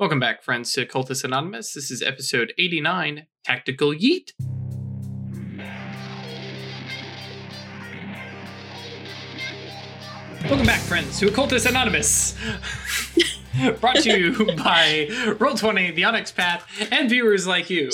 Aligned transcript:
Welcome 0.00 0.18
back, 0.18 0.42
friends, 0.42 0.72
to 0.72 0.86
Cultist 0.86 1.24
Anonymous. 1.24 1.74
This 1.74 1.90
is 1.90 2.00
episode 2.00 2.54
89 2.56 3.26
Tactical 3.44 3.92
Yeet. 3.92 4.32
Welcome 10.48 10.64
back, 10.64 10.80
friends, 10.80 11.18
to 11.18 11.28
Occultist 11.28 11.66
Anonymous. 11.66 12.34
Brought 13.82 13.96
to 13.96 14.18
you 14.18 14.46
by 14.56 15.08
Roll20, 15.10 15.94
The 15.94 16.04
Onyx 16.04 16.32
Path, 16.32 16.66
and 16.90 17.10
viewers 17.10 17.46
like 17.46 17.68
you. 17.68 17.90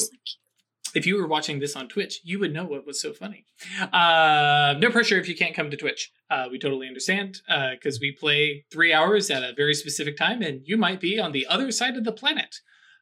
If 0.97 1.07
you 1.07 1.17
were 1.19 1.27
watching 1.27 1.59
this 1.59 1.77
on 1.77 1.89
Twitch, 1.89 2.21
you 2.25 2.39
would 2.41 2.55
know 2.55 2.65
what 2.65 2.87
was 2.87 3.01
so 3.01 3.13
funny. 3.13 3.45
Uh, 3.93 4.75
no 4.79 4.91
pressure 4.91 5.19
if 5.19 5.29
you 5.29 5.37
can't 5.37 5.55
come 5.55 5.71
to 5.71 5.77
Twitch. 5.77 6.11
Uh, 6.31 6.46
we 6.51 6.59
totally 6.59 6.89
understand 6.89 7.43
because 7.73 8.01
we 8.01 8.13
play 8.13 8.65
three 8.71 8.95
hours 8.95 9.31
at 9.31 9.43
a 9.43 9.53
very 9.55 9.75
specific 9.75 10.17
time, 10.17 10.41
and 10.41 10.63
you 10.64 10.79
might 10.79 11.01
be 11.01 11.21
on 11.21 11.32
the 11.32 11.46
other 11.49 11.71
side 11.71 11.99
of 11.99 12.05
the 12.05 12.13
planet. 12.13 12.57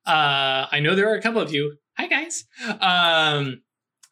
Uh, 0.05 0.67
I 0.73 0.81
know 0.81 0.97
there 0.97 1.09
are 1.09 1.15
a 1.15 1.23
couple 1.23 1.41
of 1.41 1.53
you. 1.55 1.77
Hi, 1.97 2.09
guys. 2.09 2.47
Um, 2.81 3.63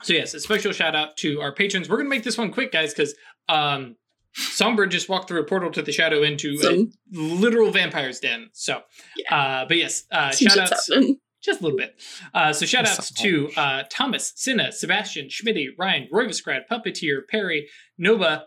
so, 0.02 0.12
yes, 0.12 0.32
a 0.32 0.40
special 0.40 0.72
shout 0.72 0.94
out 0.94 1.16
to 1.18 1.40
our 1.40 1.52
patrons. 1.52 1.88
We're 1.88 1.96
going 1.96 2.06
to 2.06 2.16
make 2.16 2.22
this 2.24 2.38
one 2.38 2.52
quick, 2.52 2.70
guys, 2.70 2.94
because 2.94 3.14
um, 3.48 3.96
Songbird 4.32 4.92
just 4.92 5.08
walked 5.08 5.26
through 5.26 5.40
a 5.40 5.44
portal 5.44 5.72
to 5.72 5.82
the 5.82 5.92
shadow 5.92 6.22
into 6.22 6.56
a 6.62 6.86
literal 7.12 7.72
vampire's 7.72 8.20
den. 8.20 8.50
So, 8.52 8.82
uh, 9.28 9.64
but 9.66 9.76
yes, 9.76 10.04
uh, 10.12 10.30
shout 10.30 10.58
outs 10.58 10.88
happening. 10.88 11.18
Just 11.42 11.60
a 11.60 11.64
little 11.64 11.78
bit. 11.78 12.00
Uh, 12.32 12.52
so 12.52 12.64
shout 12.66 12.86
outs 12.86 13.10
to 13.12 13.50
uh, 13.56 13.82
Thomas, 13.90 14.32
Cinna, 14.36 14.72
Sebastian, 14.72 15.28
Schmitty, 15.28 15.68
Ryan, 15.78 16.08
Roy 16.10 16.26
Visgrad, 16.26 16.62
Puppeteer, 16.70 17.20
Perry, 17.28 17.68
Nova, 17.98 18.44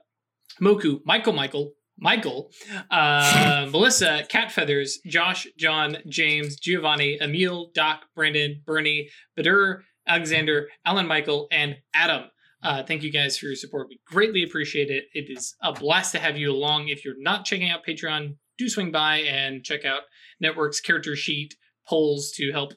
Moku, 0.62 1.00
Michael, 1.06 1.34
Michael, 1.34 1.74
Michael, 1.98 2.52
uh, 2.92 3.68
Melissa, 3.72 4.24
Cat 4.30 4.52
Feathers, 4.52 5.00
Josh, 5.06 5.48
John, 5.58 5.98
James, 6.08 6.58
Giovanni, 6.58 7.18
Emil, 7.22 7.72
Doc, 7.74 8.06
Brandon, 8.16 8.62
Bernie, 8.66 9.10
Badur, 9.38 9.82
Alexander, 10.08 10.68
Alan 10.86 11.08
Michael, 11.08 11.48
and 11.52 11.78
Adam. 11.94 12.24
Uh, 12.64 12.84
thank 12.84 13.04
you 13.04 13.12
guys 13.12 13.38
for 13.38 13.46
your 13.48 13.56
support. 13.56 13.88
We 13.90 14.00
greatly 14.08 14.44
appreciate 14.44 14.90
it. 14.90 15.06
It 15.14 15.30
is 15.30 15.56
a 15.62 15.72
blast 15.72 16.14
to 16.14 16.20
have 16.20 16.38
you 16.38 16.52
along. 16.52 16.88
If 16.88 17.06
you're 17.06 17.22
not 17.22 17.46
checking 17.46 17.70
out 17.70 17.86
Patreon, 17.86 18.38
do 18.58 18.70
swing 18.70 18.92
by 18.92 19.18
and 19.18 19.64
check 19.64 19.86
out 19.86 20.02
Network's 20.40 20.80
character 20.80 21.16
sheet 21.16 21.56
polls 21.88 22.32
to 22.36 22.52
help 22.52 22.74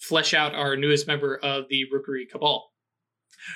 flesh 0.00 0.34
out 0.34 0.54
our 0.54 0.76
newest 0.76 1.06
member 1.06 1.36
of 1.36 1.64
the 1.68 1.84
Rookery 1.92 2.26
Cabal. 2.30 2.70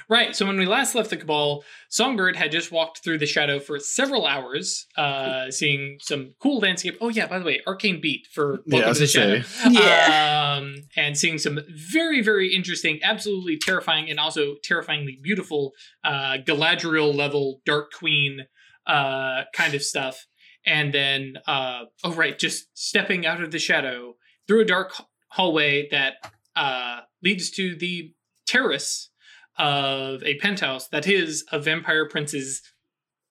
Right, 0.09 0.35
so 0.35 0.47
when 0.47 0.59
we 0.59 0.67
last 0.67 0.95
left 0.95 1.11
the 1.11 1.17
Cabal, 1.17 1.63
Songbird 1.91 2.37
had 2.37 2.51
just 2.51 2.73
walked 2.73 3.05
through 3.05 3.19
the 3.19 3.27
shadow 3.27 3.61
for 3.61 3.79
several 3.79 4.27
hours, 4.27 4.87
uh, 4.97 5.51
seeing 5.51 5.99
some 6.01 6.35
cool 6.41 6.59
landscape. 6.59 6.97
Oh 7.01 7.11
yeah, 7.11 7.27
by 7.27 7.39
the 7.39 7.45
way, 7.45 7.61
Arcane 7.67 8.01
Beat 8.01 8.27
for 8.33 8.63
Yeah, 8.67 8.77
Welcome 8.77 8.89
was 8.89 8.99
to 8.99 9.05
the 9.05 9.07
Shadow. 9.09 9.43
Yeah. 9.71 10.57
Um, 10.57 10.75
and 10.97 11.19
seeing 11.19 11.39
some 11.39 11.61
very, 11.93 12.23
very 12.23 12.55
interesting, 12.55 13.01
absolutely 13.03 13.59
terrifying, 13.59 14.09
and 14.09 14.19
also 14.19 14.55
terrifyingly 14.65 15.19
beautiful 15.23 15.73
uh, 16.03 16.39
Galadriel 16.39 17.15
level 17.15 17.61
Dark 17.67 17.93
Queen 17.93 18.47
uh, 18.87 19.43
kind 19.55 19.75
of 19.75 19.83
stuff. 19.83 20.27
And 20.67 20.95
then, 20.95 21.35
uh, 21.47 21.85
oh 22.05 22.15
right, 22.15 22.39
just 22.39 22.67
stepping 22.73 23.27
out 23.27 23.43
of 23.43 23.51
the 23.51 23.59
shadow 23.59 24.15
through 24.47 24.63
a 24.63 24.65
dark 24.65 24.95
hallway 25.29 25.89
that 25.91 26.15
uh, 26.57 27.01
leads 27.23 27.51
to 27.51 27.77
the 27.77 28.13
terrace 28.47 29.11
of 29.59 30.23
a 30.25 30.37
penthouse 30.39 30.89
that 30.89 31.07
is 31.07 31.45
a 31.53 31.59
vampire 31.59 32.09
prince's 32.09 32.63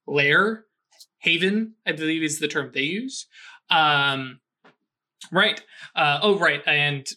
lair, 0.08 0.66
haven, 1.20 1.74
I 1.86 1.94
believe 1.94 2.24
is 2.24 2.40
the 2.40 2.48
term 2.48 2.72
they 2.74 2.82
use. 2.82 3.28
Um, 3.70 4.40
right. 5.32 5.62
Uh, 5.96 6.20
oh, 6.22 6.38
right. 6.38 6.62
And 6.66 7.08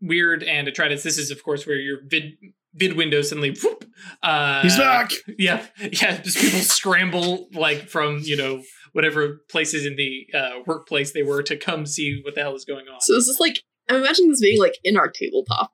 weird 0.00 0.42
and 0.42 0.68
Atreides. 0.68 1.02
This 1.02 1.18
is, 1.18 1.30
of 1.30 1.42
course, 1.42 1.66
where 1.66 1.76
your 1.76 1.98
vid 2.06 2.36
vid 2.74 2.96
window 2.96 3.22
suddenly. 3.22 3.56
Whoop, 3.62 3.84
uh, 4.22 4.62
He's 4.62 4.76
back. 4.76 5.10
Yeah, 5.38 5.64
yeah. 5.78 6.18
Just 6.18 6.38
people 6.38 6.60
scramble 6.60 7.48
like 7.52 7.88
from 7.88 8.20
you 8.22 8.36
know 8.36 8.62
whatever 8.96 9.42
places 9.50 9.84
in 9.84 9.94
the 9.96 10.26
uh, 10.34 10.60
workplace 10.66 11.12
they 11.12 11.22
were 11.22 11.42
to 11.42 11.54
come 11.54 11.84
see 11.84 12.22
what 12.24 12.34
the 12.34 12.40
hell 12.40 12.54
is 12.54 12.64
going 12.64 12.86
on. 12.88 12.98
So 13.02 13.14
this 13.14 13.28
is 13.28 13.38
like 13.38 13.62
I'm 13.90 13.96
imagining 13.96 14.30
this 14.30 14.40
being 14.40 14.58
like 14.58 14.78
in 14.82 14.96
our 14.96 15.08
tabletop. 15.08 15.72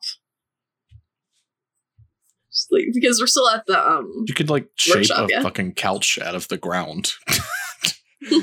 Just 2.51 2.67
like 2.73 2.87
because 2.93 3.21
we're 3.21 3.29
still 3.29 3.49
at 3.49 3.65
the 3.67 3.79
um 3.81 4.25
You 4.27 4.35
could 4.35 4.51
like 4.51 4.67
shape 4.75 4.97
Workshop, 4.97 5.31
a 5.31 5.33
yeah. 5.33 5.43
fucking 5.43 5.75
couch 5.75 6.19
out 6.21 6.35
of 6.35 6.49
the 6.49 6.59
ground. 6.59 7.13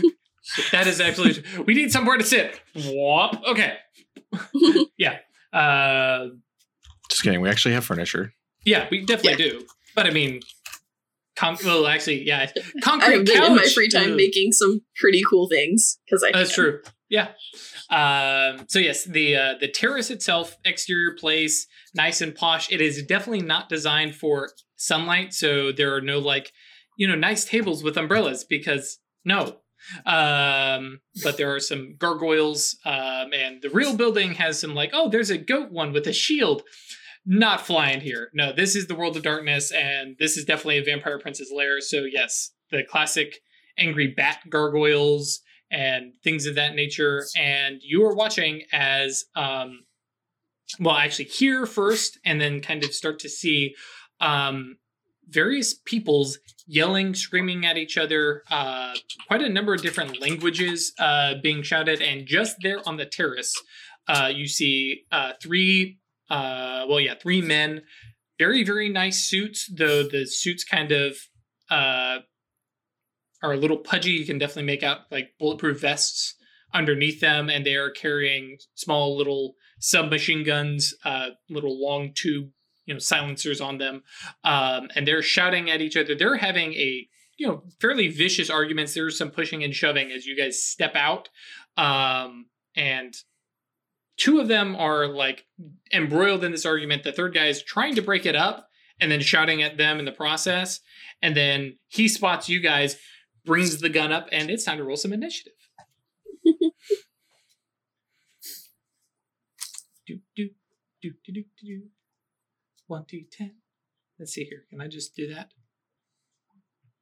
That 0.71 0.87
is 0.87 0.99
absolutely. 0.99 1.43
we 1.67 1.75
need 1.75 1.91
somewhere 1.91 2.17
to 2.17 2.23
sit. 2.23 2.59
Whop. 2.75 3.39
Okay. 3.47 3.75
yeah. 4.97 5.17
Uh, 5.53 6.29
Just 7.07 7.21
kidding. 7.21 7.39
We 7.39 7.49
actually 7.49 7.75
have 7.75 7.85
furniture. 7.85 8.33
yeah, 8.65 8.87
we 8.89 9.05
definitely 9.05 9.35
do. 9.35 9.65
But 9.95 10.07
I 10.07 10.09
mean, 10.09 10.41
con- 11.39 11.57
well, 11.65 11.87
actually, 11.87 12.25
yeah, 12.27 12.51
concrete 12.83 13.19
I've 13.19 13.25
been 13.25 13.35
couch. 13.39 13.49
in 13.49 13.55
my 13.55 13.65
free 13.65 13.89
time 13.89 14.15
making 14.15 14.51
some 14.51 14.81
pretty 14.95 15.21
cool 15.29 15.47
things 15.49 15.99
because 16.05 16.23
I 16.23 16.31
That's 16.37 16.53
can. 16.53 16.63
true. 16.63 16.81
Yeah. 17.09 17.29
Um, 17.89 18.65
so 18.67 18.77
yes, 18.77 19.05
the 19.05 19.35
uh, 19.35 19.53
the 19.59 19.67
terrace 19.67 20.11
itself, 20.11 20.57
exterior 20.63 21.15
place, 21.19 21.65
nice 21.95 22.21
and 22.21 22.35
posh. 22.35 22.71
It 22.71 22.81
is 22.81 23.03
definitely 23.03 23.45
not 23.45 23.67
designed 23.69 24.15
for 24.15 24.51
sunlight, 24.75 25.33
so 25.33 25.71
there 25.71 25.95
are 25.95 26.01
no 26.01 26.19
like, 26.19 26.51
you 26.97 27.07
know, 27.07 27.15
nice 27.15 27.45
tables 27.45 27.83
with 27.83 27.97
umbrellas 27.97 28.43
because 28.43 28.99
no. 29.25 29.57
Um, 30.05 30.99
but 31.23 31.37
there 31.37 31.55
are 31.55 31.59
some 31.59 31.95
gargoyles, 31.97 32.77
um, 32.85 33.33
and 33.33 33.61
the 33.61 33.69
real 33.71 33.95
building 33.95 34.33
has 34.33 34.59
some 34.59 34.75
like, 34.75 34.91
oh, 34.93 35.09
there's 35.09 35.29
a 35.29 35.37
goat 35.37 35.71
one 35.71 35.93
with 35.93 36.05
a 36.05 36.13
shield. 36.13 36.63
Not 37.25 37.61
flying 37.61 38.01
here. 38.01 38.29
No, 38.33 38.51
this 38.53 38.75
is 38.75 38.87
the 38.87 38.95
world 38.95 39.15
of 39.15 39.23
darkness, 39.23 39.71
and 39.71 40.15
this 40.19 40.37
is 40.37 40.45
definitely 40.45 40.79
a 40.79 40.83
vampire 40.83 41.19
prince's 41.19 41.51
lair. 41.55 41.79
So 41.81 42.03
yes, 42.03 42.51
the 42.71 42.83
classic 42.83 43.41
angry 43.77 44.07
bat 44.07 44.39
gargoyles 44.49 45.41
and 45.71 46.13
things 46.23 46.45
of 46.45 46.55
that 46.55 46.75
nature. 46.75 47.25
And 47.37 47.81
you 47.83 48.03
are 48.05 48.15
watching 48.15 48.63
as, 48.71 49.25
um, 49.35 49.85
well, 50.79 50.95
actually 50.95 51.25
hear 51.25 51.65
first, 51.65 52.19
and 52.25 52.41
then 52.41 52.61
kind 52.61 52.83
of 52.83 52.93
start 52.93 53.19
to 53.19 53.29
see 53.29 53.75
um, 54.19 54.77
various 55.27 55.73
peoples 55.73 56.39
yelling, 56.65 57.13
screaming 57.13 57.65
at 57.65 57.77
each 57.77 57.97
other. 57.97 58.43
Uh, 58.49 58.95
quite 59.27 59.41
a 59.41 59.49
number 59.49 59.73
of 59.73 59.81
different 59.81 60.19
languages 60.19 60.93
uh, 60.99 61.35
being 61.43 61.61
shouted, 61.61 62.01
and 62.01 62.25
just 62.25 62.55
there 62.63 62.79
on 62.87 62.97
the 62.97 63.05
terrace, 63.05 63.53
uh, 64.07 64.31
you 64.33 64.47
see 64.47 65.03
uh, 65.11 65.33
three. 65.41 65.98
Uh, 66.29 66.85
well, 66.87 66.99
yeah, 66.99 67.15
three 67.15 67.41
men. 67.41 67.81
Very, 68.37 68.63
very 68.63 68.89
nice 68.89 69.27
suits, 69.27 69.69
though 69.75 70.03
the 70.03 70.25
suits 70.25 70.63
kind 70.63 70.91
of 70.91 71.17
uh, 71.69 72.19
are 73.43 73.53
a 73.53 73.57
little 73.57 73.77
pudgy. 73.77 74.11
You 74.11 74.25
can 74.25 74.37
definitely 74.37 74.63
make 74.63 74.83
out 74.83 74.99
like 75.11 75.31
bulletproof 75.39 75.81
vests 75.81 76.35
underneath 76.73 77.19
them, 77.19 77.49
and 77.49 77.65
they 77.65 77.75
are 77.75 77.89
carrying 77.89 78.57
small 78.75 79.17
little 79.17 79.55
submachine 79.79 80.43
guns, 80.43 80.93
uh, 81.03 81.29
little 81.49 81.81
long 81.81 82.13
tube, 82.13 82.49
you 82.85 82.93
know, 82.93 82.99
silencers 82.99 83.61
on 83.61 83.77
them, 83.77 84.03
um, 84.43 84.89
and 84.95 85.07
they're 85.07 85.21
shouting 85.21 85.69
at 85.69 85.81
each 85.81 85.97
other. 85.97 86.15
They're 86.15 86.37
having 86.37 86.73
a 86.73 87.07
you 87.37 87.47
know 87.47 87.63
fairly 87.79 88.07
vicious 88.07 88.49
arguments. 88.49 88.93
There's 88.93 89.17
some 89.17 89.31
pushing 89.31 89.63
and 89.63 89.73
shoving 89.73 90.11
as 90.11 90.25
you 90.25 90.37
guys 90.37 90.61
step 90.61 90.95
out, 90.95 91.29
um, 91.77 92.47
and 92.75 93.13
two 94.19 94.39
of 94.39 94.47
them 94.47 94.75
are 94.75 95.07
like 95.07 95.45
embroiled 95.91 96.43
in 96.43 96.51
this 96.51 96.65
argument. 96.65 97.03
The 97.03 97.11
third 97.11 97.33
guy 97.33 97.47
is 97.47 97.63
trying 97.63 97.95
to 97.95 98.01
break 98.01 98.25
it 98.25 98.35
up 98.35 98.69
and 98.99 99.11
then 99.11 99.21
shouting 99.21 99.63
at 99.63 99.77
them 99.77 99.97
in 99.97 100.05
the 100.05 100.11
process. 100.11 100.81
And 101.21 101.35
then 101.35 101.77
he 101.87 102.07
spots 102.07 102.49
you 102.49 102.59
guys, 102.59 102.97
brings 103.45 103.79
the 103.79 103.89
gun 103.89 104.11
up, 104.11 104.27
and 104.31 104.51
it's 104.51 104.63
time 104.65 104.77
to 104.77 104.83
roll 104.83 104.97
some 104.97 105.13
initiative. 105.13 105.53
do, 106.45 106.59
do, 110.07 110.19
do, 110.35 110.49
do, 111.01 111.11
do, 111.23 111.31
do, 111.31 111.43
do. 111.63 111.81
One, 112.87 113.05
two, 113.05 113.23
ten. 113.31 113.55
Let's 114.17 114.33
see 114.33 114.43
here. 114.43 114.65
Can 114.69 114.81
I 114.81 114.87
just 114.87 115.15
do 115.15 115.33
that? 115.33 115.51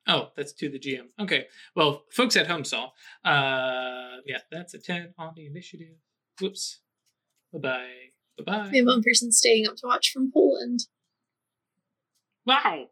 Oh, 0.07 0.29
that's 0.35 0.53
to 0.53 0.69
the 0.69 0.79
GM. 0.79 1.07
Okay. 1.19 1.47
Well, 1.75 2.03
folks 2.11 2.37
at 2.37 2.47
home 2.47 2.63
saw. 2.63 2.91
Uh, 3.25 4.21
yeah, 4.25 4.39
that's 4.51 4.73
a 4.73 4.79
10 4.79 5.13
on 5.17 5.33
the 5.35 5.47
initiative. 5.47 5.95
Whoops. 6.39 6.79
Bye 7.53 7.59
bye. 7.59 7.87
Bye 8.37 8.43
bye. 8.43 8.69
We 8.71 8.77
have 8.77 8.87
one 8.87 9.03
person 9.03 9.31
staying 9.31 9.67
up 9.67 9.75
to 9.77 9.87
watch 9.87 10.11
from 10.11 10.31
Poland. 10.31 10.81
Wow. 12.45 12.87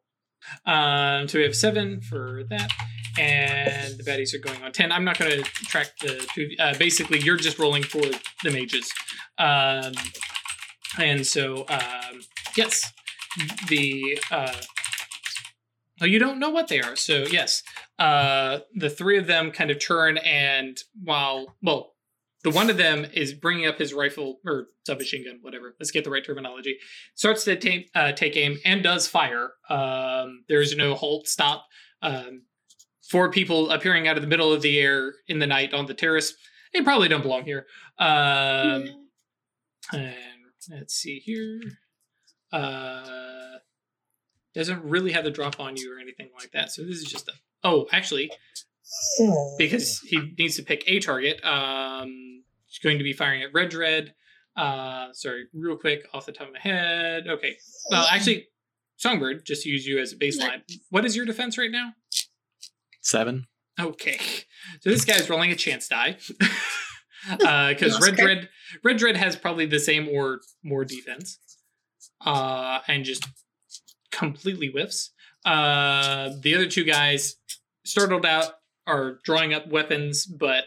Um, 0.65 1.27
so 1.27 1.39
we 1.39 1.43
have 1.43 1.55
seven 1.55 2.01
for 2.01 2.43
that, 2.49 2.69
and 3.17 3.97
the 3.97 4.03
baddies 4.03 4.33
are 4.33 4.39
going 4.39 4.61
on 4.61 4.71
ten. 4.71 4.91
I'm 4.91 5.03
not 5.03 5.17
going 5.17 5.31
to 5.31 5.43
track 5.43 5.97
the 6.01 6.27
two. 6.35 6.51
Uh, 6.59 6.75
basically, 6.77 7.19
you're 7.19 7.37
just 7.37 7.57
rolling 7.57 7.83
for 7.83 8.01
the 8.43 8.51
mages, 8.51 8.91
um, 9.37 9.93
and 10.99 11.25
so 11.25 11.65
um, 11.67 12.21
yes, 12.55 12.91
the 13.69 14.19
uh, 14.29 14.61
oh, 16.01 16.05
you 16.05 16.19
don't 16.19 16.39
know 16.39 16.51
what 16.51 16.67
they 16.67 16.81
are. 16.81 16.95
So 16.95 17.23
yes, 17.23 17.63
uh, 17.97 18.59
the 18.75 18.89
three 18.89 19.17
of 19.17 19.25
them 19.25 19.51
kind 19.51 19.71
of 19.71 19.79
turn, 19.83 20.17
and 20.17 20.77
while 21.01 21.55
well, 21.63 21.94
the 22.45 22.51
one 22.51 22.69
of 22.69 22.77
them 22.77 23.07
is 23.11 23.33
bringing 23.33 23.65
up 23.65 23.79
his 23.79 23.91
rifle 23.91 24.39
or 24.45 24.67
submachine 24.85 25.25
gun, 25.25 25.39
whatever. 25.41 25.75
Let's 25.79 25.89
get 25.89 26.03
the 26.03 26.11
right 26.11 26.23
terminology. 26.23 26.77
Starts 27.15 27.43
to 27.45 27.55
take 27.55 27.89
uh, 27.95 28.11
take 28.11 28.37
aim 28.37 28.59
and 28.63 28.83
does 28.83 29.07
fire. 29.07 29.53
Um, 29.67 30.43
there's 30.47 30.77
no 30.77 30.93
halt, 30.93 31.27
stop. 31.27 31.65
Um, 32.03 32.43
four 33.09 33.31
people 33.31 33.71
appearing 33.71 34.07
out 34.07 34.15
of 34.15 34.21
the 34.21 34.27
middle 34.27 34.53
of 34.53 34.61
the 34.61 34.79
air 34.79 35.15
in 35.27 35.39
the 35.39 35.47
night 35.47 35.73
on 35.73 35.87
the 35.87 35.95
terrace. 35.95 36.35
They 36.71 36.81
probably 36.81 37.07
don't 37.07 37.23
belong 37.23 37.45
here. 37.45 37.65
Um, 37.97 39.07
and 39.91 40.13
let's 40.69 40.93
see 40.93 41.17
here. 41.17 41.61
Uh, 42.51 43.57
doesn't 44.53 44.83
really 44.83 45.13
have 45.13 45.23
the 45.23 45.31
drop 45.31 45.59
on 45.59 45.77
you 45.77 45.91
or 45.91 45.99
anything 45.99 46.29
like 46.39 46.51
that. 46.51 46.71
So 46.71 46.83
this 46.83 46.97
is 46.97 47.05
just 47.05 47.27
a. 47.27 47.33
Oh, 47.63 47.87
actually, 47.91 48.29
because 49.57 49.99
he 49.99 50.33
needs 50.37 50.55
to 50.57 50.63
pick 50.63 50.83
a 50.87 50.99
target. 50.99 51.43
Um, 51.43 52.43
he's 52.65 52.79
going 52.79 52.97
to 52.97 53.03
be 53.03 53.13
firing 53.13 53.43
at 53.43 53.53
Red 53.53 53.69
Dread. 53.69 54.13
Uh, 54.55 55.07
sorry, 55.11 55.45
real 55.53 55.75
quick 55.75 56.07
off 56.13 56.25
the 56.25 56.31
top 56.31 56.47
of 56.47 56.53
my 56.53 56.59
head. 56.59 57.27
Okay, 57.27 57.57
well, 57.89 58.07
actually, 58.09 58.47
Songbird, 58.97 59.45
just 59.45 59.65
use 59.65 59.85
you 59.85 59.99
as 59.99 60.13
a 60.13 60.15
baseline. 60.15 60.61
What 60.89 61.05
is 61.05 61.15
your 61.15 61.25
defense 61.25 61.57
right 61.57 61.71
now? 61.71 61.93
Seven. 63.01 63.47
Okay, 63.79 64.19
so 64.79 64.89
this 64.89 65.03
guy's 65.03 65.29
rolling 65.29 65.51
a 65.51 65.55
chance 65.55 65.87
die. 65.87 66.17
Because 67.27 67.93
That's 67.93 68.01
Red 68.01 68.13
okay. 68.13 68.25
Red 68.25 68.49
Red 68.83 69.01
Red 69.01 69.17
has 69.17 69.35
probably 69.35 69.65
the 69.65 69.79
same 69.79 70.07
or 70.07 70.41
more 70.63 70.85
defense, 70.85 71.39
uh, 72.23 72.81
and 72.87 73.03
just 73.03 73.27
completely 74.11 74.67
whiffs. 74.67 75.11
Uh, 75.43 76.29
the 76.41 76.53
other 76.53 76.67
two 76.67 76.83
guys 76.83 77.37
startled 77.83 78.25
out 78.25 78.53
are 78.87 79.19
drawing 79.23 79.53
up 79.53 79.67
weapons, 79.67 80.25
but 80.25 80.65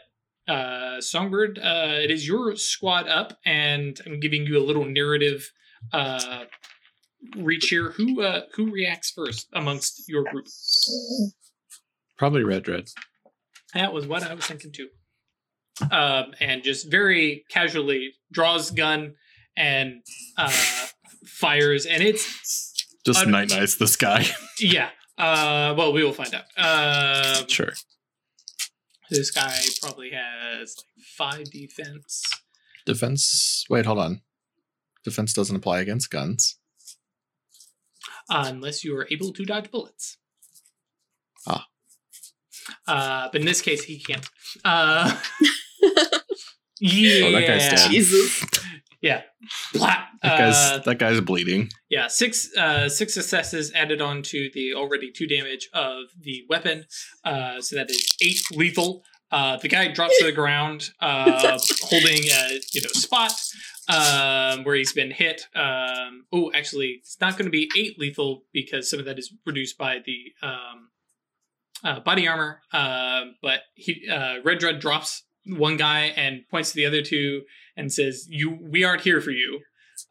uh, 0.49 1.01
Songbird, 1.01 1.59
uh, 1.59 1.99
it 2.03 2.11
is 2.11 2.27
your 2.27 2.57
squad 2.57 3.07
up, 3.09 3.39
and 3.45 4.01
I'm 4.07 4.19
giving 4.19 4.47
you 4.47 4.59
a 4.59 4.65
little 4.65 4.85
narrative 4.85 5.51
uh, 5.93 6.45
reach 7.37 7.67
here. 7.67 7.91
Who 7.91 8.23
uh, 8.23 8.43
who 8.55 8.71
reacts 8.71 9.11
first 9.11 9.49
amongst 9.53 10.05
your 10.09 10.25
group? 10.25 10.47
Probably 12.17 12.43
Red 12.43 12.63
Dread. 12.65 12.89
That 13.75 13.93
was 13.93 14.07
what 14.07 14.23
I 14.23 14.35
was 14.35 14.47
thinking 14.47 14.73
too. 14.73 14.89
Um, 15.93 16.33
and 16.41 16.65
just 16.65 16.91
very 16.91 17.45
casually 17.51 18.15
draws 18.33 18.71
gun 18.71 19.15
and 19.57 20.03
uh, 20.37 20.51
fires, 21.27 21.87
and 21.87 22.03
it's 22.03 22.73
Just 23.05 23.25
Un- 23.25 23.31
night 23.31 23.51
nights 23.51 23.77
this 23.77 23.97
guy. 23.97 24.27
yeah. 24.61 24.91
Uh, 25.17 25.75
well, 25.77 25.93
we 25.93 26.03
will 26.03 26.13
find 26.13 26.33
out. 26.35 26.45
Um, 26.57 27.49
sure. 27.49 27.73
This 29.11 29.31
guy 29.31 29.59
probably 29.83 30.11
has 30.11 30.77
like 30.77 31.05
five 31.07 31.51
defense. 31.51 32.23
Defense. 32.87 33.65
Wait, 33.69 33.87
hold 33.87 33.99
on. 33.99 34.23
Defense 35.05 35.33
doesn't 35.33 35.57
apply 35.57 35.81
against 35.81 36.11
guns. 36.11 36.57
uh, 38.31 38.45
unless 38.47 38.85
you 38.85 38.97
are 38.97 39.07
able 39.11 39.33
to 39.33 39.45
dodge 39.45 39.71
bullets. 39.71 40.19
Ah. 41.47 41.67
Uh, 42.87 43.29
but 43.33 43.41
in 43.41 43.47
this 43.47 43.63
case, 43.63 43.85
he 43.85 43.99
can't. 43.99 44.27
Uh, 44.65 45.19
yeah. 46.81 47.25
Oh, 47.27 47.33
that 47.33 47.47
guy's 47.47 47.69
dead. 47.71 47.91
Jesus. 47.91 48.45
Yeah. 49.01 49.23
Blah. 49.73 49.97
That 50.23 50.39
guy's 50.39 50.55
Uh, 50.57 50.79
that 50.85 50.99
guy's 50.99 51.21
bleeding. 51.21 51.71
yeah. 51.89 52.09
Six. 52.09 52.55
Uh, 52.57 52.89
six 52.89 53.15
successes 53.15 53.73
added 53.75 54.01
on 54.01 54.23
to 54.25 54.51
the 54.55 54.75
already 54.75 55.11
two 55.13 55.27
damage 55.29 55.69
of 55.73 56.05
the 56.21 56.45
weapon. 56.49 56.85
Uh, 57.25 57.61
so 57.61 57.77
that 57.77 57.91
is 57.91 58.05
eight 58.21 58.41
lethal. 58.51 59.05
Uh, 59.31 59.57
the 59.59 59.69
guy 59.69 59.87
drops 59.89 60.19
to 60.19 60.25
the 60.25 60.33
ground, 60.33 60.91
uh, 61.01 61.59
holding 61.83 62.25
a 62.25 62.61
you 62.73 62.81
know 62.81 62.89
spot 62.95 63.33
um, 63.89 64.65
where 64.65 64.75
he's 64.75 64.93
been 64.93 65.11
hit. 65.11 65.43
Um, 65.55 66.25
oh, 66.33 66.51
actually, 66.55 66.97
it's 67.01 67.21
not 67.21 67.33
going 67.35 67.45
to 67.45 67.51
be 67.51 67.69
eight 67.77 67.99
lethal 67.99 68.45
because 68.53 68.91
some 68.91 68.99
of 68.99 69.05
that 69.05 69.19
is 69.19 69.33
reduced 69.47 69.77
by 69.79 69.99
the 70.05 70.33
um, 70.43 70.89
uh, 71.85 72.01
body 72.01 72.27
armor. 72.27 72.63
Uh, 72.73 73.27
but 73.43 73.61
he 73.75 74.09
uh, 74.11 74.37
Red 74.43 74.59
Dread 74.59 74.81
drops 74.81 75.23
one 75.47 75.77
guy 75.77 76.13
and 76.17 76.43
points 76.51 76.71
to 76.71 76.77
the 76.77 76.87
other 76.87 77.03
two 77.03 77.43
and 77.77 77.93
says, 77.93 78.27
"You, 78.29 78.59
we 78.61 78.85
aren't 78.85 79.03
here 79.03 79.21
for 79.21 79.31
you." 79.31 79.61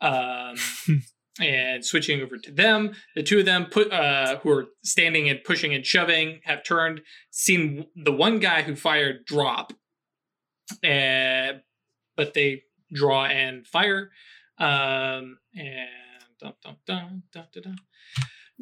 Um, 0.02 0.56
and 1.40 1.86
switching 1.86 2.22
over 2.22 2.38
to 2.38 2.52
them, 2.52 2.94
the 3.16 3.24
two 3.24 3.40
of 3.40 3.46
them 3.46 3.66
put 3.66 3.92
uh, 3.92 4.40
who 4.40 4.50
are 4.52 4.66
standing 4.84 5.30
and 5.30 5.44
pushing 5.44 5.74
and 5.74 5.86
shoving 5.86 6.40
have 6.44 6.64
turned, 6.64 7.02
seen 7.32 7.86
the 7.96 8.12
one 8.12 8.40
guy 8.40 8.64
who 8.64 8.76
fired 8.76 9.26
drop, 9.26 9.74
uh, 10.84 11.54
but 12.16 12.34
they 12.34 12.64
draw 12.94 13.26
and 13.26 13.68
fire. 13.68 14.10
Um, 14.60 15.38
and 15.56 15.90
dun, 16.40 16.54
dun, 16.64 16.78
dun, 16.86 17.24
dun, 17.32 17.48
dun, 17.54 17.64
dun. 17.64 17.78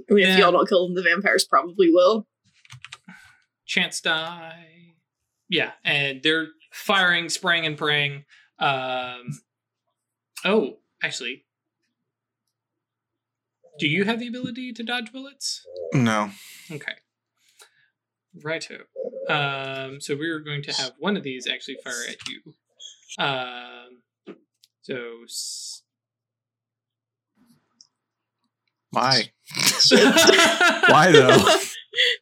I 0.09 0.13
mean, 0.13 0.27
if 0.27 0.37
y'all 0.37 0.51
don't 0.51 0.67
kill 0.67 0.87
them, 0.87 0.95
the 0.95 1.03
vampires 1.03 1.45
probably 1.45 1.89
will. 1.89 2.27
chance 3.65 4.01
die. 4.01 4.94
Yeah, 5.49 5.71
and 5.83 6.21
they're 6.23 6.47
firing, 6.71 7.29
spraying, 7.29 7.65
and 7.65 7.77
praying. 7.77 8.25
Um, 8.59 9.39
oh, 10.43 10.77
actually, 11.03 11.45
do 13.79 13.87
you 13.87 14.05
have 14.05 14.19
the 14.19 14.27
ability 14.27 14.73
to 14.73 14.83
dodge 14.83 15.11
bullets? 15.11 15.65
No. 15.93 16.31
Okay. 16.71 16.93
Righto. 18.43 18.79
Um, 19.29 20.01
so 20.01 20.15
we're 20.15 20.39
going 20.39 20.61
to 20.63 20.73
have 20.73 20.93
one 20.99 21.15
of 21.15 21.23
these 21.23 21.47
actually 21.47 21.77
fire 21.83 21.93
at 22.09 22.17
you. 22.27 22.41
Um, 23.23 24.35
so 24.81 25.19
s- 25.23 25.83
Why? 28.95 29.31
Why 30.89 31.11
though? 31.11 31.37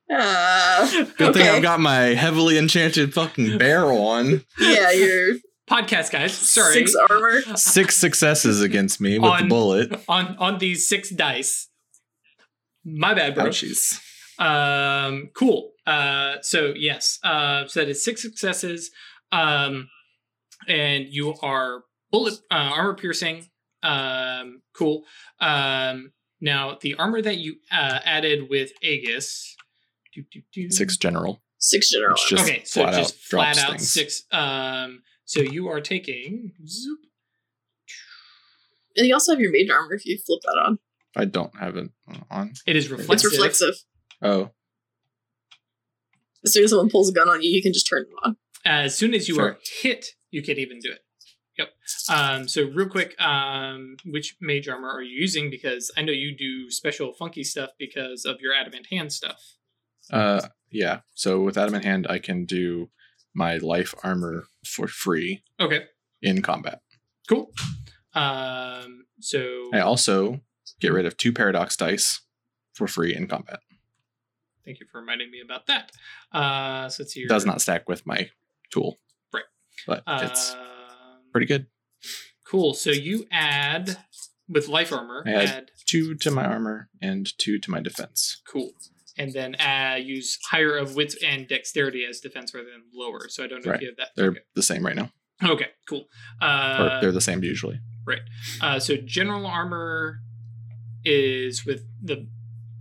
Uh, 0.07 0.85
Good 1.17 1.33
thing 1.33 1.47
I've 1.47 1.63
got 1.63 1.79
my 1.79 1.99
heavily 2.13 2.59
enchanted 2.59 3.11
fucking 3.11 3.57
barrel 3.57 4.05
on. 4.05 4.43
yeah, 4.59 4.91
you're 4.91 5.37
podcast 5.67 6.11
guys. 6.11 6.31
Sorry. 6.33 6.73
six 6.75 6.93
armor. 7.09 7.41
Six 7.55 7.97
successes 7.97 8.61
against 8.61 9.01
me 9.01 9.17
with 9.17 9.39
the 9.39 9.45
bullet. 9.47 9.99
on 10.07 10.35
on 10.37 10.59
these 10.59 10.87
six 10.87 11.09
dice. 11.09 11.69
My 12.85 13.15
bad, 13.15 13.33
bro. 13.33 13.45
Ouchies. 13.45 13.99
Um, 14.37 15.31
cool. 15.33 15.71
Uh, 15.87 16.35
so 16.41 16.73
yes, 16.75 17.17
uh, 17.23 17.65
so 17.65 17.79
that 17.79 17.89
is 17.89 18.03
six 18.03 18.21
successes. 18.21 18.91
Um, 19.31 19.89
and 20.67 21.05
you 21.09 21.33
are 21.41 21.83
bullet 22.11 22.35
uh, 22.51 22.73
armor 22.75 22.93
piercing. 22.93 23.47
Um, 23.81 24.61
cool. 24.75 25.03
Um, 25.39 26.11
now 26.43 26.77
the 26.81 26.93
armor 26.95 27.21
that 27.23 27.37
you 27.37 27.55
uh, 27.71 27.99
added 28.05 28.49
with 28.49 28.71
Aegis. 28.83 29.55
doo, 30.13 30.23
doo, 30.31 30.41
doo. 30.53 30.69
Six 30.69 30.97
general. 30.97 31.41
Six 31.57 31.89
general. 31.89 32.17
Armor. 32.31 32.43
okay, 32.43 32.61
so 32.65 32.81
flat 32.83 32.93
just 32.93 33.13
out 33.15 33.19
flat 33.29 33.57
out 33.57 33.69
things. 33.71 33.91
six. 33.91 34.23
Um, 34.31 35.01
so 35.25 35.39
you 35.41 35.69
are 35.69 35.79
taking. 35.81 36.51
Zoop, 36.67 36.99
And 38.97 39.07
you 39.07 39.13
also 39.13 39.31
have 39.31 39.39
your 39.39 39.51
mage 39.51 39.69
armor 39.69 39.93
if 39.93 40.05
you 40.05 40.17
flip 40.17 40.41
that 40.43 40.61
on. 40.65 40.79
I 41.15 41.25
don't 41.25 41.55
have 41.57 41.77
it 41.77 41.89
on. 42.29 42.53
it 42.67 42.75
is 42.75 42.89
reflective. 42.89 43.13
It's 43.13 43.23
reflexive. 43.25 43.67
reflexive. 43.69 43.85
Oh, 44.21 44.51
As 46.43 46.53
soon 46.53 46.63
as 46.65 46.71
someone 46.71 46.89
pulls 46.89 47.09
a 47.09 47.13
gun 47.13 47.29
on 47.29 47.41
you, 47.41 47.49
you 47.49 47.61
can 47.61 47.71
just 47.73 47.87
turn 47.87 48.01
it 48.03 48.09
on. 48.23 48.35
As 48.65 48.95
soon 48.97 49.13
as 49.13 49.27
you 49.27 49.35
Sure. 49.35 49.45
are 49.51 49.57
hit, 49.81 50.07
you 50.31 50.41
can 50.41 50.57
even 50.57 50.79
do 50.79 50.91
it. 50.91 50.99
Yep. 51.57 51.69
Um, 52.09 52.47
so 52.47 52.63
real 52.63 52.89
quick, 52.89 53.19
um, 53.21 53.97
which 54.05 54.35
mage 54.41 54.67
armor 54.67 54.89
are 54.89 55.03
you 55.03 55.15
using? 55.19 55.49
Because 55.51 55.91
I 55.95 56.01
know 56.01 56.11
you 56.11 56.35
do 56.35 56.71
special 56.71 57.13
funky 57.13 57.43
stuff 57.43 57.69
because 57.77 58.25
of 58.25 58.41
your 58.41 58.53
adamant 58.53 58.87
hand 58.89 59.13
stuff. 59.13 59.39
uh, 60.11 60.47
yeah. 60.71 61.01
So 61.13 61.41
with 61.41 61.57
adamant 61.57 61.85
hand, 61.85 62.07
I 62.09 62.17
can 62.19 62.45
do 62.45 62.89
my 63.35 63.57
life 63.57 63.93
armor 64.03 64.45
for 64.65 64.87
free 64.87 65.43
Okay, 65.59 65.85
in 66.21 66.41
combat. 66.41 66.81
cool. 67.29 67.51
Um, 68.13 69.05
so 69.19 69.69
I 69.73 69.79
also 69.79 70.41
get 70.79 70.91
rid 70.91 71.05
of 71.05 71.17
two 71.17 71.33
paradox 71.33 71.75
dice 71.77 72.21
for 72.73 72.87
free 72.87 73.15
in 73.15 73.27
combat. 73.27 73.59
thank 74.65 74.79
you 74.79 74.85
for 74.91 74.99
reminding 75.01 75.29
me 75.31 75.41
about 75.43 75.67
that. 75.67 75.91
Uh, 76.31 76.89
so 76.89 77.03
let's 77.03 77.13
see. 77.13 77.21
It 77.21 77.29
does 77.29 77.45
not 77.45 77.61
stack 77.61 77.87
with 77.89 78.05
my 78.05 78.29
tool. 78.71 78.99
Right. 79.33 79.43
But 79.87 80.03
it's 80.07 80.51
Um, 80.53 80.59
pretty 81.33 81.47
good. 81.47 81.67
cool. 82.45 82.73
So 82.73 82.91
you 82.91 83.25
add 83.31 83.97
with 84.47 84.67
life 84.69 84.93
armor. 84.93 85.23
I 85.25 85.31
add- 85.31 85.49
add 85.49 85.71
Two 85.85 86.15
to 86.15 86.31
my 86.31 86.45
armor 86.45 86.89
and 87.01 87.27
two 87.37 87.59
to 87.59 87.69
my 87.71 87.79
defense. 87.81 88.41
cool. 88.47 88.71
And 89.17 89.31
then 89.33 89.55
uh, 89.55 89.95
use 90.01 90.39
higher 90.49 90.75
of 90.77 90.95
wits 90.95 91.15
and 91.23 91.47
dexterity 91.47 92.03
as 92.09 92.19
defense 92.19 92.53
rather 92.53 92.69
than 92.69 92.83
lower. 92.93 93.27
So 93.29 93.43
I 93.43 93.47
don't 93.47 93.63
know 93.65 93.71
Right. 93.71 93.77
if 93.77 93.81
you 93.83 93.87
have 93.89 93.97
that. 93.97 94.09
They're 94.15 94.29
Okay. 94.31 94.39
the 94.55 94.63
same 94.63 94.83
right 94.85 94.95
now. 94.95 95.11
Okay, 95.43 95.67
cool. 95.87 96.05
Or 96.41 96.47
Uh, 96.47 97.01
they're 97.01 97.11
the 97.11 97.21
same 97.21 97.43
usually. 97.43 97.79
Right. 98.05 98.21
Uh, 98.61 98.79
so 98.79 98.95
general 98.97 99.45
armor 99.45 100.19
is 101.05 101.65
with 101.65 101.83
the 102.01 102.27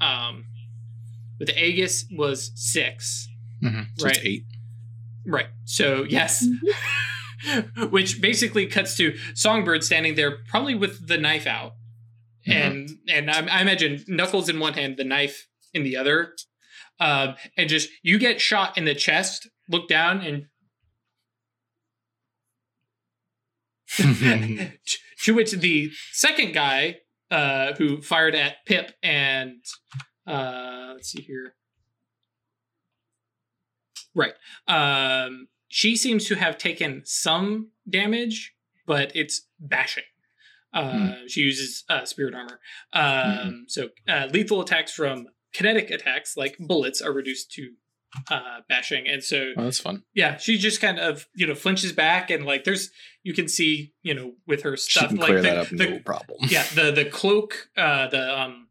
um 0.00 0.46
with 1.38 1.48
the 1.48 1.64
Aegis 1.64 2.06
was 2.12 2.52
six. 2.54 3.28
Mm-hmm. 3.62 3.82
So 3.98 4.06
Right. 4.06 4.16
it's 4.16 4.24
eight. 4.26 4.44
Right. 5.26 5.48
So 5.64 6.04
yes. 6.08 6.46
which 7.90 8.20
basically 8.20 8.66
cuts 8.66 8.96
to 8.96 9.16
Songbird 9.34 9.84
standing 9.84 10.14
there, 10.14 10.38
probably 10.48 10.74
with 10.74 11.06
the 11.08 11.18
knife 11.18 11.46
out, 11.46 11.72
Mhm. 12.46 12.52
and 12.54 12.90
and 13.08 13.30
I, 13.30 13.58
I 13.58 13.60
imagine 13.62 14.04
Knuckles 14.08 14.48
in 14.48 14.58
one 14.58 14.74
hand, 14.74 14.96
the 14.96 15.04
knife 15.04 15.46
in 15.72 15.82
the 15.84 15.96
other, 15.96 16.34
um, 17.00 17.36
and 17.56 17.68
just 17.68 17.88
you 18.02 18.18
get 18.18 18.40
shot 18.40 18.76
in 18.76 18.84
the 18.84 18.94
chest. 18.94 19.48
Look 19.68 19.88
down 19.88 20.20
and 20.20 20.46
to 25.24 25.34
which 25.34 25.52
the 25.52 25.90
second 26.12 26.52
guy 26.52 26.98
uh, 27.30 27.74
who 27.74 28.00
fired 28.02 28.34
at 28.34 28.56
Pip 28.66 28.92
and 29.02 29.62
uh, 30.26 30.92
let's 30.94 31.10
see 31.10 31.22
here. 31.22 31.54
Right. 34.14 34.34
Um, 34.68 35.48
she 35.74 35.96
seems 35.96 36.26
to 36.26 36.34
have 36.34 36.58
taken 36.58 37.00
some 37.04 37.70
damage, 37.88 38.52
but 38.86 39.10
it's 39.14 39.46
bashing. 39.58 40.04
Uh, 40.74 41.14
She 41.28 41.40
uses 41.40 41.84
uh, 41.88 42.04
spirit 42.04 42.34
armor. 42.34 42.58
Um, 42.92 43.64
So 43.68 43.88
uh, 44.08 44.28
lethal 44.30 44.60
attacks 44.60 44.92
from 44.92 45.26
kinetic 45.54 45.90
attacks, 45.90 46.36
like 46.36 46.56
bullets, 46.58 47.00
are 47.00 47.12
reduced 47.12 47.50
to 47.52 47.70
uh, 48.30 48.60
bashing. 48.68 49.06
And 49.08 49.22
so 49.24 49.52
oh, 49.56 49.64
that's 49.64 49.80
fun. 49.80 50.02
yeah, 50.14 50.36
she 50.36 50.58
just 50.58 50.80
kind 50.80 50.98
of 50.98 51.26
you 51.34 51.46
know 51.46 51.54
flinches 51.54 51.92
back 51.92 52.30
and 52.30 52.44
like 52.44 52.64
there's 52.64 52.90
you 53.22 53.32
can 53.32 53.48
see 53.48 53.94
you 54.02 54.12
know 54.14 54.32
with 54.46 54.62
her 54.62 54.76
She 54.76 54.98
stuff 54.98 55.08
can 55.08 55.16
like 55.16 55.28
clear 55.28 55.42
the, 55.42 55.48
that 55.48 55.56
up, 55.56 55.68
the- 55.68 55.90
no 55.90 55.98
problem. 56.00 56.38
yeah 56.50 56.64
the 56.74 56.90
the 56.92 57.06
cloak 57.06 57.68
uh 57.76 58.08
the 58.08 58.38
um 58.40 58.68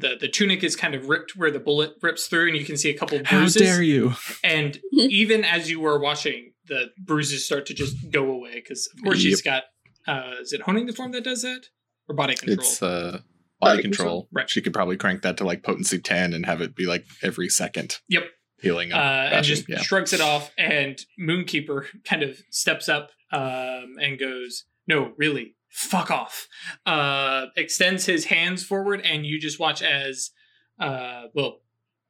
the 0.00 0.16
the 0.20 0.28
tunic 0.28 0.64
is 0.64 0.74
kind 0.74 0.94
of 0.94 1.08
ripped 1.08 1.36
where 1.36 1.50
the 1.50 1.60
bullet 1.60 1.92
rips 2.02 2.26
through 2.26 2.48
and 2.48 2.56
you 2.56 2.64
can 2.64 2.76
see 2.76 2.90
a 2.90 2.96
couple 2.98 3.20
How 3.24 3.38
bruises 3.38 3.62
dare 3.62 3.82
you? 3.82 4.14
and 4.42 4.80
even 4.92 5.44
as 5.44 5.70
you 5.70 5.80
were 5.80 5.98
watching 6.00 6.52
the 6.66 6.86
bruises 6.98 7.44
start 7.44 7.66
to 7.66 7.74
just 7.74 7.96
go 8.10 8.30
away 8.30 8.54
because 8.54 8.88
of 8.96 9.02
course 9.04 9.18
she's 9.18 9.42
got 9.42 9.64
uh 10.06 10.32
is 10.40 10.52
it 10.52 10.62
honing 10.62 10.86
the 10.86 10.92
form 10.92 11.12
that 11.12 11.24
does 11.24 11.42
that 11.42 11.66
or 12.08 12.14
body 12.14 12.34
control 12.34 12.58
It's 12.58 12.82
uh, 12.82 13.20
body, 13.60 13.74
Body 13.76 13.82
control. 13.82 14.06
control. 14.06 14.28
Right. 14.32 14.50
She 14.50 14.60
could 14.60 14.72
probably 14.72 14.96
crank 14.96 15.22
that 15.22 15.36
to 15.36 15.44
like 15.44 15.62
potency 15.62 16.00
10 16.00 16.32
and 16.32 16.44
have 16.46 16.60
it 16.60 16.74
be 16.74 16.86
like 16.86 17.04
every 17.22 17.48
second. 17.48 17.98
Yep. 18.08 18.24
Healing 18.60 18.92
uh, 18.92 18.96
up. 18.96 19.32
and 19.34 19.44
just 19.44 19.68
yeah. 19.68 19.78
shrugs 19.78 20.12
it 20.12 20.20
off. 20.20 20.50
And 20.58 20.98
Moonkeeper 21.20 21.86
kind 22.04 22.24
of 22.24 22.38
steps 22.50 22.88
up 22.88 23.10
um, 23.32 23.94
and 24.00 24.18
goes, 24.18 24.64
"No, 24.88 25.12
really, 25.16 25.54
fuck 25.72 26.10
off." 26.10 26.46
Uh, 26.86 27.46
extends 27.56 28.06
his 28.06 28.26
hands 28.26 28.62
forward, 28.64 29.00
and 29.04 29.26
you 29.26 29.40
just 29.40 29.58
watch 29.58 29.82
as, 29.82 30.30
uh, 30.78 31.24
well, 31.34 31.60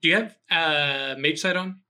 do 0.03 0.09
you 0.09 0.17
have 0.17 0.37
uh, 0.51 1.15
Mage 1.19 1.41
Sight 1.41 1.57
on? 1.57 1.81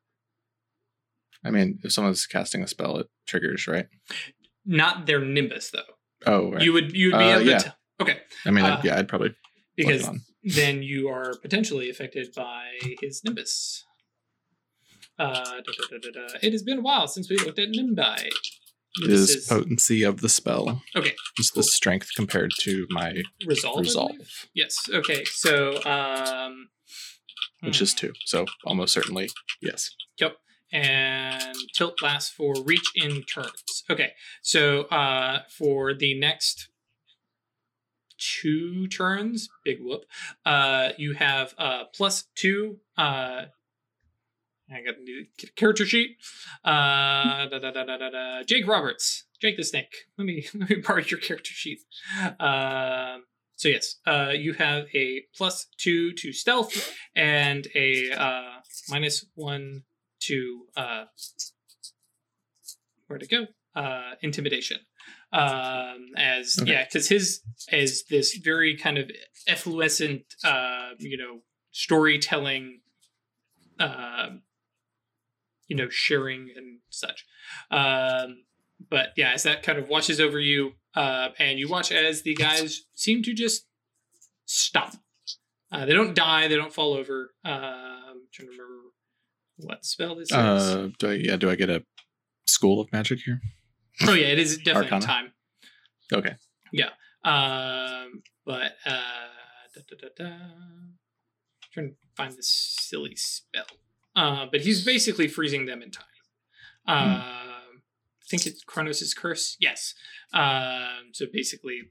I 1.45 1.51
mean, 1.51 1.81
if 1.83 1.93
someone's 1.93 2.25
casting 2.27 2.63
a 2.63 2.69
spell, 2.69 2.99
it 2.99 3.09
triggers, 3.27 3.67
right? 3.67 3.87
Not 4.65 5.07
their 5.07 5.19
Nimbus 5.21 5.71
though. 5.73 5.81
Oh, 6.25 6.53
right. 6.53 6.63
You 6.63 6.73
would 6.73 6.93
you 6.93 7.11
would 7.11 7.19
be 7.19 7.25
Uh, 7.25 7.39
able 7.39 7.51
yeah. 7.51 7.59
to. 7.59 7.75
Okay, 8.01 8.21
I 8.47 8.51
mean, 8.51 8.65
uh, 8.65 8.81
yeah, 8.85 8.99
I'd 8.99 9.09
probably 9.09 9.35
because 9.77 10.09
then 10.45 10.83
you 10.83 11.09
are 11.09 11.35
potentially 11.43 11.91
affected 11.91 12.33
by 12.35 12.67
his 13.01 13.23
Nimbus. 13.25 13.85
Uh, 15.19 15.35
da, 15.35 15.99
da, 16.01 16.11
da. 16.11 16.27
It 16.43 16.53
has 16.53 16.63
been 16.63 16.79
a 16.79 16.83
while 16.83 17.07
since 17.07 17.29
we 17.31 17.37
looked 17.39 17.59
at 17.59 17.69
Nimbi. 17.69 18.29
It 19.01 19.11
is 19.11 19.47
potency 19.49 20.03
of 20.03 20.21
the 20.21 20.29
spell. 20.29 20.83
Okay, 20.95 21.15
Just 21.37 21.55
the 21.55 21.63
strength 21.63 22.11
compared 22.15 22.51
to 22.61 22.87
my 22.91 23.23
resolve. 23.47 23.81
Resolve. 23.81 24.17
Yes. 24.55 24.77
Okay. 24.93 25.25
So, 25.25 25.83
um, 25.85 26.69
which 27.61 27.81
is 27.81 27.93
hmm. 27.93 28.07
two. 28.07 28.13
So 28.27 28.45
almost 28.65 28.93
certainly, 28.93 29.31
yes. 29.61 29.91
Yep. 30.19 30.37
And 30.73 31.55
tilt 31.75 32.03
lasts 32.03 32.31
for 32.31 32.55
reach 32.65 32.91
in 32.95 33.23
turns. 33.23 33.85
Okay. 33.91 34.13
So, 34.43 34.83
uh, 34.85 35.43
for 35.49 35.95
the 35.95 36.19
next 36.19 36.69
two 38.19 38.87
turns, 38.89 39.49
big 39.65 39.79
whoop, 39.81 40.05
uh, 40.45 40.91
you 40.99 41.15
have 41.15 41.55
uh 41.59 41.85
plus 41.95 42.25
two. 42.35 42.79
Uh, 42.97 43.47
I 44.73 44.83
got 44.83 44.95
a 44.95 45.47
character 45.57 45.85
sheet. 45.85 46.17
Uh, 46.65 47.49
da, 47.49 47.59
da, 47.59 47.71
da, 47.71 47.85
da, 47.85 47.97
da, 47.99 48.11
da. 48.11 48.43
Jake 48.45 48.67
Roberts, 48.67 49.25
Jake 49.41 49.57
the 49.57 49.65
Snake. 49.65 49.95
Let 50.19 50.25
me 50.25 50.47
let 50.55 50.71
me 50.71 50.77
borrow 50.77 51.03
your 51.03 51.21
character 51.21 51.53
sheet. 51.53 51.81
Um. 52.41 53.25
So 53.57 53.69
yes, 53.69 53.97
uh, 54.07 54.33
you 54.35 54.55
have 54.55 54.87
a 54.93 55.23
plus 55.37 55.67
two 55.79 56.13
to 56.15 56.33
stealth 56.33 56.93
and 57.15 57.69
a 57.77 58.11
uh, 58.11 58.61
minus 58.89 59.25
one 59.37 59.85
to 60.23 60.63
uh, 60.77 61.05
where 63.07 63.19
to 63.19 63.27
go? 63.27 63.47
Uh, 63.77 64.15
intimidation. 64.23 64.79
Um, 65.33 66.09
as 66.17 66.59
Okay. 66.61 66.73
yeah, 66.73 66.85
because 66.85 67.09
his 67.09 67.41
is 67.71 68.05
this 68.11 68.37
very 68.37 68.77
kind 68.77 68.99
of 68.99 69.11
efflorescent, 69.49 70.25
uh, 70.45 70.91
you 70.99 71.17
know, 71.17 71.41
storytelling, 71.71 72.81
uh, 73.79 74.31
you 75.73 75.79
know, 75.79 75.89
sharing 75.89 76.51
and 76.55 76.81
such. 76.91 77.25
Um, 77.71 78.45
but 78.91 79.15
yeah, 79.17 79.33
as 79.33 79.45
that 79.45 79.63
kind 79.63 79.79
of 79.79 79.89
washes 79.89 80.21
over 80.21 80.39
you, 80.39 80.73
uh, 80.95 81.29
and 81.39 81.59
you 81.59 81.67
watch 81.67 81.91
as 81.91 82.25
the 82.25 82.35
guys 82.35 82.83
seem 82.95 83.23
to 83.23 83.33
just 83.33 83.65
stop. 84.45 84.97
Uh, 85.71 85.87
they 85.87 85.95
don't 85.95 86.15
die. 86.15 86.47
They 86.47 86.57
don't 86.57 86.75
fall 86.75 86.93
over. 86.93 87.31
Um, 87.43 87.55
I'm 87.55 88.21
trying 88.35 88.49
to 88.49 88.53
remember 88.53 88.91
what 89.57 89.87
spell 89.87 90.15
this 90.15 90.29
is. 90.29 90.37
Uh, 90.37 90.91
do 90.99 91.11
I, 91.11 91.15
yeah, 91.15 91.37
do 91.37 91.49
I 91.49 91.55
get 91.55 91.71
a 91.71 91.83
school 92.47 92.83
of 92.83 92.93
magic 92.93 93.21
here? 93.21 93.41
oh 94.07 94.13
yeah, 94.13 94.27
it 94.27 94.39
is 94.39 94.59
definitely 94.59 94.93
Arcana? 94.93 95.07
time. 95.07 95.33
Okay. 96.13 96.35
Yeah. 96.71 96.91
Um, 97.25 98.23
but 98.45 98.73
uh, 98.85 99.01
da, 99.75 99.81
da, 99.89 99.97
da, 100.03 100.09
da. 100.19 100.35
trying 101.73 101.89
to 101.89 101.95
find 102.15 102.35
this 102.35 102.77
silly 102.79 103.17
spell. 103.17 103.65
Uh, 104.15 104.47
but 104.51 104.61
he's 104.61 104.85
basically 104.85 105.29
freezing 105.29 105.67
them 105.67 105.83
in 105.83 105.91
time. 105.91 106.05
Um, 106.87 107.23
I 107.23 108.25
think 108.29 108.47
it's 108.47 108.63
Chronos' 108.65 109.15
curse. 109.15 109.57
Yes. 109.61 109.95
Um, 110.35 111.13
so 111.13 111.27
basically, 111.33 111.83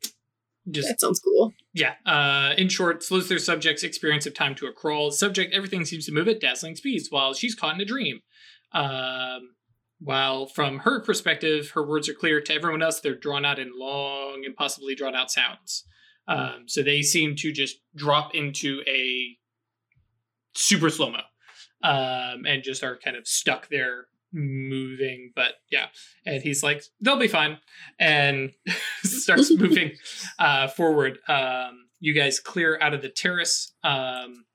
just 0.69 0.87
That 0.89 0.99
sounds 1.01 1.19
cool. 1.19 1.53
yeah. 1.73 1.93
Uh, 2.05 2.53
in 2.57 2.69
short, 2.69 3.03
slows 3.03 3.29
their 3.29 3.39
subject's 3.39 3.83
experience 3.83 4.25
of 4.25 4.33
time 4.33 4.53
to 4.55 4.67
a 4.67 4.73
crawl. 4.73 5.11
Subject, 5.11 5.53
everything 5.53 5.85
seems 5.85 6.05
to 6.05 6.11
move 6.11 6.27
at 6.27 6.39
dazzling 6.39 6.75
speeds 6.75 7.07
while 7.09 7.33
she's 7.33 7.55
caught 7.55 7.75
in 7.75 7.81
a 7.81 7.85
dream. 7.85 8.21
Um, 8.73 9.55
while 9.99 10.45
from 10.45 10.79
her 10.79 10.99
perspective, 11.01 11.71
her 11.71 11.85
words 11.85 12.09
are 12.09 12.13
clear 12.13 12.41
to 12.41 12.53
everyone 12.53 12.81
else, 12.81 12.99
they're 12.99 13.15
drawn 13.15 13.45
out 13.45 13.59
in 13.59 13.71
long, 13.75 14.43
impossibly 14.45 14.95
drawn 14.95 15.15
out 15.15 15.31
sounds. 15.31 15.85
Um, 16.27 16.63
so 16.67 16.81
they 16.83 17.01
seem 17.01 17.35
to 17.37 17.51
just 17.51 17.77
drop 17.95 18.33
into 18.35 18.81
a 18.87 19.37
super 20.53 20.89
slow 20.89 21.11
mo 21.11 21.19
um, 21.83 22.45
and 22.45 22.63
just 22.63 22.83
are 22.83 22.97
kind 22.97 23.17
of 23.17 23.27
stuck 23.27 23.69
there 23.69 24.05
moving. 24.33 25.31
But 25.35 25.55
yeah, 25.69 25.87
and 26.25 26.41
he's 26.41 26.63
like, 26.63 26.83
they'll 26.99 27.17
be 27.17 27.27
fine. 27.27 27.57
And 27.99 28.51
starts 29.03 29.51
moving 29.57 29.93
uh, 30.39 30.67
forward. 30.67 31.19
Um, 31.27 31.87
you 31.99 32.13
guys 32.13 32.39
clear 32.39 32.79
out 32.81 32.93
of 32.93 33.01
the 33.01 33.09
terrace 33.09 33.73
um, 33.83 34.45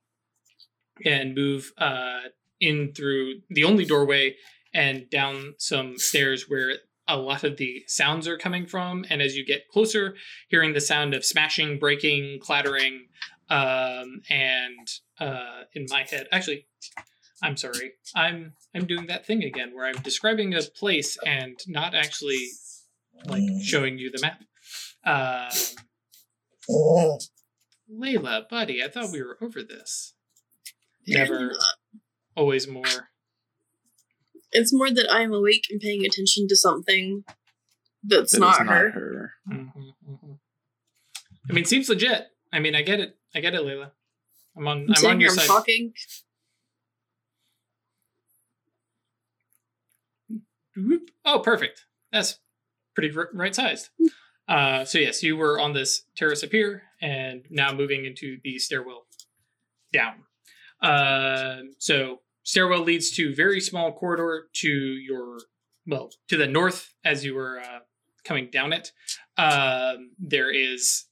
and 1.05 1.35
move 1.35 1.71
uh, 1.77 2.21
in 2.59 2.93
through 2.93 3.41
the 3.49 3.63
only 3.63 3.85
doorway 3.85 4.35
and 4.73 5.09
down 5.09 5.55
some 5.57 5.97
stairs 5.97 6.49
where 6.49 6.73
a 7.07 7.17
lot 7.17 7.43
of 7.43 7.57
the 7.57 7.83
sounds 7.87 8.27
are 8.27 8.37
coming 8.37 8.65
from. 8.65 9.05
And 9.09 9.21
as 9.21 9.35
you 9.35 9.45
get 9.45 9.69
closer, 9.69 10.15
hearing 10.49 10.73
the 10.73 10.81
sound 10.81 11.13
of 11.13 11.23
smashing, 11.23 11.79
breaking, 11.79 12.39
clattering, 12.41 13.07
um, 13.49 14.21
and 14.29 14.89
uh, 15.19 15.63
in 15.73 15.85
my 15.89 16.05
head, 16.09 16.27
actually, 16.31 16.65
I'm 17.41 17.55
sorry, 17.57 17.93
I'm 18.15 18.53
I'm 18.75 18.85
doing 18.85 19.07
that 19.07 19.25
thing 19.25 19.43
again 19.43 19.73
where 19.75 19.85
I'm 19.85 20.01
describing 20.01 20.53
a 20.55 20.61
place 20.61 21.17
and 21.25 21.55
not 21.67 21.93
actually 21.93 22.47
like 23.25 23.43
showing 23.63 23.97
you 23.97 24.11
the 24.11 24.19
map. 24.21 24.41
Um, 25.05 25.49
Layla, 27.89 28.49
buddy, 28.49 28.83
I 28.83 28.89
thought 28.89 29.11
we 29.11 29.21
were 29.21 29.37
over 29.41 29.63
this. 29.63 30.13
Never, 31.07 31.53
always 32.35 32.67
more. 32.67 33.09
It's 34.51 34.73
more 34.73 34.89
that 34.91 35.09
I 35.11 35.21
am 35.21 35.33
awake 35.33 35.65
and 35.69 35.79
paying 35.79 36.05
attention 36.05 36.47
to 36.49 36.55
something 36.55 37.23
that's 38.03 38.31
That 38.31 38.37
is 38.37 38.41
not, 38.41 38.65
her. 38.67 38.91
her. 38.91 39.31
Mhm, 39.49 39.71
mhm. 40.09 40.39
I 41.49 41.53
mean, 41.53 41.65
seems 41.65 41.87
legit. 41.89 42.27
I 42.51 42.59
mean, 42.59 42.75
I 42.75 42.81
get 42.81 42.99
it. 42.99 43.17
I 43.35 43.39
get 43.39 43.53
it, 43.55 43.61
Layla. 43.61 43.91
I'm 44.57 44.67
on. 44.67 44.87
I'm, 44.89 44.93
I'm 44.97 45.05
on 45.11 45.21
your 45.21 45.31
I'm 45.31 45.37
side. 45.37 45.47
talking. 45.47 45.93
Oh, 51.25 51.39
perfect. 51.39 51.85
That's 52.11 52.39
pretty 52.95 53.15
r- 53.15 53.29
right 53.33 53.53
sized. 53.55 53.89
Uh, 54.47 54.85
so 54.85 54.97
yes, 54.97 55.23
you 55.23 55.35
were 55.35 55.59
on 55.59 55.73
this 55.73 56.03
terrace 56.15 56.43
up 56.43 56.51
here, 56.51 56.83
and 57.01 57.43
now 57.49 57.73
moving 57.73 58.05
into 58.05 58.37
the 58.43 58.57
stairwell 58.59 59.05
down. 59.91 60.23
Uh, 60.81 61.61
so 61.79 62.21
stairwell 62.43 62.81
leads 62.81 63.11
to 63.11 63.35
very 63.35 63.59
small 63.59 63.91
corridor 63.91 64.47
to 64.53 64.69
your 64.69 65.39
well 65.85 66.11
to 66.27 66.37
the 66.37 66.47
north 66.47 66.93
as 67.03 67.25
you 67.25 67.33
were 67.33 67.59
uh, 67.59 67.79
coming 68.23 68.49
down 68.49 68.73
it. 68.73 68.91
Um, 69.37 70.11
there 70.17 70.49
is 70.51 71.05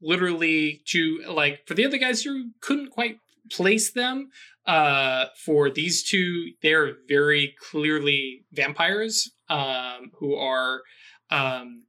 literally 0.00 0.82
two 0.84 1.22
like 1.28 1.66
for 1.66 1.74
the 1.74 1.86
other 1.86 1.98
guys 1.98 2.24
you 2.24 2.50
couldn't 2.60 2.90
quite 2.90 3.18
place 3.50 3.92
them. 3.92 4.30
Uh, 4.66 5.26
for 5.44 5.68
these 5.70 6.02
two, 6.02 6.52
they're 6.62 6.94
very 7.06 7.54
clearly 7.70 8.44
vampires 8.52 9.30
um, 9.50 10.10
who 10.18 10.34
are 10.36 10.80
um, 11.30 11.84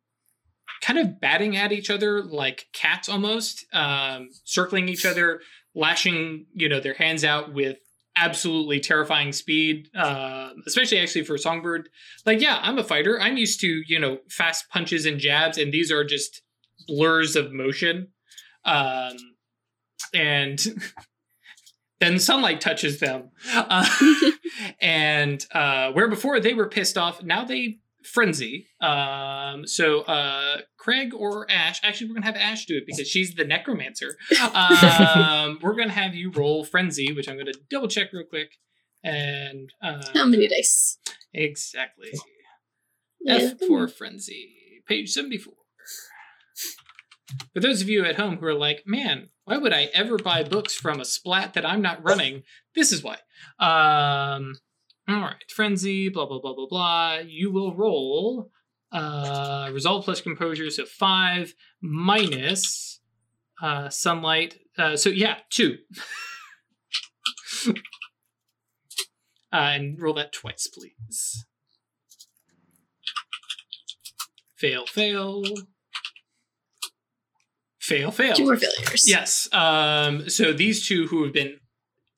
kind 0.81 0.99
of 0.99 1.19
batting 1.21 1.55
at 1.55 1.71
each 1.71 1.89
other 1.89 2.21
like 2.21 2.65
cats 2.73 3.07
almost, 3.07 3.65
um, 3.73 4.27
circling 4.43 4.89
each 4.89 5.05
other, 5.05 5.39
lashing 5.75 6.45
you 6.53 6.69
know 6.69 6.79
their 6.79 6.93
hands 6.93 7.23
out 7.23 7.53
with 7.53 7.77
absolutely 8.15 8.79
terrifying 8.79 9.33
speed 9.33 9.89
uh, 9.93 10.49
especially 10.65 10.97
actually 10.99 11.23
for 11.23 11.37
songbird 11.37 11.89
like 12.25 12.39
yeah 12.39 12.59
i'm 12.61 12.79
a 12.79 12.83
fighter 12.83 13.19
i'm 13.19 13.35
used 13.35 13.59
to 13.59 13.81
you 13.87 13.99
know 13.99 14.17
fast 14.29 14.69
punches 14.69 15.05
and 15.05 15.19
jabs 15.19 15.57
and 15.57 15.73
these 15.73 15.91
are 15.91 16.05
just 16.05 16.41
blurs 16.87 17.35
of 17.35 17.51
motion 17.51 18.07
um, 18.63 19.17
and 20.13 20.65
then 21.99 22.19
sunlight 22.19 22.61
touches 22.61 22.99
them 22.99 23.29
uh, 23.55 23.87
and 24.81 25.45
uh, 25.53 25.91
where 25.91 26.07
before 26.07 26.39
they 26.39 26.53
were 26.53 26.67
pissed 26.67 26.97
off 26.97 27.23
now 27.23 27.43
they 27.45 27.79
frenzy 28.03 28.67
um, 28.81 29.65
so 29.65 30.01
uh, 30.01 30.57
craig 30.77 31.13
or 31.13 31.49
ash 31.49 31.79
actually 31.83 32.07
we're 32.07 32.15
gonna 32.15 32.25
have 32.25 32.35
ash 32.35 32.65
do 32.65 32.77
it 32.77 32.83
because 32.85 33.07
she's 33.07 33.33
the 33.35 33.45
necromancer 33.45 34.15
um, 34.53 35.57
we're 35.63 35.75
gonna 35.75 35.91
have 35.91 36.13
you 36.13 36.31
roll 36.31 36.63
frenzy 36.63 37.11
which 37.13 37.27
i'm 37.27 37.37
gonna 37.37 37.51
double 37.69 37.87
check 37.87 38.13
real 38.13 38.25
quick 38.25 38.51
and 39.03 39.71
uh, 39.83 40.01
How 40.13 40.25
many 40.25 40.47
dice? 40.47 40.97
exactly 41.33 42.09
Yeah. 43.21 43.51
F 43.53 43.59
for 43.67 43.87
frenzy, 43.87 44.81
page 44.87 45.09
74. 45.11 45.53
For 47.53 47.59
those 47.59 47.81
of 47.81 47.89
you 47.89 48.05
at 48.05 48.17
home 48.17 48.37
who 48.37 48.45
are 48.45 48.53
like, 48.53 48.83
man, 48.85 49.29
why 49.45 49.57
would 49.57 49.73
I 49.73 49.89
ever 49.93 50.17
buy 50.17 50.43
books 50.43 50.75
from 50.75 50.99
a 50.99 51.05
splat 51.05 51.53
that 51.53 51.65
I'm 51.65 51.81
not 51.81 52.03
running? 52.03 52.43
This 52.75 52.91
is 52.91 53.03
why. 53.03 53.17
Um, 53.59 54.55
all 55.07 55.21
right, 55.21 55.43
frenzy, 55.49 56.09
blah, 56.09 56.25
blah, 56.25 56.39
blah, 56.39 56.53
blah, 56.53 56.67
blah. 56.67 57.17
You 57.25 57.51
will 57.51 57.75
roll 57.75 58.51
uh, 58.91 59.69
resolve 59.73 60.05
plus 60.05 60.21
composure, 60.21 60.69
so 60.69 60.85
five 60.85 61.53
minus 61.81 63.01
uh, 63.61 63.89
sunlight. 63.89 64.57
Uh, 64.77 64.95
so, 64.95 65.09
yeah, 65.09 65.37
two. 65.49 65.77
uh, 67.67 67.73
and 69.51 70.01
roll 70.01 70.13
that 70.13 70.31
twice, 70.31 70.67
please. 70.67 71.45
Fail, 74.55 74.85
fail. 74.85 75.43
Fail, 77.85 78.09
fail. 78.09 78.33
Two 78.33 78.45
more 78.45 78.57
failures. 78.57 79.07
Yes. 79.07 79.47
Um, 79.53 80.27
so 80.27 80.53
these 80.53 80.87
two 80.87 81.05
who 81.05 81.23
have 81.23 81.33
been, 81.33 81.59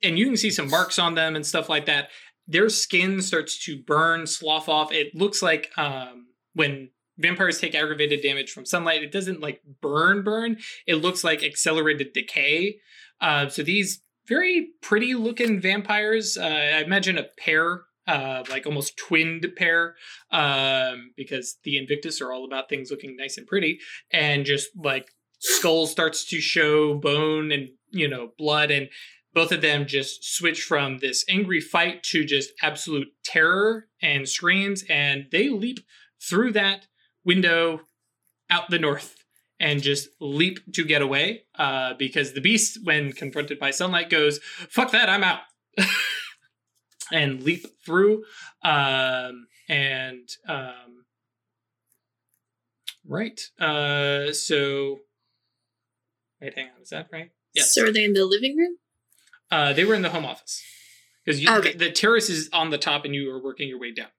and 0.02 0.18
you 0.18 0.26
can 0.26 0.38
see 0.38 0.50
some 0.50 0.70
marks 0.70 0.98
on 0.98 1.16
them 1.16 1.36
and 1.36 1.46
stuff 1.46 1.68
like 1.68 1.88
that. 1.88 2.08
Their 2.48 2.70
skin 2.70 3.22
starts 3.22 3.62
to 3.66 3.78
burn, 3.78 4.28
slough 4.28 4.70
off. 4.70 4.94
It 4.94 5.14
looks 5.14 5.42
like 5.42 5.70
um, 5.76 6.28
when 6.54 6.92
vampires 7.18 7.60
take 7.60 7.76
aggravated 7.76 8.22
damage 8.22 8.52
from 8.52 8.66
sunlight, 8.66 9.04
it 9.04 9.12
doesn't 9.12 9.42
like 9.42 9.62
burn, 9.82 10.24
burn. 10.24 10.58
It 10.86 10.96
looks 10.96 11.26
like 11.26 11.44
accelerated 11.44 12.14
decay. 12.14 12.78
Uh, 13.20 13.50
so 13.50 13.62
these 13.62 14.02
very 14.26 14.70
pretty 14.82 15.16
looking 15.16 15.60
vampires. 15.60 16.38
Uh, 16.38 16.46
I 16.46 16.82
imagine 16.82 17.18
a 17.18 17.26
pair, 17.38 17.82
uh, 18.08 18.44
like 18.50 18.66
almost 18.66 18.98
twinned 18.98 19.46
pair, 19.58 19.96
um, 20.32 21.12
because 21.18 21.58
the 21.66 21.78
Invictus 21.78 22.22
are 22.22 22.32
all 22.32 22.46
about 22.46 22.70
things 22.70 22.90
looking 22.90 23.18
nice 23.18 23.38
and 23.38 23.46
pretty, 23.46 23.80
and 24.12 24.46
just 24.46 24.70
like 24.82 25.10
skull 25.40 25.88
starts 25.88 26.26
to 26.26 26.40
show 26.40 26.96
bone 26.96 27.52
and 27.52 27.70
you 27.92 28.08
know 28.08 28.32
blood 28.38 28.72
and 28.72 28.90
both 29.34 29.52
of 29.52 29.62
them 29.62 29.86
just 29.86 30.24
switch 30.36 30.64
from 30.64 30.98
this 30.98 31.24
angry 31.30 31.62
fight 31.62 32.02
to 32.02 32.26
just 32.26 32.52
absolute 32.62 33.08
terror 33.24 33.88
and 34.02 34.28
screams 34.28 34.84
and 34.90 35.28
they 35.32 35.50
leap 35.50 35.80
through 36.22 36.52
that 36.52 36.88
window 37.24 37.82
out 38.50 38.70
the 38.70 38.80
north 38.80 39.16
and 39.60 39.82
just 39.82 40.10
leap 40.20 40.60
to 40.74 40.84
get 40.84 41.02
away 41.02 41.44
uh, 41.56 41.94
because 41.96 42.34
the 42.34 42.42
beast 42.42 42.80
when 42.84 43.12
confronted 43.12 43.60
by 43.60 43.72
sunlight 43.72 44.10
goes 44.10 44.40
fuck 44.70 44.92
that 44.92 45.10
i'm 45.10 45.24
out. 45.24 45.42
And 47.10 47.42
leap 47.42 47.66
through 47.86 48.24
um, 48.66 49.48
and 49.70 50.28
um, 50.48 51.06
right 53.08 53.40
uh, 53.60 54.34
so 54.34 55.00
Wait, 56.42 56.54
hang 56.56 56.68
on. 56.76 56.82
Is 56.82 56.90
that 56.90 57.08
right? 57.12 57.32
Yes. 57.54 57.74
So 57.74 57.86
are 57.86 57.92
they 57.92 58.04
in 58.04 58.14
the 58.14 58.26
living 58.26 58.58
room? 58.58 58.78
Uh, 59.50 59.74
they 59.74 59.86
were 59.86 59.96
in 59.96 60.02
the 60.02 60.10
home 60.10 60.26
office 60.26 60.62
because 61.26 61.46
Okay. 61.46 61.72
the, 61.74 61.78
the 61.78 61.92
terrace 61.92 62.30
is 62.30 62.50
on 62.54 62.70
the 62.70 62.78
top 62.78 63.06
and 63.06 63.16
you 63.16 63.32
are 63.32 63.42
working 63.42 63.68
your 63.68 63.80
way 63.80 63.92
down. 63.92 64.10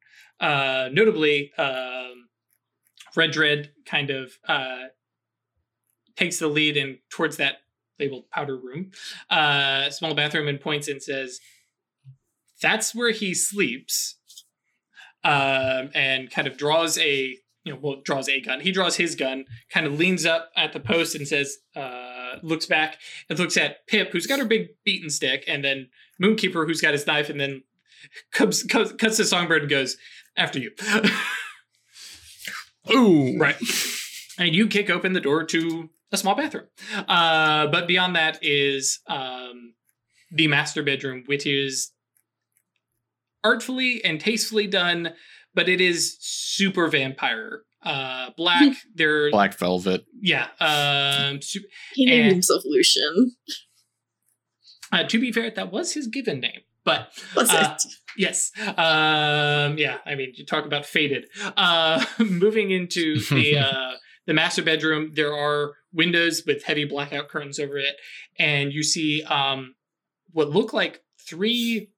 Uh, 0.40 0.88
notably, 0.92 1.52
um, 1.54 2.28
Red 3.16 3.30
Dread 3.32 3.72
kind 3.84 4.10
of 4.10 4.32
uh, 4.46 4.86
takes 6.16 6.38
the 6.38 6.48
lead 6.48 6.76
and 6.76 6.98
towards 7.10 7.36
that 7.36 7.58
labeled 7.98 8.30
powder 8.30 8.56
room, 8.56 8.92
uh, 9.30 9.90
small 9.90 10.14
bathroom, 10.14 10.46
and 10.48 10.60
points 10.60 10.86
and 10.86 11.02
says, 11.02 11.40
"That's 12.62 12.94
where 12.94 13.10
he 13.10 13.34
sleeps," 13.34 14.16
um, 15.24 15.90
and 15.94 16.30
kind 16.30 16.46
of 16.46 16.56
draws 16.56 16.96
a 16.98 17.38
you 17.68 17.74
know, 17.74 17.80
well, 17.82 18.00
draws 18.02 18.30
a 18.30 18.40
gun. 18.40 18.60
He 18.60 18.72
draws 18.72 18.96
his 18.96 19.14
gun, 19.14 19.44
kind 19.70 19.86
of 19.86 19.98
leans 19.98 20.24
up 20.24 20.50
at 20.56 20.72
the 20.72 20.80
post 20.80 21.14
and 21.14 21.28
says, 21.28 21.58
uh, 21.76 22.36
looks 22.42 22.64
back 22.64 22.96
and 23.28 23.38
looks 23.38 23.58
at 23.58 23.86
Pip, 23.86 24.10
who's 24.10 24.26
got 24.26 24.38
her 24.38 24.46
big 24.46 24.68
beaten 24.84 25.10
stick, 25.10 25.44
and 25.46 25.62
then 25.62 25.88
Moonkeeper, 26.22 26.66
who's 26.66 26.80
got 26.80 26.94
his 26.94 27.06
knife, 27.06 27.28
and 27.28 27.38
then 27.38 27.62
comes, 28.32 28.62
cuts, 28.62 28.92
cuts 28.92 29.18
the 29.18 29.24
songbird 29.24 29.62
and 29.62 29.70
goes, 29.70 29.98
after 30.34 30.58
you. 30.58 30.70
Ooh. 32.90 33.36
right. 33.36 33.56
And 34.38 34.54
you 34.54 34.66
kick 34.66 34.88
open 34.88 35.12
the 35.12 35.20
door 35.20 35.44
to 35.44 35.90
a 36.10 36.16
small 36.16 36.34
bathroom. 36.34 36.68
Uh, 37.06 37.66
but 37.66 37.86
beyond 37.86 38.16
that 38.16 38.38
is 38.40 39.00
um, 39.08 39.74
the 40.30 40.46
master 40.46 40.82
bedroom, 40.82 41.24
which 41.26 41.46
is 41.46 41.90
artfully 43.44 44.02
and 44.04 44.20
tastefully 44.20 44.66
done, 44.66 45.12
but 45.58 45.68
it 45.68 45.80
is 45.80 46.16
super 46.20 46.86
vampire. 46.86 47.62
Uh, 47.82 48.30
black. 48.36 48.76
There, 48.94 49.28
Black 49.32 49.58
velvet. 49.58 50.04
yeah. 50.20 50.46
Um, 50.60 51.42
su- 51.42 51.64
He 51.94 52.06
named 52.06 52.26
And- 52.26 52.32
himself 52.34 52.62
Lucian. 52.64 53.32
uh, 54.92 55.02
to 55.02 55.18
be 55.20 55.32
fair, 55.32 55.50
that 55.50 55.72
was 55.72 55.94
his 55.94 56.06
given 56.06 56.38
name, 56.38 56.60
but 56.84 57.10
Was 57.34 57.50
uh, 57.50 57.74
it? 57.76 57.92
Yes. 58.16 58.52
Um, 58.58 59.78
yeah. 59.78 59.98
I 60.06 60.14
mean, 60.14 60.30
you 60.36 60.46
talk 60.46 60.64
about 60.64 60.86
faded. 60.86 61.26
Uh, 61.56 62.04
moving 62.20 62.70
into 62.70 63.18
the 63.34 63.58
uh, 63.58 63.92
the 64.26 64.34
master 64.34 64.62
bedroom, 64.62 65.10
there 65.14 65.34
are 65.34 65.72
windows 65.92 66.44
with 66.46 66.62
heavy 66.62 66.84
blackout 66.84 67.28
curtains 67.28 67.58
over 67.58 67.78
it, 67.78 67.96
and 68.38 68.72
you 68.72 68.84
see 68.84 69.24
um, 69.24 69.74
what 70.30 70.50
look 70.50 70.72
like 70.72 71.02
three. 71.28 71.90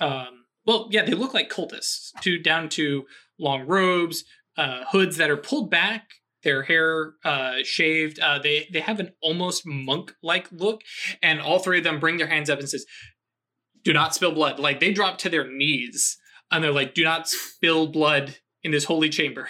Um, 0.00 0.43
well, 0.66 0.88
yeah, 0.90 1.04
they 1.04 1.14
look 1.14 1.34
like 1.34 1.50
cultists. 1.50 2.10
To 2.22 2.38
down 2.38 2.68
to 2.70 3.04
long 3.38 3.66
robes, 3.66 4.24
uh, 4.56 4.84
hoods 4.90 5.16
that 5.16 5.30
are 5.30 5.36
pulled 5.36 5.70
back. 5.70 6.08
Their 6.42 6.62
hair 6.62 7.14
uh, 7.24 7.56
shaved. 7.62 8.18
Uh, 8.20 8.38
they 8.38 8.68
they 8.70 8.80
have 8.80 9.00
an 9.00 9.12
almost 9.22 9.62
monk 9.64 10.14
like 10.22 10.46
look, 10.52 10.82
and 11.22 11.40
all 11.40 11.58
three 11.58 11.78
of 11.78 11.84
them 11.84 11.98
bring 11.98 12.18
their 12.18 12.26
hands 12.26 12.50
up 12.50 12.58
and 12.58 12.68
says, 12.68 12.84
do 13.84 13.92
not 13.92 14.14
spill 14.14 14.32
blood. 14.32 14.58
Like 14.58 14.80
they 14.80 14.92
drop 14.92 15.18
to 15.18 15.28
their 15.28 15.48
knees 15.50 16.18
and 16.50 16.64
they're 16.64 16.72
like, 16.72 16.94
do 16.94 17.04
not 17.04 17.28
spill 17.28 17.86
blood 17.86 18.36
in 18.62 18.72
this 18.72 18.84
holy 18.84 19.10
chamber. 19.10 19.48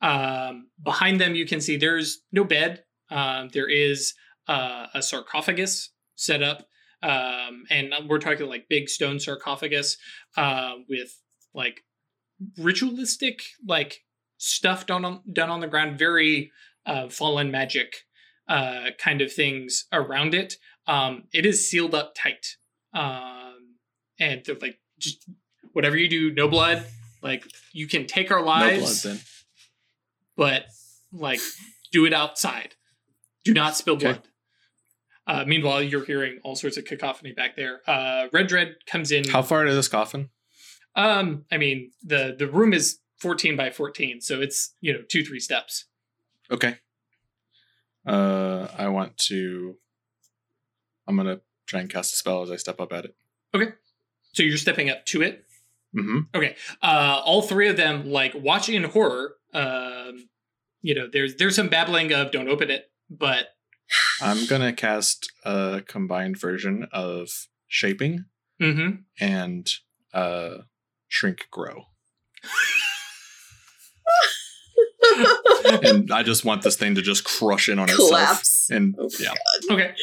Um, 0.00 0.68
behind 0.82 1.20
them, 1.20 1.34
you 1.34 1.46
can 1.46 1.60
see 1.60 1.76
there's 1.76 2.20
no 2.32 2.44
bed. 2.44 2.84
Um, 3.10 3.50
there 3.52 3.68
is 3.68 4.14
uh, 4.46 4.86
a 4.94 5.02
sarcophagus 5.02 5.92
set 6.14 6.42
up. 6.42 6.66
Um, 7.02 7.64
and 7.70 7.92
we're 8.08 8.18
talking 8.18 8.46
like 8.48 8.68
big 8.68 8.88
stone 8.88 9.20
sarcophagus 9.20 9.96
uh, 10.36 10.74
with 10.88 11.20
like 11.54 11.84
ritualistic 12.56 13.42
like 13.66 14.04
stuff 14.36 14.86
done 14.86 15.04
on 15.04 15.20
done 15.32 15.50
on 15.50 15.60
the 15.60 15.66
ground, 15.66 15.98
very 15.98 16.50
uh, 16.86 17.08
fallen 17.08 17.50
magic 17.50 18.04
uh, 18.48 18.86
kind 18.98 19.20
of 19.20 19.32
things 19.32 19.86
around 19.92 20.34
it. 20.34 20.56
Um, 20.86 21.24
it 21.32 21.44
is 21.44 21.68
sealed 21.68 21.94
up 21.94 22.14
tight 22.14 22.56
um, 22.94 23.74
and 24.18 24.42
they're 24.46 24.56
like 24.60 24.78
just 24.98 25.28
whatever 25.72 25.96
you 25.98 26.08
do 26.08 26.32
no 26.32 26.48
blood 26.48 26.84
like 27.22 27.44
you 27.72 27.86
can 27.86 28.06
take 28.06 28.30
our 28.30 28.38
No 28.38 28.44
blood 28.46 28.66
lives 28.78 29.02
then. 29.02 29.20
but 30.34 30.64
like 31.12 31.40
do 31.92 32.06
it 32.06 32.14
outside 32.14 32.74
do 33.44 33.52
not 33.52 33.76
spill 33.76 33.96
Okay. 33.96 34.12
blood 34.12 34.22
uh, 35.28 35.44
meanwhile 35.46 35.80
you're 35.82 36.04
hearing 36.04 36.40
all 36.42 36.56
sorts 36.56 36.76
of 36.76 36.84
cacophony 36.84 37.32
back 37.32 37.54
there 37.54 37.80
uh, 37.86 38.26
red 38.32 38.48
dread 38.48 38.74
comes 38.86 39.12
in 39.12 39.28
How 39.28 39.42
far 39.42 39.64
to 39.64 39.74
this 39.74 39.88
coffin? 39.88 40.30
Um, 40.96 41.44
I 41.52 41.58
mean 41.58 41.92
the 42.02 42.34
the 42.36 42.48
room 42.48 42.72
is 42.72 42.98
14 43.18 43.56
by 43.56 43.70
14, 43.70 44.20
so 44.20 44.40
it's 44.40 44.74
you 44.80 44.92
know 44.92 45.00
two 45.08 45.24
three 45.24 45.40
steps. 45.40 45.86
Okay. 46.50 46.76
Uh, 48.06 48.68
I 48.76 48.88
want 48.88 49.18
to. 49.28 49.76
I'm 51.06 51.16
gonna 51.16 51.40
try 51.66 51.80
and 51.80 51.90
cast 51.90 52.14
a 52.14 52.16
spell 52.16 52.42
as 52.42 52.50
I 52.50 52.56
step 52.56 52.80
up 52.80 52.92
at 52.92 53.04
it. 53.04 53.14
Okay. 53.54 53.72
So 54.32 54.42
you're 54.42 54.56
stepping 54.56 54.88
up 54.88 55.04
to 55.06 55.22
it. 55.22 55.44
Mm-hmm. 55.96 56.18
Okay. 56.34 56.56
Uh, 56.82 57.20
all 57.24 57.42
three 57.42 57.68
of 57.68 57.76
them 57.76 58.10
like 58.10 58.34
watch 58.34 58.68
in 58.68 58.84
horror. 58.84 59.34
Um, 59.52 60.28
you 60.80 60.94
know, 60.94 61.08
there's 61.10 61.36
there's 61.36 61.56
some 61.56 61.68
babbling 61.68 62.12
of 62.12 62.30
"Don't 62.30 62.48
open 62.48 62.70
it," 62.70 62.90
but 63.10 63.48
I'm 64.20 64.46
gonna 64.46 64.72
cast 64.72 65.30
a 65.44 65.82
combined 65.86 66.38
version 66.38 66.86
of 66.92 67.28
shaping 67.68 68.24
mhm. 68.60 69.04
and 69.20 69.70
uh, 70.12 70.58
shrink 71.08 71.46
grow, 71.50 71.84
and 75.82 76.10
I 76.12 76.22
just 76.22 76.44
want 76.44 76.62
this 76.62 76.76
thing 76.76 76.94
to 76.96 77.02
just 77.02 77.24
crush 77.24 77.68
in 77.68 77.78
on 77.78 77.88
itself. 77.88 78.42
And 78.70 78.94
Oh, 78.98 79.08
yeah, 79.18 79.34
okay. 79.70 79.94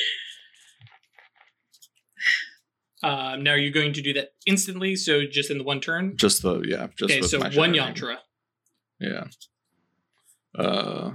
Um, 3.03 3.43
now 3.43 3.51
are 3.51 3.57
you 3.57 3.71
going 3.71 3.93
to 3.93 4.01
do 4.01 4.13
that 4.13 4.29
instantly? 4.47 4.95
So 4.95 5.25
just 5.29 5.51
in 5.51 5.59
the 5.59 5.63
one 5.63 5.79
turn. 5.79 6.17
just 6.17 6.41
the 6.41 6.61
yeah, 6.61 6.87
just 6.97 7.11
okay, 7.11 7.21
with 7.21 7.29
so 7.29 7.37
my 7.37 7.49
one 7.49 7.73
shattering. 7.75 8.17
yantra. 8.17 8.17
Yeah. 8.99 9.27
Uh, 10.57 11.11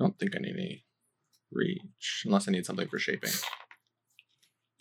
don't 0.00 0.18
think 0.18 0.34
I 0.34 0.40
need 0.40 0.54
any 0.56 0.84
reach 1.52 2.22
unless 2.24 2.48
I 2.48 2.52
need 2.52 2.66
something 2.66 2.88
for 2.88 2.98
shaping. 2.98 3.30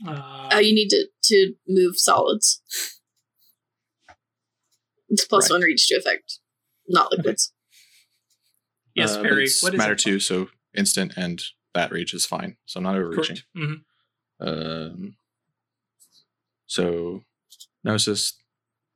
Uh, 0.08 0.50
Oh, 0.54 0.60
you 0.60 0.74
need 0.74 0.90
to 0.90 1.08
to 1.24 1.54
move 1.68 1.98
solids. 2.00 2.62
It's 5.10 5.26
plus 5.26 5.50
Right. 5.50 5.56
one 5.56 5.62
reach 5.62 5.88
to 5.88 5.96
effect, 5.96 6.40
not 6.88 7.12
liquids. 7.12 7.54
yes, 8.96 9.16
Uh, 9.16 9.22
Perry. 9.22 9.44
it's 9.44 9.62
What 9.62 9.74
is 9.74 9.78
matter 9.78 9.94
it? 9.94 10.00
two? 10.00 10.20
So 10.20 10.50
instant 10.76 11.14
and 11.18 11.44
bat 11.74 11.92
reach 11.92 12.14
is 12.14 12.26
fine. 12.26 12.58
So 12.66 12.80
I'm 12.80 12.84
not 12.84 12.96
overreaching. 12.96 13.38
Correct. 13.38 13.48
hmm 13.54 14.48
Um, 14.48 15.18
so 16.66 17.24
gnosis 17.84 18.34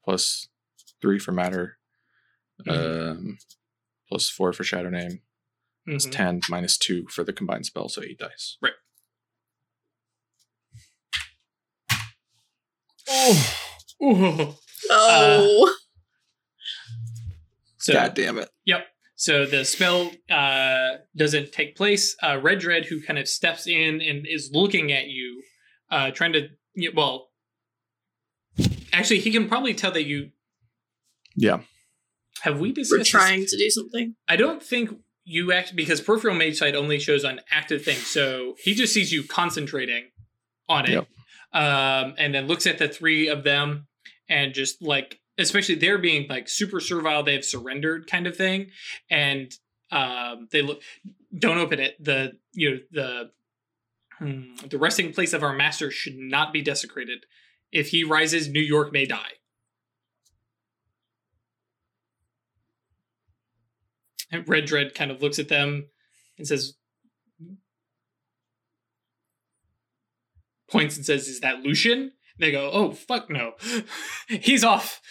plus 0.06 0.48
three 1.02 1.20
for 1.20 1.32
matter, 1.34 1.78
Mm-hmm. 2.66 3.10
um, 3.12 3.38
plus 4.08 4.30
four 4.30 4.54
for 4.54 4.64
shadow 4.64 4.90
name. 4.90 5.22
It's 5.86 6.06
Mhm. 6.08 6.12
ten 6.12 6.42
minus 6.50 6.78
two 6.78 7.06
for 7.10 7.24
the 7.24 7.34
combined 7.34 7.66
spell, 7.66 7.90
so 7.90 8.02
eight 8.04 8.18
dice. 8.20 8.58
Right. 8.62 8.74
Oh, 13.10 13.58
Ooh. 14.04 14.56
Oh, 14.90 15.76
So 17.80 17.94
God 17.94 18.14
damn 18.14 18.38
it! 18.38 18.50
Yep. 18.66 18.86
So 19.16 19.46
the 19.46 19.64
spell 19.66 20.12
uh, 20.30 20.98
doesn't 21.16 21.52
take 21.52 21.76
place. 21.76 22.16
Uh, 22.22 22.40
Red 22.42 22.60
Dread, 22.60 22.86
who 22.86 23.02
kind 23.02 23.20
of 23.20 23.28
steps 23.28 23.68
in 23.68 24.02
and 24.02 24.26
is 24.28 24.52
looking 24.54 24.92
at 24.92 25.08
you, 25.08 25.44
uh, 25.92 26.12
trying 26.12 26.34
to, 26.34 26.48
y- 26.76 26.90
well, 26.94 27.30
actually, 28.92 29.20
he 29.20 29.32
can 29.32 29.48
probably 29.48 29.74
tell 29.74 29.92
that 29.92 30.06
you. 30.06 30.32
Yeah. 31.36 31.62
Have 32.42 32.60
we 32.60 32.72
discussed? 32.74 32.92
we're 32.92 32.98
this? 33.00 33.10
trying 33.10 33.46
to 33.46 33.58
do 33.58 33.70
something. 33.70 34.16
I 34.28 34.36
don't 34.36 34.62
think 34.62 34.90
you 35.26 35.52
actually 35.54 35.78
because 35.78 36.02
peripheral 36.02 36.36
mage 36.36 36.58
sight 36.58 36.76
only 36.76 37.00
shows 37.00 37.24
on 37.26 37.42
active 37.52 37.84
things, 37.84 38.06
so 38.06 38.56
he 38.60 38.74
just 38.74 38.94
sees 38.94 39.12
you 39.12 39.24
concentrating 39.24 40.06
on 40.70 40.86
it, 40.86 40.92
Yep. 40.92 41.08
um, 41.54 42.16
and 42.18 42.34
then 42.34 42.48
looks 42.48 42.66
at 42.68 42.78
the 42.78 42.88
three 42.88 43.28
of 43.28 43.44
them 43.44 43.88
and 44.30 44.54
just 44.54 44.82
like, 44.82 45.20
especially 45.38 45.76
they're 45.76 45.98
being 45.98 46.28
like 46.30 46.48
super 46.50 46.80
servile, 46.80 47.24
they've 47.24 47.44
surrendered 47.46 48.08
kind 48.08 48.28
of 48.28 48.36
thing, 48.36 48.72
and 49.10 49.54
um, 49.92 50.48
they 50.52 50.62
look. 50.62 50.82
Don't 51.38 51.58
open 51.58 51.80
it. 51.80 51.96
The 52.04 52.34
you 52.54 52.70
know 52.72 52.78
the 52.92 53.32
hmm, 54.20 54.56
the 54.68 54.78
resting 54.78 55.12
place 55.14 55.34
of 55.34 55.44
our 55.44 55.54
master 55.54 55.90
should 55.92 56.16
not 56.16 56.54
be 56.54 56.62
desecrated. 56.62 57.26
If 57.72 57.90
he 57.90 58.04
rises, 58.04 58.48
New 58.48 58.62
York 58.62 58.94
may 58.94 59.06
die. 59.06 59.32
Red 64.48 64.66
Dread 64.66 64.96
kind 64.96 65.12
of 65.12 65.22
looks 65.22 65.40
at 65.40 65.50
them 65.50 65.88
and 66.38 66.48
says, 66.48 66.74
points 70.70 70.98
and 70.98 71.06
says, 71.06 71.28
Is 71.28 71.42
that 71.42 71.60
Lucian? 71.60 72.12
They 72.40 72.52
go, 72.52 72.70
Oh, 72.72 72.92
fuck 72.92 73.30
no. 73.30 73.54
He's 74.28 74.64
off. 74.64 75.02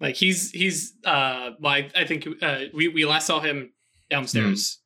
Like 0.00 0.16
he's 0.16 0.50
he's 0.50 0.92
uh 1.06 1.52
like 1.60 1.90
I 1.96 2.04
think 2.04 2.28
uh 2.42 2.64
we, 2.74 2.88
we 2.88 3.06
last 3.06 3.26
saw 3.26 3.40
him 3.40 3.72
downstairs. 4.10 4.80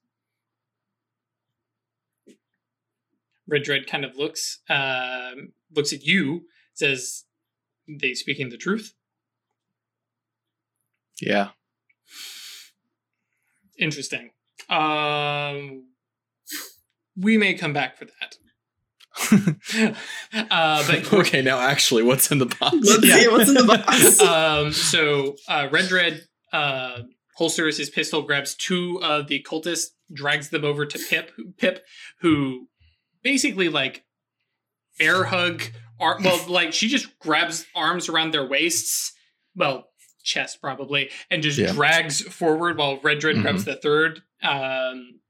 Red 3.49 3.65
Dread 3.65 3.87
kind 3.89 4.05
of 4.05 4.17
looks 4.17 4.61
um 4.69 5.55
looks 5.75 5.93
at 5.93 6.05
you, 6.05 6.43
says 6.75 7.25
they 7.89 8.15
speaking 8.15 8.51
the 8.51 8.57
truth. 8.57 8.95
Yeah. 11.21 11.49
Interesting. 13.79 14.31
Um, 14.69 15.85
we 17.17 17.39
may 17.39 17.55
come 17.55 17.73
back 17.73 17.97
for 17.97 18.07
that. 18.07 18.37
uh, 20.51 20.87
but 20.87 21.13
okay, 21.21 21.43
now 21.43 21.59
actually, 21.61 22.03
what's 22.03 22.31
in 22.31 22.39
the 22.39 22.47
box? 22.47 22.77
Let's 22.83 23.05
Yeah. 23.07 23.17
see 23.19 23.29
what's 23.29 23.49
in 23.49 23.55
the 23.55 23.65
box. 23.65 24.21
um, 24.23 24.73
so 24.73 25.37
uh, 25.49 25.69
Red 25.71 25.89
Dread 25.89 26.23
uh, 26.53 27.03
holsters 27.37 27.79
his 27.79 27.91
pistol, 27.91 28.23
grabs 28.23 28.55
two 28.55 29.01
of 29.03 29.27
the 29.29 29.45
cultists, 29.49 29.87
drags 30.13 30.51
them 30.51 30.65
over 30.65 30.87
to 30.87 30.99
Pip. 31.11 31.33
Pip, 31.57 31.85
who 32.21 32.69
basically 33.23 33.69
like 33.69 34.05
air 35.01 35.25
hug, 35.25 35.63
ar- 36.01 36.19
well, 36.23 36.41
like 36.49 36.73
she 36.73 36.89
just 36.89 37.19
grabs 37.19 37.67
arms 37.75 38.09
around 38.09 38.33
their 38.33 38.47
waists, 38.47 39.13
well, 39.57 39.88
chest 40.29 40.61
probably, 40.61 41.11
and 41.31 41.43
just 41.43 41.59
Yeah. 41.59 41.73
drags 41.73 42.21
forward 42.23 42.77
while 42.79 43.01
Red 43.01 43.19
Dread 43.19 43.37
Mhm. 43.37 43.43
grabs 43.43 43.65
the 43.65 43.77
third, 43.77 44.23
um, 44.43 45.21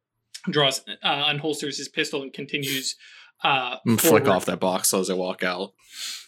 draws, 0.51 0.83
uh, 1.03 1.25
unholsters 1.33 1.77
his 1.79 1.89
pistol, 1.89 2.23
and 2.23 2.33
continues. 2.33 2.97
Uh, 3.45 3.77
flick 3.99 4.27
off 4.27 4.47
that 4.47 4.59
box 4.59 4.93
as 4.93 5.09
I 5.09 5.15
walk 5.15 5.43
out. 5.45 5.73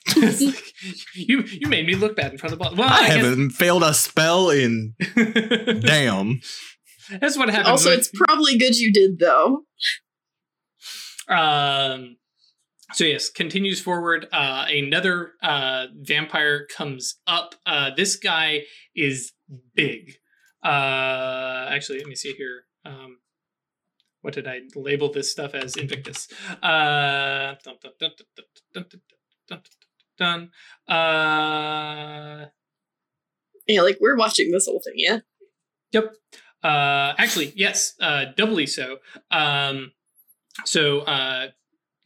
Like, 0.17 0.73
you 1.15 1.43
you 1.43 1.69
made 1.69 1.87
me 1.87 1.95
look 1.95 2.17
bad 2.17 2.33
in 2.33 2.39
front 2.39 2.53
of 2.53 2.59
the 2.59 2.65
box. 2.65 2.77
Well, 2.77 2.89
I, 2.89 2.93
I, 2.93 3.07
guess- 3.09 3.17
haven't 3.25 3.51
failed 3.51 3.83
a 3.83 3.93
spell 3.93 4.49
in 4.51 4.95
damn. 5.15 6.41
That's 7.21 7.37
what 7.37 7.51
happens. 7.51 7.69
also, 7.69 7.91
when- 7.91 7.99
it's 7.99 8.11
probably 8.15 8.57
good 8.57 8.79
you 8.79 8.93
did 8.93 9.19
though. 9.19 9.65
um 11.29 12.17
so 12.93 13.05
yes, 13.05 13.29
continues 13.29 13.81
forward. 13.81 14.27
Uh, 14.33 14.67
another 14.69 15.33
uh, 15.43 15.87
vampire 15.95 16.67
comes 16.67 17.17
up. 17.27 17.55
Uh, 17.67 17.91
this 17.97 18.17
guy 18.17 18.65
is 18.95 19.33
big. 19.75 20.17
Uh, 20.63 21.67
actually, 21.71 21.99
let 21.99 22.09
me 22.09 22.15
see 22.15 22.33
here. 22.33 22.65
Um, 22.85 23.19
what 24.23 24.35
did 24.35 24.47
I 24.47 24.61
label 24.75 25.11
this 25.13 25.31
stuff 25.31 25.55
as? 25.55 25.77
Invictus. 25.77 26.29
Uh, 30.89 32.47
yeah, 33.67 33.83
like 33.83 33.99
we're 34.01 34.17
watching 34.17 34.51
this 34.51 34.67
whole 34.67 34.83
thing. 34.85 34.95
Yeah. 34.97 35.21
Yep. 35.93 36.15
Uh, 36.63 37.15
actually, 37.17 37.53
yes. 37.57 37.95
Uh, 38.01 38.27
doubly 38.37 38.67
so. 38.67 38.99
Um, 39.31 39.93
so 40.65 41.01
uh, 41.01 41.49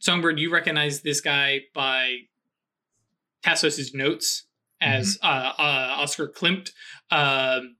Songbird, 0.05 0.37
you 0.39 0.51
recognize 0.51 1.01
this 1.01 1.19
guy 1.19 1.61
by 1.73 2.17
Tassos's 3.43 3.91
notes 3.93 4.45
as 4.79 5.17
uh, 5.23 5.25
uh, 5.57 5.95
Oscar 5.97 6.27
Klimt. 6.27 6.69
Um, 7.09 7.77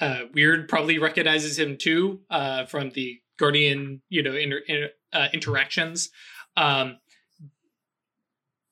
uh, 0.00 0.22
Weird 0.34 0.68
probably 0.68 0.98
recognizes 0.98 1.56
him 1.56 1.76
too 1.78 2.22
uh, 2.28 2.64
from 2.66 2.90
the 2.90 3.20
Guardian, 3.38 4.02
you 4.08 4.24
know, 4.24 4.34
inter- 4.34 4.62
inter- 4.66 4.90
uh, 5.12 5.28
interactions. 5.32 6.10
Um, 6.56 6.98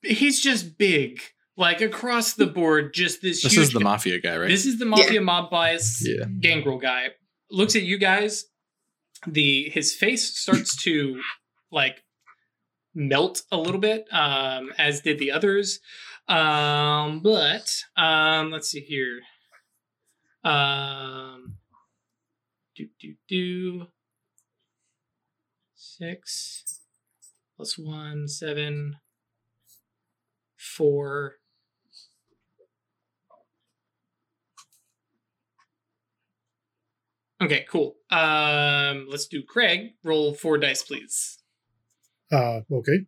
he's 0.02 0.40
just 0.40 0.76
big, 0.76 1.20
like 1.56 1.80
across 1.80 2.34
the 2.34 2.46
board. 2.48 2.94
Just 2.94 3.22
this. 3.22 3.44
This 3.44 3.52
huge 3.52 3.62
is 3.62 3.72
the 3.72 3.78
guy. 3.78 3.84
mafia 3.84 4.20
guy, 4.20 4.36
right? 4.38 4.48
This 4.48 4.66
is 4.66 4.80
the 4.80 4.86
mafia 4.86 5.20
mob 5.20 5.50
bias 5.50 6.04
Yeah. 6.04 6.24
gangrel 6.40 6.78
guy. 6.78 7.10
Looks 7.48 7.76
at 7.76 7.82
you 7.82 7.96
guys. 7.98 8.44
The 9.24 9.70
his 9.70 9.94
face 9.94 10.36
starts 10.36 10.74
to 10.82 11.20
like 11.70 12.02
melt 12.94 13.42
a 13.50 13.56
little 13.56 13.80
bit, 13.80 14.06
um, 14.12 14.72
as 14.78 15.00
did 15.00 15.18
the 15.18 15.32
others. 15.32 15.80
Um, 16.28 17.20
but 17.20 17.84
um, 17.96 18.50
let's 18.50 18.68
see 18.68 18.80
here. 18.80 19.20
Um, 20.44 21.56
do 22.76 22.88
do 23.00 23.14
do. 23.28 23.86
Six. 25.74 26.80
plus 27.56 27.78
one, 27.78 28.26
seven, 28.26 28.96
four. 30.56 31.36
Okay, 37.40 37.64
cool. 37.68 37.96
Um, 38.10 39.06
let's 39.08 39.26
do 39.26 39.42
Craig. 39.42 39.94
Roll 40.04 40.32
four 40.34 40.58
dice, 40.58 40.82
please. 40.82 41.41
Uh, 42.32 42.60
okay. 42.72 43.00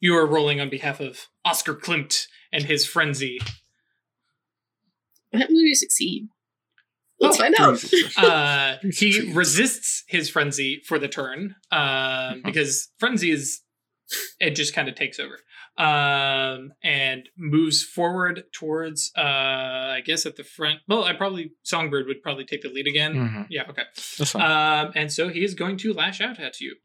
You 0.00 0.16
are 0.16 0.26
rolling 0.26 0.60
on 0.60 0.68
behalf 0.68 1.00
of 1.00 1.26
Oscar 1.44 1.74
Klimt 1.74 2.26
and 2.52 2.64
his 2.64 2.84
frenzy. 2.86 3.38
What 5.30 5.40
happens 5.40 5.58
if 5.60 5.66
you 5.66 5.74
succeed? 5.74 6.28
Let's 7.20 7.36
Oh, 7.38 7.42
find 7.42 7.54
out. 7.58 7.82
Uh, 8.16 8.76
he 8.92 9.32
resists 9.32 10.04
his 10.08 10.28
frenzy 10.28 10.82
for 10.86 10.98
the 10.98 11.08
turn 11.08 11.56
um, 11.72 12.42
because 12.44 12.90
frenzy 12.98 13.30
is 13.30 13.62
it 14.38 14.50
just 14.54 14.74
kind 14.74 14.88
of 14.88 14.94
takes 14.94 15.18
over 15.18 15.38
um, 15.78 16.72
and 16.82 17.28
moves 17.38 17.82
forward 17.82 18.44
towards 18.52 19.10
uh, 19.16 19.20
I 19.22 20.02
guess 20.04 20.26
at 20.26 20.36
the 20.36 20.44
front. 20.44 20.80
Well, 20.86 21.04
I 21.04 21.14
probably 21.14 21.52
Songbird 21.62 22.06
would 22.06 22.22
probably 22.22 22.44
take 22.44 22.62
the 22.62 22.68
lead 22.68 22.86
again. 22.86 23.14
Mhm. 23.14 23.46
Yeah, 23.48 23.62
okay. 23.70 23.84
That's 24.18 24.30
fine. 24.32 24.42
Um, 24.86 24.92
and 24.94 25.10
so 25.12 25.28
he 25.28 25.42
is 25.44 25.54
going 25.54 25.78
to 25.78 25.92
lash 25.94 26.20
out 26.20 26.38
at 26.38 26.60
you. 26.60 26.76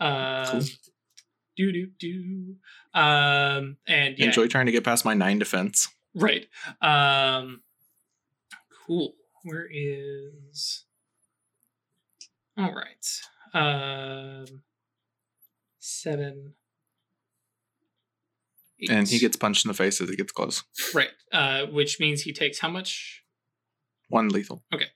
Cool. 0.00 0.60
Do 1.56 1.72
do 1.72 1.86
do. 1.98 2.54
Um, 2.98 3.76
and 3.86 4.16
yeah, 4.18 4.26
Enjoy 4.26 4.46
trying 4.46 4.66
to 4.66 4.72
get 4.72 4.84
past 4.84 5.04
my 5.04 5.14
nine 5.14 5.38
defense. 5.38 5.88
Right. 6.14 6.46
Um 6.80 7.62
cool. 8.86 9.14
Where 9.44 9.68
is 9.70 10.84
All 12.56 12.74
right. 12.74 13.06
Um 13.54 14.62
7 15.78 16.54
And 18.88 19.08
he 19.08 19.18
gets 19.18 19.36
punched 19.36 19.64
in 19.64 19.68
the 19.68 19.74
face 19.74 20.00
as 20.00 20.08
he 20.08 20.16
gets 20.16 20.32
close. 20.32 20.64
right. 20.94 21.10
Uh 21.32 21.66
which 21.66 21.98
means 22.00 22.22
he 22.22 22.32
takes 22.32 22.60
how 22.60 22.68
much? 22.68 23.24
One 24.08 24.28
lethal. 24.28 24.64
Okay. 24.72 24.86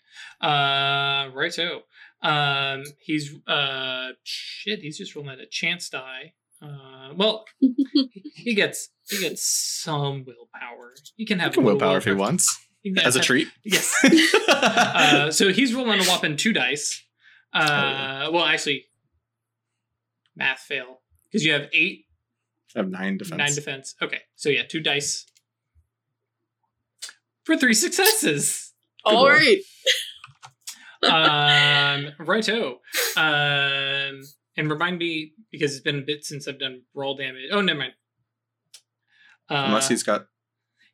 Uh 0.41 1.31
right 1.35 1.53
so. 1.53 1.83
Um 2.23 2.85
he's 3.01 3.35
uh 3.47 4.11
shit, 4.23 4.81
he's 4.81 4.99
just 4.99 5.15
rolling 5.17 5.39
a 5.41 5.47
chance 5.47 5.89
die. 5.89 6.35
Uh 6.61 7.11
well, 7.17 7.45
he 8.35 8.55
gets 8.55 8.91
he 9.09 9.19
gets 9.21 9.45
some 9.45 10.25
willpower. 10.25 10.95
He 11.17 11.27
can 11.27 11.39
He 11.39 11.43
have 11.45 11.53
can 11.55 11.63
a 11.63 11.67
willpower 11.67 11.99
if 11.99 12.05
he 12.05 12.13
wants. 12.13 12.59
He 12.85 12.93
As 13.01 13.15
a 13.15 13.21
have- 13.21 13.27
treat. 13.27 13.47
Yes. 13.63 13.95
uh, 14.49 15.31
so 15.31 15.53
he's 15.53 15.73
rolling 15.73 16.01
a 16.01 16.03
whopping 16.05 16.37
two 16.37 16.53
dice. 16.53 17.05
Uh, 17.55 17.61
yeah. 17.69 18.29
Well, 18.31 18.45
actually, 18.45 18.87
math 20.35 20.59
fail 20.59 21.01
because 21.23 21.45
you 21.45 21.53
have 21.53 21.69
eight, 21.73 22.07
I 22.75 22.81
have 22.81 22.91
nine 22.91 23.19
defense. 23.19 23.39
nine 23.39 23.55
defense. 23.55 23.95
Okay, 24.03 24.19
so 24.35 24.49
yeah, 24.49 24.65
two 24.69 24.81
dice 24.81 25.27
for 27.45 27.57
three 27.57 27.75
successes. 27.75 28.73
Good 29.05 29.15
All 29.15 29.27
roll. 29.29 29.37
right. 29.37 29.59
Um, 31.03 32.09
righto. 32.19 32.81
Um, 33.17 34.23
and 34.57 34.71
remind 34.71 34.99
me 34.99 35.33
because 35.51 35.73
it's 35.73 35.83
been 35.83 35.99
a 35.99 36.03
bit 36.03 36.25
since 36.25 36.47
I've 36.47 36.59
done 36.59 36.83
roll 36.95 37.17
damage. 37.17 37.49
Oh, 37.51 37.61
never 37.61 37.79
mind. 37.79 37.93
Uh, 39.49 39.65
Unless 39.67 39.88
he's 39.88 40.03
got. 40.03 40.27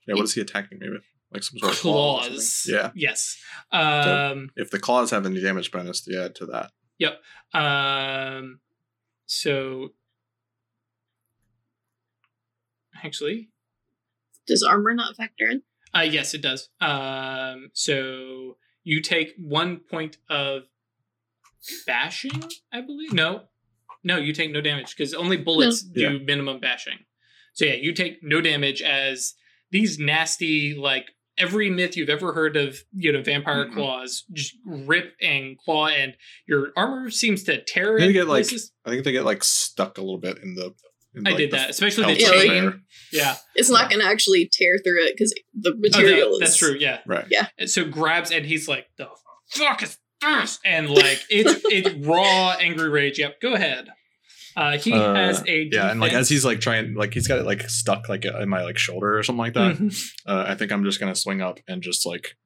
Yeah, 0.07 0.15
what 0.15 0.25
is 0.25 0.35
he 0.35 0.41
attacking 0.41 0.79
me 0.79 0.89
with? 0.89 1.03
Like 1.33 1.43
some 1.43 1.59
sort 1.59 1.73
of 1.73 1.79
claws. 1.79 2.67
or. 2.69 2.73
Yeah. 2.75 2.91
Yes. 2.95 3.37
Um. 3.73 4.51
If 4.57 4.71
the 4.71 4.79
claws 4.79 5.11
have 5.11 5.27
any 5.27 5.41
damage 5.43 5.71
bonus, 5.71 6.07
you 6.07 6.21
add 6.21 6.35
to 6.37 6.47
that. 6.47 6.71
Yep. 6.99 7.21
Um, 7.55 8.61
so 9.27 9.91
actually, 13.05 13.51
Does 14.47 14.63
armor 14.63 14.95
not 14.95 15.17
factor 15.17 15.49
in? 15.49 15.63
uh, 15.95 16.01
yes, 16.01 16.35
it 16.35 16.43
does. 16.43 16.69
Um, 16.81 17.71
so 17.73 18.57
you 18.85 19.01
take 19.01 19.35
one 19.39 19.79
point 19.79 20.17
of 20.31 20.63
bashing, 21.87 22.45
I 22.73 22.81
believe. 22.81 23.13
No, 23.13 23.43
no, 24.05 24.17
you 24.17 24.33
take 24.33 24.51
no 24.53 24.61
damage 24.61 24.95
because 24.97 25.15
only 25.15 25.37
bullets 25.37 25.85
No. 25.95 26.11
do 26.19 26.25
minimum 26.25 26.61
bashing. 26.61 26.99
So 27.53 27.65
yeah, 27.65 27.75
you 27.75 27.93
take 27.93 28.23
no 28.23 28.41
damage 28.41 28.83
as 28.83 29.35
these 29.71 29.99
nasty 29.99 30.75
like. 30.75 31.07
Every 31.41 31.71
myth 31.71 31.97
you've 31.97 32.09
ever 32.09 32.33
heard 32.33 32.57
of, 32.57 32.83
you 32.93 33.13
know, 33.13 33.23
vampire 33.23 33.67
Mhm. 33.67 33.75
claws 33.75 34.25
just 34.33 34.57
rip 34.67 35.15
and 35.23 35.57
claw, 35.57 35.87
and 35.87 36.17
your 36.49 36.73
armor 36.75 37.11
seems 37.13 37.45
to 37.45 37.63
tear 37.63 37.97
They 37.97 38.13
get, 38.13 38.27
like, 38.27 38.49
places. 38.49 38.73
I 38.85 38.91
think 38.91 39.05
they 39.05 39.13
get 39.13 39.23
like 39.25 39.45
stuck 39.45 39.99
a 39.99 40.01
little 40.01 40.19
bit 40.19 40.39
in 40.39 40.57
the. 40.57 40.75
In 41.15 41.27
I 41.27 41.31
like, 41.31 41.39
did 41.39 41.51
that, 41.53 41.71
especially 41.71 42.15
the 42.15 42.21
felt 42.21 42.37
like- 42.37 42.47
chain. 42.49 42.83
Yeah, 43.13 43.37
It's 43.55 43.71
not 43.71 43.89
going 43.91 44.01
to 44.03 44.07
actually 44.07 44.49
tear 44.53 44.77
through 44.79 45.05
it 45.07 45.15
because 45.17 45.33
the 45.59 45.73
Oh, 45.73 45.79
material 45.79 46.29
that- 46.31 46.35
is. 46.35 46.41
that's 46.41 46.57
true. 46.59 46.77
Yeah, 46.79 47.01
Right. 47.07 47.27
And 47.59 47.69
so 47.71 47.85
grabs 47.87 48.31
and 48.31 48.45
he's 48.45 48.69
like, 48.69 48.87
"The 48.99 49.09
fuck 49.51 49.83
is 49.83 49.97
this?" 50.21 50.59
And 50.65 50.91
like 50.91 51.25
it's 51.31 51.63
it's 51.71 52.07
raw 52.07 52.51
angry 52.61 52.89
rage. 52.91 53.19
Yep, 53.19 53.41
go 53.41 53.55
ahead. 53.55 53.89
Uh, 54.57 54.77
he 54.77 54.93
Uh, 54.93 55.15
has 55.15 55.43
a 55.47 55.69
Yeah, 55.73 55.91
and 55.91 56.01
like 56.01 56.13
as 56.13 56.29
he's 56.29 56.45
like 56.45 56.61
trying, 56.61 56.95
like 56.95 57.15
he's 57.15 57.27
got 57.29 57.39
it 57.39 57.47
like 57.47 57.63
stuck 57.71 58.09
like 58.09 58.25
in 58.25 58.49
my 58.49 58.63
like 58.65 58.77
shoulder 58.77 59.17
or 59.17 59.23
something 59.23 59.39
like 59.39 59.55
that. 59.55 59.77
Mhm. 59.77 60.11
Uh, 60.27 60.45
I 60.49 60.57
think 60.57 60.73
I'm 60.73 60.85
just 60.85 61.01
gonna 61.01 61.15
swing 61.15 61.41
up 61.41 61.61
and 61.69 61.81
just 61.83 62.05
like 62.05 62.37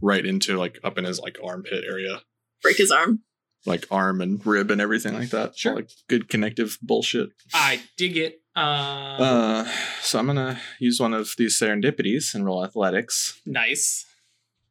right 0.00 0.24
into 0.24 0.56
like 0.56 0.78
up 0.84 0.96
in 0.96 1.04
his 1.04 1.18
like 1.18 1.36
armpit 1.44 1.84
area, 1.86 2.22
Break 2.62 2.76
his 2.78 2.90
arm. 2.90 3.20
Like 3.66 3.84
arm 3.90 4.20
and 4.20 4.44
rib 4.46 4.70
and 4.70 4.80
everything 4.80 5.14
like 5.14 5.30
that. 5.30 5.56
Sure. 5.58 5.74
like 5.76 5.90
good 6.08 6.28
connective 6.28 6.78
bullshit. 6.82 7.30
I 7.52 7.80
dig 7.96 8.16
it. 8.16 8.40
Um, 8.54 9.20
Uh, 9.20 9.72
so 10.00 10.18
I'm 10.18 10.26
gonna 10.26 10.60
use 10.78 10.98
one 11.00 11.12
of 11.12 11.34
these 11.36 11.58
serendipities 11.58 12.34
and 12.34 12.44
roll 12.46 12.64
athletics 12.64 13.40
nice. 13.44 14.06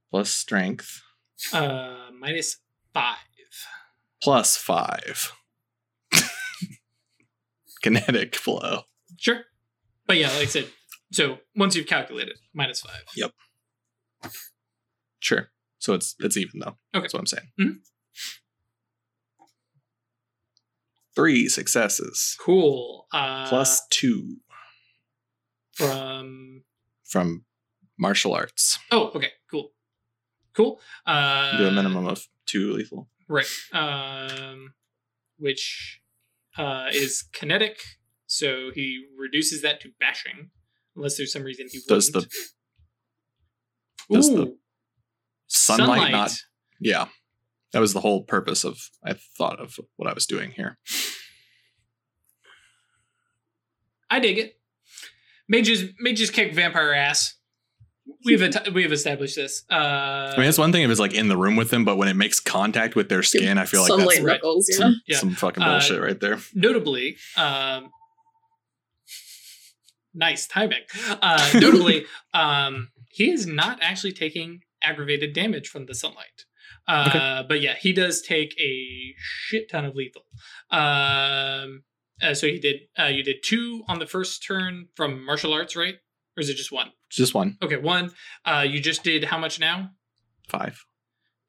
plus 0.10 0.32
strength 0.32 1.02
Uh, 1.54 2.10
minus 2.20 2.58
five. 2.94 3.18
plus 4.24 4.58
five. 4.58 5.34
Kinetic 7.84 8.44
blow. 8.44 8.82
Sure, 9.18 9.42
but 10.08 10.18
yeah, 10.18 10.30
like 10.30 10.44
I 10.44 10.46
said. 10.46 10.68
So 11.12 11.38
once 11.56 11.76
you've 11.76 11.86
calculated, 11.88 12.38
minus 12.54 12.82
five. 12.82 13.04
Yep. 13.16 13.32
Sure. 15.20 15.50
So 15.78 15.94
it's 15.94 16.16
it's 16.20 16.38
even 16.38 16.60
though. 16.62 16.78
Okay. 16.96 17.02
That's 17.02 17.14
what 17.14 17.20
I'm 17.20 17.28
saying. 17.28 17.52
Mhm. 17.60 17.76
Three 21.16 21.48
successes 21.50 22.36
Cool. 22.40 23.08
Uh, 23.12 23.48
plus 23.48 23.82
two 23.90 24.38
from. 25.74 26.64
from 27.06 27.46
martial 27.98 28.34
arts. 28.34 28.78
Oh, 28.92 29.12
okay. 29.16 29.30
Cool. 29.50 29.70
Cool. 30.56 30.80
Uh, 31.06 31.58
Do 31.58 31.68
a 31.68 31.72
minimum 31.72 32.08
of 32.08 32.28
two 32.46 32.74
lethal. 32.74 33.10
Right. 33.28 33.48
Um, 33.74 34.74
which 35.38 36.02
uh, 36.58 36.88
is 36.92 37.24
kinetic, 37.34 37.80
so 38.28 38.70
he 38.74 39.06
reduces 39.18 39.62
that 39.64 39.82
to 39.82 39.90
bashing, 40.00 40.52
unless 40.96 41.18
there's 41.18 41.34
some 41.34 41.44
reason 41.44 41.68
he 41.72 41.80
Does 41.88 42.12
the 42.12 42.20
wouldn't. 42.20 42.34
does 44.12 44.30
the 44.30 44.42
Ooh, 44.52 44.58
sunlight, 45.48 46.12
not? 46.12 46.32
Yeah, 46.80 47.06
that 47.76 47.82
was 47.82 47.92
the 47.94 48.00
whole 48.00 48.24
purpose 48.24 48.64
of 48.64 48.90
I 49.04 49.16
thought 49.38 49.60
of 49.60 49.78
what 49.98 50.10
I 50.10 50.14
was 50.14 50.26
doing 50.26 50.52
here. 50.52 50.78
I 54.10 54.22
dig 54.22 54.38
it. 54.38 54.58
Mages, 55.50 55.90
mages 56.00 56.30
kick 56.30 56.54
vampire 56.54 56.94
ass. 56.94 57.36
We've 58.24 58.42
at- 58.56 58.74
we've 58.74 58.94
established 58.94 59.36
this. 59.36 59.64
Uh, 59.70 59.76
I 59.76 60.38
mean, 60.38 60.48
it's 60.48 60.58
one 60.58 60.72
thing 60.72 60.84
if 60.84 60.90
it's 60.90 61.02
like 61.02 61.14
in 61.14 61.28
the 61.28 61.36
room 61.36 61.58
with 61.58 61.70
them, 61.70 61.84
but 61.84 61.98
when 61.98 62.08
it 62.08 62.16
makes 62.16 62.40
contact 62.40 62.96
with 62.96 63.10
their 63.10 63.24
skin, 63.24 63.58
I 63.58 63.66
feel 63.66 63.82
like 63.82 63.90
Sunlight 63.90 64.08
that's 64.08 64.20
right. 64.22 64.34
knuckles. 64.36 64.68
Yeah. 64.70 64.78
some, 64.78 65.02
Yeah. 65.06 65.18
some 65.18 65.36
fucking 65.36 65.62
Uh, 65.64 65.72
bullshit 65.72 66.02
right 66.02 66.20
there. 66.20 66.40
notably, 66.54 67.18
um, 67.36 67.90
nice 70.14 70.48
timing. 70.48 70.84
Uh, 71.22 71.52
notably, 71.56 72.06
um, 72.34 72.92
he 73.10 73.32
is 73.32 73.46
not 73.46 73.80
actually 73.82 74.14
taking 74.14 74.62
aggravated 74.82 75.34
damage 75.34 75.68
from 75.68 75.88
the 75.88 75.94
sunlight. 75.96 76.46
Uh, 76.88 77.44
But 77.44 77.62
yeah, 77.62 77.76
he 77.80 77.94
does 77.94 78.22
take 78.22 78.54
a 78.60 79.16
shit 79.18 79.70
ton 79.70 79.86
of 79.86 79.96
lethal. 79.96 80.24
Um, 80.72 81.84
uh, 82.22 82.34
so 82.34 82.48
he 82.48 82.60
did. 82.60 82.82
Uh, 82.98 83.06
you 83.08 83.24
did 83.24 83.44
two 83.44 83.84
on 83.88 84.00
the 84.00 84.06
first 84.08 84.44
turn 84.46 84.88
from 84.96 85.26
martial 85.26 85.54
arts, 85.54 85.76
right? 85.76 85.96
Or 86.38 86.42
is 86.42 86.50
it 86.50 86.56
just 86.56 86.72
one? 86.72 86.92
Just 87.10 87.34
one 87.34 87.58
Okay, 87.62 87.78
one. 87.78 88.12
Uh, 88.46 88.66
you 88.68 88.80
just 88.80 89.04
did 89.04 89.26
how 89.26 89.38
much 89.38 89.60
now? 89.60 89.92
five. 90.48 90.86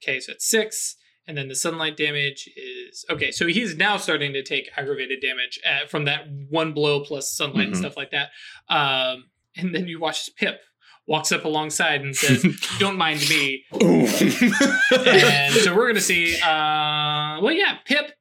Okay, 0.03 0.21
so 0.21 0.33
it's 0.33 0.49
six, 0.49 0.97
and 1.27 1.37
then 1.37 1.49
the 1.49 1.55
sunlight 1.55 1.97
damage 1.97 2.49
is 2.57 3.05
okay. 3.11 3.31
So 3.31 3.47
he's 3.47 3.77
now 3.77 3.97
starting 3.97 4.33
to 4.35 4.43
take 4.43 4.69
aggravated 4.77 5.21
damage 5.21 5.59
uh, 5.67 5.87
from 5.87 6.05
that 6.05 6.27
one 6.51 6.73
blow 6.73 7.01
plus 7.05 7.31
sunlight 7.33 7.67
and 7.67 7.75
Mhm. 7.75 7.79
stuff 7.81 7.97
like 7.97 8.11
that. 8.13 8.31
Um, 8.69 9.31
and 9.57 9.75
then 9.75 9.87
you 9.89 9.99
watch 10.01 10.21
his 10.25 10.31
Pip 10.31 10.61
walks 11.07 11.33
up 11.33 11.45
alongside 11.45 12.03
and 12.03 12.15
says, 12.17 12.45
"Don't 12.79 12.99
mind 12.99 13.21
me." 13.29 13.65
And 13.73 15.55
so 15.55 15.75
we're 15.75 15.87
gonna 15.89 16.01
see. 16.01 16.37
Uh, 16.37 17.41
well, 17.41 17.53
yeah, 17.53 17.79
Pip 17.85 18.13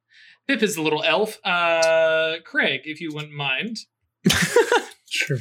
Pip 0.47 0.61
is 0.61 0.75
the 0.75 0.81
little 0.81 1.03
elf. 1.03 1.39
Uh, 1.45 2.35
Craig, 2.43 2.81
if 2.85 3.01
you 3.01 3.11
wouldn't 3.13 3.33
mind. 3.33 3.77
Sure. 5.07 5.37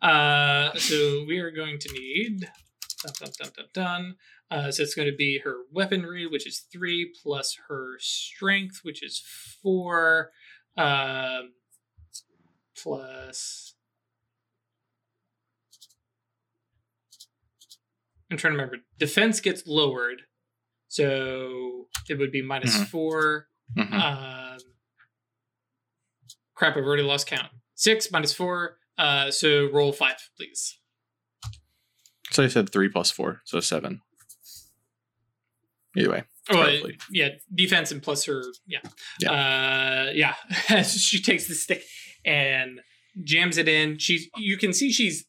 Uh, 0.00 0.72
so 0.74 1.24
we 1.26 1.38
are 1.38 1.50
going 1.50 1.78
to 1.80 1.92
need 1.92 2.48
dun 3.02 3.12
dun 3.18 3.30
dun 3.38 3.50
dun 3.56 3.66
dun. 3.72 4.16
Uh, 4.50 4.70
so 4.70 4.82
it's 4.82 4.94
going 4.94 5.10
to 5.10 5.16
be 5.16 5.40
her 5.44 5.56
weaponry, 5.72 6.26
which 6.26 6.46
is 6.46 6.60
three, 6.72 7.12
plus 7.22 7.56
her 7.68 7.96
strength, 7.98 8.80
which 8.82 9.02
is 9.02 9.22
four, 9.62 10.30
um, 10.76 11.52
plus. 12.76 13.74
I'm 18.30 18.36
trying 18.36 18.52
to 18.52 18.58
remember. 18.58 18.78
Defense 18.98 19.40
gets 19.40 19.66
lowered, 19.66 20.22
so 20.88 21.88
it 22.08 22.18
would 22.18 22.30
be 22.32 22.42
minus 22.42 22.76
Mhm. 22.76 22.86
four. 22.88 23.48
Mhm. 23.76 23.92
Um, 23.92 24.58
crap, 26.54 26.76
I've 26.76 26.84
already 26.84 27.02
lost 27.02 27.26
count. 27.26 27.52
Six 27.74 28.10
minus 28.10 28.32
four. 28.32 28.78
Uh, 28.98 29.30
so 29.30 29.66
roll 29.70 29.92
five, 29.92 30.16
please. 30.36 30.76
so 32.32 32.44
I 32.44 32.48
said 32.48 32.70
three 32.70 32.88
plus 32.88 33.10
four, 33.10 33.40
so 33.44 33.58
seven. 33.60 34.02
Either 35.96 36.10
way. 36.10 36.22
Oh, 36.50 36.80
yeah, 37.10 37.30
defense 37.52 37.90
and 37.90 38.00
plus 38.02 38.24
her, 38.26 38.42
yeah, 38.66 38.80
Yeah. 39.20 39.32
uh, 39.32 40.10
yeah. 40.14 40.34
She 40.84 41.20
takes 41.22 41.46
the 41.48 41.54
stick 41.54 41.82
and 42.24 42.80
jams 43.24 43.56
it 43.58 43.68
in. 43.68 43.98
She's, 43.98 44.28
you 44.36 44.56
can 44.58 44.72
see 44.72 44.92
she's 44.92 45.24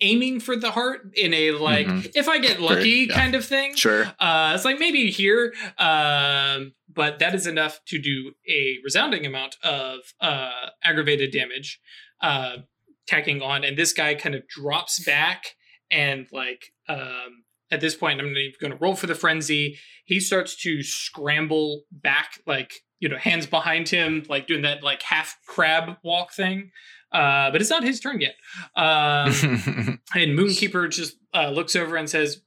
aiming 0.00 0.40
for 0.40 0.56
the 0.56 0.70
heart 0.70 1.00
in 1.14 1.34
a 1.34 1.50
like, 1.52 1.86
Mhm. 1.86 2.12
if 2.14 2.28
I 2.28 2.38
get 2.38 2.60
lucky 2.60 3.06
yeah. 3.08 3.14
kind 3.14 3.34
of 3.34 3.44
thing. 3.44 3.74
Sure. 3.74 4.04
Uh, 4.18 4.52
it's 4.54 4.64
like 4.64 4.78
maybe 4.78 5.10
here, 5.10 5.52
um, 5.78 6.72
but 6.92 7.18
that 7.18 7.34
is 7.34 7.46
enough 7.46 7.80
to 7.86 7.98
do 8.00 8.32
a 8.48 8.78
resounding 8.84 9.26
amount 9.26 9.56
of 9.62 10.00
uh, 10.20 10.70
aggravated 10.84 11.32
damage, 11.32 11.80
uh, 12.22 12.58
tacking 13.06 13.42
on, 13.42 13.64
and 13.64 13.76
this 13.76 13.92
guy 13.92 14.14
kind 14.14 14.34
of 14.34 14.46
drops 14.48 15.02
back 15.04 15.56
and 15.90 16.26
like 16.32 16.66
um, 16.88 17.44
at 17.70 17.80
this 17.80 17.94
point, 17.94 18.18
I'm 18.20 18.32
not 18.32 18.38
even 18.38 18.54
going 18.60 18.70
to 18.72 18.78
roll 18.78 18.94
for 18.94 19.06
the 19.06 19.14
frenzy. 19.14 19.78
He 20.04 20.20
starts 20.20 20.56
to 20.62 20.82
scramble 20.82 21.82
back, 21.92 22.40
like 22.46 22.72
you 23.00 23.08
know, 23.08 23.16
hands 23.16 23.46
behind 23.46 23.88
him, 23.88 24.24
like 24.28 24.46
doing 24.46 24.62
that 24.62 24.82
like 24.82 25.02
half 25.02 25.38
crab 25.46 25.96
walk 26.02 26.32
thing. 26.32 26.70
Uh, 27.12 27.50
but 27.50 27.60
it's 27.60 27.70
not 27.70 27.82
his 27.82 28.00
turn 28.00 28.20
yet. 28.20 28.34
Um, 28.76 30.00
and 30.14 30.38
Moonkeeper 30.38 30.90
just 30.90 31.16
uh, 31.34 31.50
looks 31.50 31.74
over 31.74 31.96
and 31.96 32.08
says, 32.08 32.42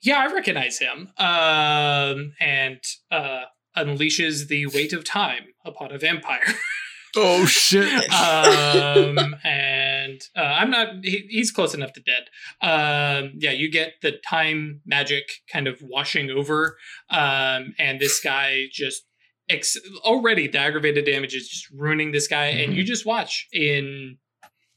"Yeah, 0.00 0.18
I 0.18 0.32
recognize 0.32 0.78
him," 0.78 1.10
um, 1.18 2.32
and 2.40 2.80
uh, 3.10 3.42
unleashes 3.76 4.48
the 4.48 4.66
weight 4.66 4.92
of 4.92 5.04
time 5.04 5.46
upon 5.64 5.92
a 5.92 5.98
vampire. 5.98 6.54
oh 7.16 7.44
shit. 7.44 8.10
um, 8.12 9.36
and 9.44 10.22
uh, 10.36 10.40
I'm 10.40 10.70
not. 10.70 11.04
He, 11.04 11.26
he's 11.28 11.50
close 11.50 11.74
enough 11.74 11.92
to 11.94 12.00
dead. 12.00 12.28
Um, 12.62 13.32
yeah, 13.36 13.52
you 13.52 13.70
get 13.70 13.94
the 14.00 14.12
time 14.26 14.80
magic 14.86 15.24
kind 15.52 15.66
of 15.66 15.80
washing 15.82 16.30
over, 16.30 16.78
um, 17.10 17.74
and 17.78 18.00
this 18.00 18.20
guy 18.20 18.66
just 18.72 19.04
ex- 19.48 19.76
already 20.04 20.46
the 20.48 20.58
aggravated 20.58 21.04
damage 21.04 21.34
is 21.34 21.48
just 21.48 21.70
ruining 21.70 22.12
this 22.12 22.28
guy, 22.28 22.46
and 22.46 22.74
you 22.74 22.84
just 22.84 23.06
watch 23.06 23.46
in 23.52 24.18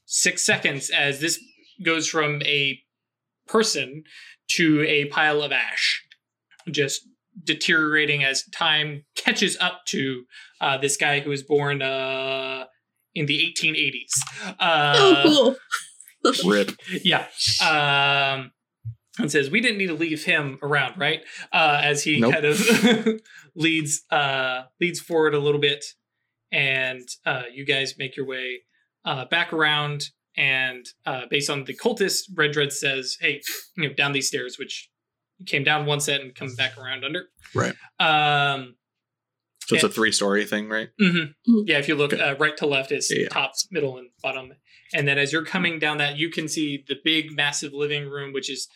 six 0.06 0.44
seconds 0.44 0.90
as 0.90 1.20
this 1.20 1.42
goes 1.84 2.06
from 2.08 2.42
a 2.42 2.78
person 3.48 4.04
to 4.50 4.82
a 4.86 5.06
pile 5.06 5.42
of 5.42 5.52
ash, 5.52 6.02
just 6.70 7.02
deteriorating 7.44 8.22
as 8.24 8.44
time 8.52 9.04
catches 9.16 9.56
up 9.58 9.80
to 9.86 10.24
uh, 10.60 10.76
this 10.78 10.96
guy 10.96 11.20
who 11.20 11.30
was 11.30 11.42
born 11.42 11.80
uh, 11.82 12.64
in 13.14 13.26
the 13.26 13.54
1880s. 13.58 14.54
Uh, 14.60 14.94
oh, 14.96 15.56
cool. 16.24 16.42
Rip. 16.52 16.72
yeah. 17.02 17.26
Um, 17.62 18.52
and 19.18 19.30
says, 19.30 19.50
We 19.50 19.60
didn't 19.60 19.78
need 19.78 19.88
to 19.88 19.94
leave 19.94 20.24
him 20.24 20.58
around, 20.62 20.98
right? 20.98 21.20
Uh, 21.52 21.80
as 21.82 22.04
he 22.04 22.20
Nope. 22.20 22.32
kind 22.34 22.44
of 22.46 22.58
leads 23.54 24.02
uh, 24.10 24.62
leads 24.80 25.00
forward 25.00 25.34
a 25.34 25.38
little 25.38 25.60
bit, 25.60 25.84
and 26.50 27.06
uh, 27.26 27.42
you 27.52 27.64
guys 27.64 27.94
make 27.98 28.16
your 28.16 28.26
way 28.26 28.60
uh, 29.04 29.24
back 29.26 29.52
around. 29.52 30.04
And 30.36 30.86
uh, 31.04 31.22
based 31.28 31.50
on 31.50 31.64
the 31.64 31.76
cultist, 31.76 32.22
Red 32.34 32.52
Dread 32.52 32.72
says, 32.72 33.18
Hey, 33.20 33.42
you 33.76 33.86
know, 33.88 33.94
down 33.94 34.12
these 34.12 34.28
stairs, 34.28 34.58
which 34.58 34.88
you 35.38 35.44
came 35.44 35.62
down 35.62 35.84
one 35.84 36.00
set 36.00 36.22
and 36.22 36.34
come 36.34 36.54
back 36.56 36.78
around 36.78 37.04
under. 37.04 37.26
Right. 37.54 37.74
Um, 38.00 38.76
So 39.66 39.74
it's 39.74 39.84
a 39.84 39.90
three 39.90 40.10
story 40.10 40.46
thing, 40.46 40.70
right? 40.70 40.88
Mhm. 40.98 41.34
Mhm. 41.46 41.64
Yeah, 41.68 41.78
if 41.78 41.86
you 41.86 41.94
look 41.96 42.14
Okay. 42.14 42.22
uh, 42.22 42.34
right 42.36 42.56
to 42.56 42.66
left 42.66 42.92
is 42.92 43.10
Yeah. 43.14 43.28
top, 43.28 43.52
middle, 43.70 43.98
and 43.98 44.08
bottom. 44.22 44.54
And 44.94 45.06
then 45.06 45.18
as 45.18 45.32
you're 45.34 45.44
coming 45.44 45.78
down 45.78 45.98
that, 45.98 46.16
you 46.16 46.30
can 46.30 46.48
see 46.48 46.82
the 46.88 46.96
big, 47.04 47.30
massive 47.32 47.72
living 47.74 48.06
room, 48.08 48.32
which 48.32 48.48
is 48.50 48.68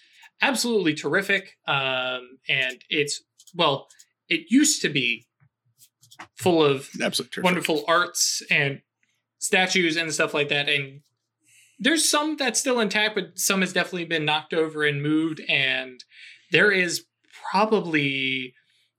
absolutely 0.42 0.92
terrific. 0.94 1.56
Um, 1.66 2.38
and 2.48 2.84
it's, 2.90 3.22
well, 3.54 3.88
it 4.28 4.46
used 4.50 4.82
to 4.82 4.88
be 4.88 5.26
full 6.34 6.64
of 6.64 6.88
wonderful 7.42 7.84
arts 7.86 8.42
and 8.50 8.80
statues 9.38 9.96
and 9.96 10.12
stuff 10.12 10.34
like 10.34 10.48
that. 10.48 10.68
And 10.68 11.00
there's 11.78 12.08
some 12.08 12.36
that's 12.36 12.58
still 12.58 12.80
intact, 12.80 13.14
but 13.14 13.38
some 13.38 13.60
has 13.60 13.72
definitely 13.72 14.06
been 14.06 14.24
knocked 14.24 14.54
over 14.54 14.84
and 14.84 15.02
moved. 15.02 15.40
And 15.48 16.02
there 16.50 16.70
is 16.70 17.04
probably 17.50 18.54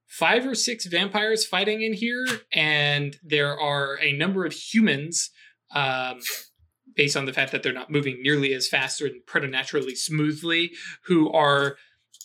five 0.06 0.46
or 0.46 0.56
six 0.56 0.86
vampires 0.86 1.46
fighting 1.46 1.82
in 1.82 1.94
here, 1.94 2.26
and 2.54 3.18
there 3.24 3.60
are 3.60 4.00
a 4.02 4.14
number 4.14 4.46
of 4.46 4.54
humans. 4.54 5.32
Um, 5.74 6.20
based 6.96 7.16
on 7.16 7.26
the 7.26 7.34
fact 7.34 7.52
that 7.52 7.62
they're 7.62 7.72
not 7.72 7.92
moving 7.92 8.22
nearly 8.22 8.54
as 8.54 8.68
fast 8.68 9.02
or 9.02 9.10
preternaturally 9.28 9.94
smoothly, 9.96 10.72
who 11.04 11.32
are 11.32 11.78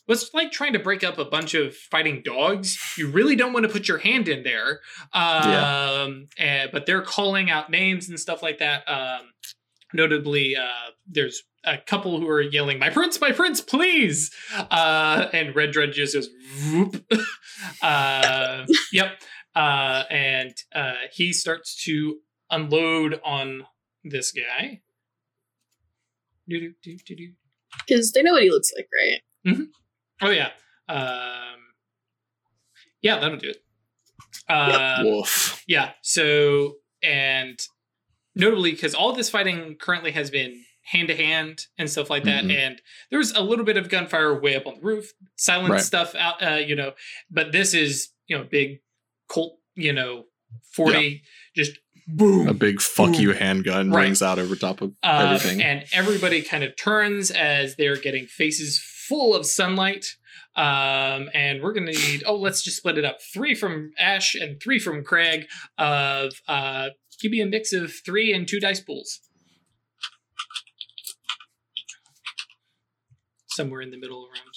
was 0.09 0.31
like 0.35 0.51
trying 0.51 0.73
to 0.73 0.79
break 0.79 1.05
up 1.05 1.19
a 1.19 1.25
bunch 1.25 1.55
of 1.55 1.77
fighting 1.77 2.23
dogs. 2.25 2.79
You 2.99 3.11
really 3.11 3.37
don't 3.37 3.53
want 3.53 3.67
to 3.67 3.73
put 3.73 3.89
your 3.89 3.99
hand 3.99 4.29
in 4.29 4.43
there. 4.43 4.81
Um, 5.13 6.27
and, 6.39 6.71
but 6.73 6.87
they're 6.87 7.03
calling 7.03 7.51
out 7.51 7.71
names 7.71 8.09
and 8.09 8.19
stuff 8.19 8.43
like 8.43 8.59
that. 8.59 8.89
Um, 8.89 9.31
notably, 9.93 10.57
uh, 10.57 10.91
there's 11.07 11.43
a 11.65 11.79
couple 11.79 12.19
who 12.19 12.29
are 12.29 12.41
yelling, 12.41 12.79
"My 12.79 12.91
prince, 12.91 13.21
my 13.21 13.33
prince, 13.33 13.61
please!" 13.61 14.31
Uh, 14.53 15.29
and 15.33 15.55
Red 15.55 15.71
Dread 15.73 15.93
just 15.93 16.15
goes, 16.15 16.29
"Whoop!" 16.73 17.05
uh, 17.83 18.67
yep. 18.93 19.23
Uh, 19.55 20.05
and 20.11 20.55
uh, 20.75 20.95
he 21.13 21.33
starts 21.33 21.85
to 21.85 22.19
unload 22.51 23.21
on 23.25 23.67
this 24.03 24.33
guy. 24.33 24.81
Because 27.87 28.13
they 28.13 28.23
know 28.23 28.33
what 28.33 28.43
he 28.43 28.51
looks 28.51 28.73
like, 28.77 28.89
right? 28.99 29.21
Oh 30.23 30.31
yeah. 30.31 30.51
Um, 30.89 31.59
yeah, 33.01 33.19
that'll 33.19 33.37
do 33.39 33.51
it. 33.51 33.59
Uh. 34.49 35.23
Yeah. 35.67 35.93
So, 36.03 36.77
and 37.03 37.59
notably, 38.35 38.73
because 38.73 38.95
all 38.95 39.13
this 39.13 39.31
fighting 39.31 39.77
currently 39.81 40.13
has 40.13 40.31
been 40.31 40.63
hand 40.85 41.09
to 41.09 41.17
hand 41.17 41.67
and 41.79 41.89
stuff 41.89 42.11
like 42.11 42.25
that, 42.25 42.45
Mhm. 42.45 42.55
and 42.57 42.83
there's 43.11 43.33
a 43.33 43.41
little 43.41 43.65
bit 43.65 43.77
of 43.77 43.89
gunfire 43.89 44.39
way 44.41 44.57
up 44.57 44.67
on 44.67 44.75
the 44.75 44.81
roof, 44.81 45.13
silent 45.37 45.71
Right. 45.73 45.81
stuff 45.83 46.15
out, 46.15 46.43
uh, 46.43 46.57
you 46.57 46.75
know. 46.75 46.95
But 47.31 47.53
this 47.53 47.73
is, 47.75 48.11
you 48.27 48.37
know, 48.37 48.45
big 48.45 48.81
Colt, 49.29 49.59
you 49.77 49.93
know, 49.93 50.27
forty, 50.75 51.23
just 51.57 51.79
boom, 52.07 52.49
A 52.49 52.53
big 52.55 52.81
fuck 52.83 53.13
Boom. 53.13 53.15
you 53.21 53.33
handgun 53.33 53.91
Right. 53.91 54.03
rings 54.05 54.21
out 54.23 54.39
over 54.39 54.57
top 54.57 54.83
of 54.83 54.93
Uh, 55.03 55.35
everything. 55.37 55.63
and 55.63 55.87
everybody 55.93 56.43
kind 56.43 56.65
of 56.65 56.77
turns 56.77 57.31
as 57.31 57.77
they're 57.77 57.97
getting 57.97 58.27
faces 58.27 58.79
full 59.09 59.35
of 59.35 59.47
sunlight. 59.47 60.07
Um, 60.57 61.29
and 61.35 61.63
we're 61.63 61.73
gonna 61.73 61.93
need 61.93 62.23
oh, 62.27 62.37
let's 62.37 62.63
just 62.63 62.77
split 62.79 62.99
it 62.99 63.05
up. 63.05 63.19
Three 63.33 63.55
from 63.55 63.93
Ash 63.99 64.35
and 64.35 64.61
three 64.63 64.79
from 64.79 65.03
Craig. 65.05 65.47
Of 65.79 66.33
uh, 66.49 66.89
give 67.21 67.33
me 67.33 67.41
a 67.41 67.47
mix 67.47 67.73
of 67.73 67.93
three 68.05 68.33
and 68.33 68.47
two 68.47 68.61
dice 68.61 68.81
pools. 68.81 69.21
Somewhere 73.49 73.83
in 73.83 73.91
the 73.91 73.99
middle 73.99 74.25
around. 74.27 74.55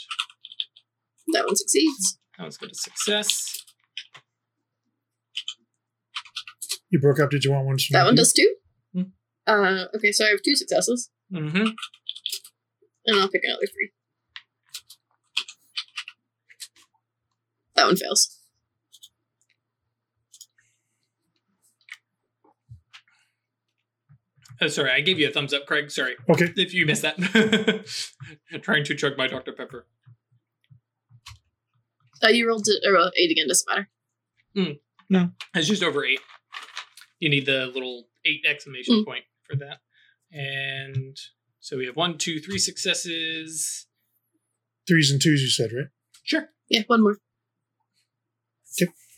That 1.33 1.45
one 1.45 1.55
succeeds. 1.55 2.17
That 2.37 2.43
one's 2.43 2.57
good 2.57 2.67
got 2.67 2.71
a 2.71 2.75
success. 2.75 3.63
You 6.89 6.99
broke 6.99 7.19
up. 7.19 7.29
Did 7.29 7.43
you 7.43 7.51
want 7.51 7.65
one? 7.65 7.77
That 7.91 8.05
one 8.05 8.15
does 8.15 8.31
two. 8.31 8.55
Hmm. 8.93 9.01
Uh, 9.47 9.85
okay, 9.95 10.11
so 10.11 10.25
I 10.25 10.29
have 10.29 10.41
two 10.43 10.55
successes, 10.55 11.09
Mm-hmm. 11.33 11.67
and 13.07 13.19
I'll 13.19 13.27
pick 13.29 13.41
another 13.43 13.65
three. 13.67 13.91
That 17.75 17.85
one 17.85 17.95
fails. 17.97 18.39
Oh, 24.61 24.67
sorry, 24.67 24.91
I 24.91 25.01
gave 25.01 25.19
you 25.19 25.27
a 25.27 25.31
thumbs 25.31 25.53
up, 25.53 25.65
Craig. 25.65 25.91
Sorry 25.91 26.15
Okay. 26.29 26.53
if 26.55 26.73
you 26.73 26.85
missed 26.85 27.01
that. 27.01 27.17
Trying 28.61 28.85
to 28.85 28.95
chug 28.95 29.17
my 29.17 29.27
Dr. 29.27 29.51
Pepper. 29.51 29.85
Uh, 32.23 32.29
you 32.29 32.47
rolled 32.47 32.67
it, 32.67 32.87
or 32.89 32.97
uh, 32.97 33.09
eight 33.17 33.31
again, 33.31 33.47
doesn't 33.47 33.67
matter. 33.69 34.77
No. 35.09 35.31
It's 35.53 35.67
just 35.67 35.83
over 35.83 36.05
eight. 36.05 36.19
You 37.19 37.29
need 37.29 37.45
the 37.45 37.65
little 37.67 38.07
eight 38.25 38.41
exclamation 38.47 39.01
Mm. 39.01 39.05
point 39.05 39.23
for 39.43 39.55
that. 39.57 39.79
And 40.31 41.17
so 41.59 41.77
we 41.77 41.85
have 41.85 41.95
one, 41.97 42.17
two, 42.17 42.39
three 42.39 42.57
successes. 42.57 43.87
Threes 44.87 45.11
and 45.11 45.21
twos, 45.21 45.41
you 45.41 45.49
said, 45.49 45.71
right? 45.75 45.87
Sure. 46.23 46.49
Yeah, 46.69 46.83
one 46.87 47.03
more. 47.03 47.17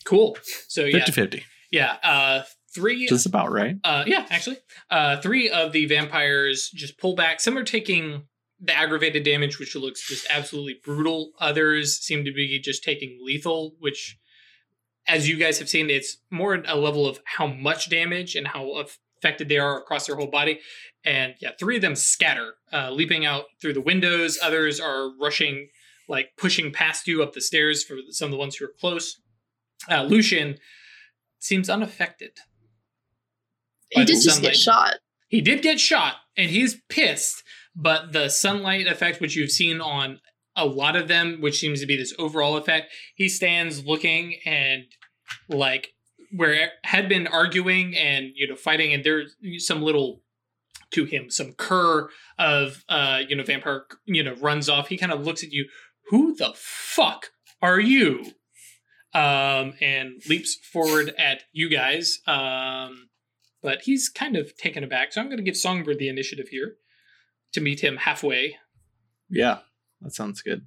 Cool. 0.04 0.38
So 0.68 0.84
yeah, 0.84 1.04
50 1.04 1.12
50. 1.12 1.44
yeah. 1.70 1.96
Uh, 2.02 2.42
three. 2.74 3.06
Just 3.06 3.26
about 3.26 3.50
right. 3.50 3.76
Uh, 3.84 4.04
yeah, 4.06 4.26
actually, 4.30 4.58
uh, 4.90 5.20
three 5.20 5.50
of 5.50 5.72
the 5.72 5.86
vampires 5.86 6.70
just 6.74 6.98
pull 6.98 7.14
back. 7.14 7.40
Some 7.40 7.58
are 7.58 7.64
taking 7.64 8.24
the 8.60 8.74
aggravated 8.76 9.22
damage, 9.22 9.58
which 9.58 9.74
looks 9.76 10.06
just 10.06 10.26
absolutely 10.30 10.76
brutal. 10.84 11.32
Others 11.40 11.98
seem 11.98 12.24
to 12.24 12.32
be 12.32 12.58
just 12.58 12.82
taking 12.82 13.18
lethal, 13.22 13.74
which, 13.78 14.18
as 15.06 15.28
you 15.28 15.36
guys 15.36 15.58
have 15.58 15.68
seen, 15.68 15.90
it's 15.90 16.18
more 16.30 16.54
a 16.66 16.76
level 16.76 17.06
of 17.06 17.20
how 17.24 17.46
much 17.46 17.88
damage 17.88 18.34
and 18.34 18.48
how 18.48 18.82
affected 19.18 19.48
they 19.48 19.58
are 19.58 19.78
across 19.78 20.06
their 20.06 20.16
whole 20.16 20.30
body. 20.30 20.60
And 21.04 21.34
yeah, 21.40 21.50
three 21.58 21.76
of 21.76 21.82
them 21.82 21.94
scatter, 21.94 22.54
uh, 22.72 22.90
leaping 22.90 23.24
out 23.24 23.44
through 23.60 23.74
the 23.74 23.80
windows. 23.80 24.38
Others 24.42 24.80
are 24.80 25.10
rushing, 25.20 25.68
like 26.08 26.30
pushing 26.36 26.72
past 26.72 27.06
you 27.06 27.22
up 27.22 27.32
the 27.34 27.40
stairs 27.40 27.84
for 27.84 27.96
some 28.10 28.26
of 28.26 28.32
the 28.32 28.38
ones 28.38 28.56
who 28.56 28.64
are 28.64 28.74
close. 28.80 29.20
Uh, 29.90 30.02
Lucian 30.02 30.58
seems 31.38 31.70
unaffected. 31.70 32.32
He 33.90 34.04
did 34.04 34.14
just 34.14 34.36
sunlight. 34.36 34.42
get 34.42 34.56
shot. 34.56 34.94
He 35.28 35.40
did 35.40 35.62
get 35.62 35.78
shot, 35.80 36.16
and 36.36 36.50
he's 36.50 36.80
pissed. 36.88 37.42
But 37.74 38.12
the 38.12 38.28
sunlight 38.28 38.86
effect, 38.86 39.20
which 39.20 39.36
you've 39.36 39.50
seen 39.52 39.80
on 39.80 40.20
a 40.56 40.66
lot 40.66 40.96
of 40.96 41.06
them, 41.06 41.38
which 41.40 41.58
seems 41.60 41.80
to 41.80 41.86
be 41.86 41.96
this 41.96 42.14
overall 42.18 42.56
effect, 42.56 42.92
he 43.14 43.28
stands 43.28 43.84
looking 43.84 44.36
and 44.44 44.84
like 45.48 45.92
where 46.34 46.72
had 46.84 47.08
been 47.08 47.26
arguing 47.26 47.96
and 47.96 48.30
you 48.34 48.48
know 48.48 48.56
fighting, 48.56 48.92
and 48.92 49.04
there's 49.04 49.36
some 49.58 49.82
little 49.82 50.22
to 50.90 51.04
him 51.04 51.30
some 51.30 51.52
cur 51.52 52.08
of 52.38 52.82
uh 52.88 53.20
you 53.28 53.36
know 53.36 53.42
vampire 53.42 53.84
you 54.06 54.22
know 54.22 54.34
runs 54.34 54.68
off. 54.68 54.88
He 54.88 54.98
kind 54.98 55.12
of 55.12 55.24
looks 55.24 55.42
at 55.42 55.52
you. 55.52 55.66
Who 56.08 56.34
the 56.34 56.52
fuck 56.56 57.30
are 57.60 57.80
you? 57.80 58.32
Um, 59.18 59.74
and 59.80 60.22
leaps 60.28 60.56
forward 60.72 61.12
at 61.18 61.42
you 61.52 61.68
guys. 61.68 62.20
Um, 62.26 63.08
but 63.62 63.80
he's 63.82 64.08
kind 64.08 64.36
of 64.36 64.56
taken 64.56 64.84
aback. 64.84 65.12
So 65.12 65.20
I'm 65.20 65.26
going 65.26 65.38
to 65.38 65.42
give 65.42 65.56
Songbird 65.56 65.98
the 65.98 66.08
initiative 66.08 66.48
here 66.50 66.76
to 67.54 67.60
meet 67.60 67.80
him 67.80 67.96
halfway. 67.96 68.56
Yeah, 69.28 69.58
that 70.00 70.14
sounds 70.14 70.40
good. 70.42 70.66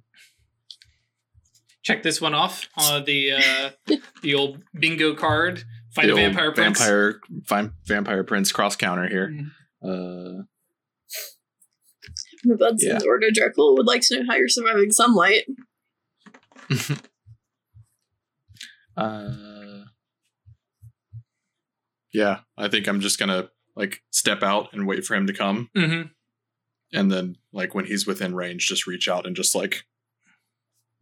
Check 1.82 2.02
this 2.02 2.20
one 2.20 2.34
off 2.34 2.68
on 2.76 3.04
the 3.04 3.32
uh, 3.32 3.70
the 4.22 4.34
old 4.34 4.62
bingo 4.78 5.14
card. 5.14 5.64
Fight 5.94 6.06
The 6.06 6.12
a 6.12 6.16
vampire 6.16 6.52
prince. 6.52 6.78
Vampire, 6.78 7.20
vi- 7.48 7.70
vampire 7.86 8.24
prince 8.24 8.52
cross 8.52 8.76
counter 8.76 9.08
here. 9.08 9.28
Mhm. 9.28 9.50
Uh, 10.40 10.42
Buds 12.56 12.84
Yeah. 12.84 12.94
and 12.96 13.04
Ordo 13.04 13.28
Dracul 13.30 13.76
would 13.76 13.86
like 13.86 14.02
to 14.02 14.18
know 14.20 14.26
how 14.28 14.36
you're 14.36 14.48
surviving 14.48 14.90
sunlight. 14.90 15.44
uh, 18.96 19.84
yeah, 22.12 22.40
I 22.56 22.68
think 22.68 22.86
I'm 22.88 23.00
just 23.00 23.18
gonna 23.18 23.50
like 23.74 24.02
step 24.10 24.42
out 24.42 24.72
and 24.72 24.86
wait 24.86 25.04
for 25.04 25.14
him 25.14 25.26
to 25.26 25.32
come, 25.32 25.70
Mhm. 25.74 26.10
and 26.92 27.10
then 27.10 27.36
like 27.52 27.74
when 27.74 27.86
he's 27.86 28.06
within 28.06 28.34
range, 28.34 28.66
just 28.66 28.86
reach 28.86 29.08
out 29.08 29.26
and 29.26 29.34
just 29.36 29.54
like 29.54 29.84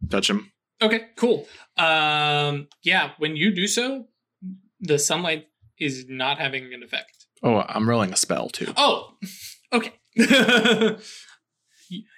touch 0.09 0.29
him. 0.29 0.51
Okay, 0.81 1.09
cool. 1.15 1.47
Um, 1.77 2.67
yeah, 2.81 3.13
when 3.19 3.35
you 3.35 3.51
do 3.53 3.67
so, 3.67 4.07
the 4.79 4.97
sunlight 4.97 5.47
is 5.79 6.07
not 6.07 6.39
having 6.39 6.73
an 6.73 6.81
effect. 6.81 7.27
Oh, 7.43 7.63
I'm 7.67 7.87
rolling 7.89 8.13
a 8.13 8.17
spell 8.17 8.49
too. 8.49 8.73
Oh, 8.77 9.15
okay. 9.73 9.93
you, 10.15 10.25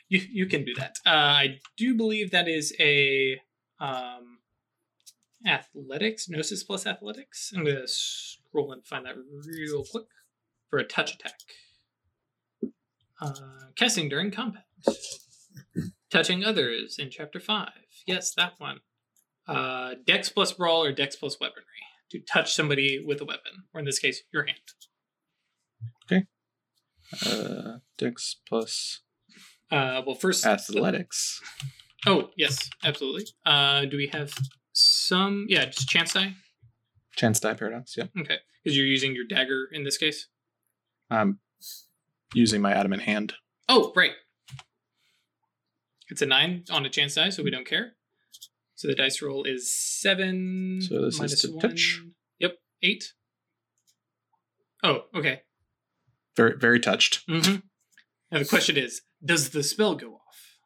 you 0.10 0.22
you 0.32 0.46
can 0.46 0.66
do 0.66 0.74
that. 0.76 0.98
Uh, 1.06 1.10
I 1.10 1.60
do 1.78 1.96
believe 1.96 2.32
that 2.32 2.48
is 2.48 2.74
a 2.80 3.40
um, 3.80 4.33
athletics 5.46 6.28
gnosis 6.30 6.64
plus 6.64 6.86
athletics. 6.88 7.52
I'm 7.56 7.64
gonna 7.66 7.88
scroll 7.88 8.72
and 8.72 8.86
find 8.86 9.06
that 9.06 9.16
real 9.48 9.84
quick 9.90 10.06
for 10.70 10.80
a 10.80 10.84
touch 10.84 11.14
attack. 11.16 11.40
Uh, 13.22 13.34
casting 13.76 14.10
during 14.10 14.32
combat, 14.32 14.66
touching 16.10 16.44
others 16.44 16.98
in 17.00 17.10
chapter 17.10 17.40
five. 17.40 17.70
Yes, 18.06 18.34
that 18.36 18.54
one. 18.58 18.80
Uh, 19.48 19.96
Dex 20.06 20.30
plus 20.30 20.52
brawl 20.54 20.84
or 20.84 20.92
Dex 20.92 21.16
plus 21.16 21.40
weaponry 21.40 21.64
to 22.12 22.20
touch 22.20 22.54
somebody 22.54 23.04
with 23.06 23.22
a 23.22 23.26
weapon, 23.26 23.64
or 23.74 23.80
in 23.80 23.86
this 23.86 24.00
case, 24.00 24.24
your 24.34 24.46
hand. 24.46 24.58
Okay. 26.06 26.26
Uh, 27.26 27.78
Dex 27.98 28.38
plus 28.48 29.02
Uh, 29.72 30.02
well, 30.06 30.16
first 30.16 30.46
athletics. 30.46 31.42
Oh, 32.06 32.30
yes, 32.38 32.70
absolutely. 32.84 33.26
Uh, 33.46 33.86
do 33.86 33.96
we 33.98 34.08
have 34.08 34.34
some? 35.08 35.46
Yeah, 35.50 35.66
just 35.66 35.88
chance 35.90 36.14
die. 36.14 36.34
Chance 37.16 37.40
die 37.42 37.54
paradox. 37.54 37.96
Yeah, 37.98 38.06
Okay, 38.20 38.38
because 38.64 38.76
you're 38.78 38.86
using 38.86 39.16
your 39.16 39.26
dagger 39.26 39.68
in 39.72 39.84
this 39.84 39.98
case. 39.98 40.28
I'm 41.10 41.40
using 42.34 42.62
my 42.62 42.74
adamant 42.74 43.04
hand. 43.04 43.34
Oh, 43.70 43.92
right. 43.96 44.12
It's 46.10 46.22
a 46.22 46.26
nine 46.26 46.64
on 46.72 46.86
a 46.86 46.90
chance 46.90 47.16
die, 47.16 47.30
so 47.30 47.44
we 47.44 47.52
don't 47.52 47.66
care. 47.68 47.94
So 48.76 48.88
the 48.88 48.96
dice 48.96 49.22
roll 49.22 49.44
is 49.44 49.74
seven. 49.74 50.80
So 50.82 51.02
this 51.06 51.14
is 51.16 51.20
minus 51.20 51.42
to 51.42 51.52
one. 51.52 51.60
touch? 51.60 52.02
Yep, 52.40 52.56
eight. 52.82 53.14
Oh, 54.84 55.04
okay. 55.16 55.42
Very, 56.36 56.58
very 56.58 56.80
touched. 56.80 57.26
Mm-hmm. 57.28 57.58
Now 58.32 58.40
the 58.40 58.46
question 58.46 58.76
is, 58.76 59.02
does 59.24 59.52
the 59.52 59.64
spell 59.64 59.96
go 59.96 60.16
off? 60.16 60.58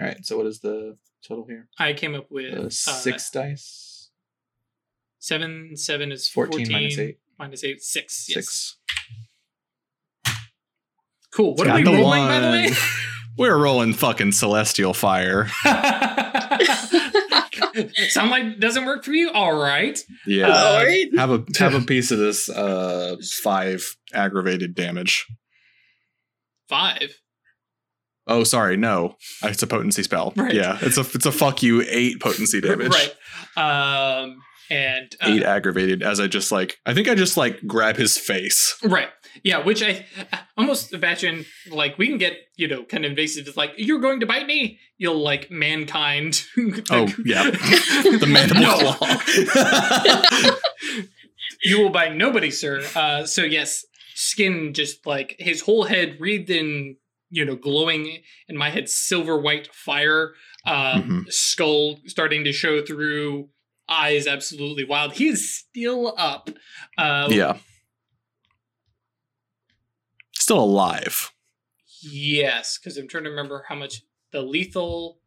All 0.00 0.06
right. 0.06 0.24
So 0.24 0.36
what 0.38 0.46
is 0.46 0.60
the 0.60 0.96
total 1.26 1.46
here? 1.46 1.68
I 1.78 1.92
came 1.92 2.14
up 2.14 2.30
with 2.30 2.54
Uh, 2.54 2.62
uh, 2.66 2.70
six 2.70 3.30
dice. 3.30 4.10
seven. 5.18 5.76
Seven 5.76 6.12
is 6.12 6.28
14 6.28 6.66
14, 6.66 6.72
minus 6.72 6.98
eight. 6.98 7.18
Minus 7.38 7.64
eight, 7.64 7.82
six. 7.82 8.26
Yes. 8.28 8.34
Six. 8.46 8.76
Cool. 11.34 11.54
What 11.54 11.66
are 11.66 11.70
Got 11.70 11.76
we 11.76 11.82
the 11.84 11.92
rolling, 11.92 12.26
by 12.26 12.40
the 12.40 12.50
way? 12.50 12.70
We're 13.38 13.56
rolling 13.56 13.94
fucking 13.94 14.32
celestial 14.32 14.92
fire. 14.92 15.48
Sunlight 18.10 18.60
doesn't 18.60 18.84
work 18.84 19.04
for 19.04 19.12
you? 19.12 19.30
All 19.30 19.56
right. 19.58 19.98
Yeah. 20.26 20.48
Uh, 20.48 20.52
All 20.54 20.84
right. 20.84 21.06
have 21.16 21.30
a 21.30 21.44
have 21.58 21.74
a 21.74 21.80
piece 21.80 22.10
of 22.10 22.18
this 22.18 22.48
uh 22.50 23.16
five 23.42 23.96
aggravated 24.12 24.74
damage. 24.74 25.26
Five. 26.68 27.18
Oh, 28.26 28.44
sorry, 28.44 28.76
no. 28.76 29.16
It's 29.42 29.62
a 29.62 29.66
potency 29.66 30.02
spell. 30.02 30.32
Right. 30.36 30.54
Yeah, 30.54 30.78
it's 30.80 30.96
a 30.96 31.00
it's 31.14 31.26
a 31.26 31.32
fuck 31.32 31.62
you 31.62 31.82
eight 31.88 32.20
potency 32.20 32.60
damage. 32.68 32.92
Right. 32.92 33.14
Um, 33.56 34.36
and 34.70 35.14
uh, 35.20 35.26
Eight 35.28 35.42
aggravated 35.42 36.02
as 36.02 36.18
I 36.20 36.26
just 36.28 36.50
like 36.50 36.78
I 36.86 36.94
think 36.94 37.08
I 37.08 37.14
just 37.14 37.36
like 37.36 37.60
grab 37.66 37.96
his 37.96 38.16
face. 38.16 38.76
right. 38.82 39.08
Yeah, 39.44 39.64
which 39.64 39.82
I 39.82 40.06
I 40.32 40.40
almost 40.58 40.92
imagine 40.92 41.44
like 41.70 41.96
we 41.98 42.06
can 42.06 42.18
get, 42.18 42.34
you 42.56 42.68
know, 42.68 42.84
kind 42.84 43.04
of 43.04 43.10
invasive. 43.12 43.48
It's 43.48 43.56
like, 43.56 43.72
you're 43.78 43.98
going 44.00 44.20
to 44.20 44.26
bite 44.26 44.46
me. 44.46 44.78
You'll 44.98 45.22
like 45.22 45.50
mankind. 45.50 46.42
Oh, 46.90 47.08
yeah. 47.24 47.50
The 47.50 48.26
mandible 48.28 48.92
claw. 48.92 50.52
you 51.64 51.80
will 51.80 51.90
bite 51.90 52.14
nobody, 52.14 52.50
sir. 52.50 52.82
Uh, 52.94 53.24
so 53.24 53.42
yes, 53.42 53.84
skin 54.14 54.74
just 54.74 55.06
like 55.06 55.34
his 55.38 55.62
whole 55.62 55.84
head 55.84 56.16
wreathed 56.20 56.50
in, 56.50 56.96
you 57.32 57.44
know, 57.46 57.56
glowing 57.56 58.18
in 58.46 58.56
my 58.56 58.68
head, 58.70 58.88
silver 58.88 59.40
white 59.40 59.74
fire. 59.74 60.34
Um, 60.66 61.26
Skull 61.28 61.98
starting 62.06 62.44
to 62.44 62.52
show 62.52 62.84
through. 62.84 63.48
Eyes 63.88 64.26
absolutely 64.28 64.84
wild. 64.84 65.14
He's 65.14 65.50
still 65.50 66.14
up. 66.16 66.50
Uh, 66.96 67.28
yeah. 67.30 67.56
Still 70.34 70.60
alive. 70.60 71.32
Yes, 72.00 72.78
because 72.78 72.96
I'm 72.96 73.08
trying 73.08 73.24
to 73.24 73.30
remember 73.30 73.64
how 73.68 73.74
much 73.74 74.02
the 74.30 74.42
lethal. 74.42 75.18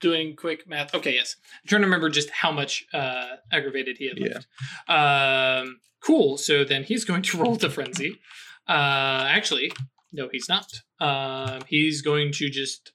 Doing 0.00 0.34
quick 0.34 0.68
math. 0.68 0.94
Okay, 0.94 1.14
yes. 1.14 1.36
I'm 1.62 1.68
trying 1.68 1.82
to 1.82 1.86
remember 1.86 2.08
just 2.08 2.30
how 2.30 2.50
much 2.50 2.84
uh, 2.92 3.36
aggravated 3.52 3.98
he 3.98 4.08
had 4.08 4.18
Yeah. 4.18 4.40
left. 4.88 5.66
Um, 5.66 5.80
cool. 6.04 6.36
So 6.38 6.64
then 6.64 6.84
he's 6.84 7.04
going 7.04 7.22
to 7.22 7.38
roll 7.42 7.56
the 7.56 7.70
frenzy. 7.76 8.20
Uh, 8.68 9.26
actually, 9.28 9.72
no, 10.12 10.28
he's 10.30 10.48
not. 10.48 10.66
Um, 11.00 11.62
he's 11.66 12.02
going 12.02 12.32
to 12.32 12.48
just 12.48 12.92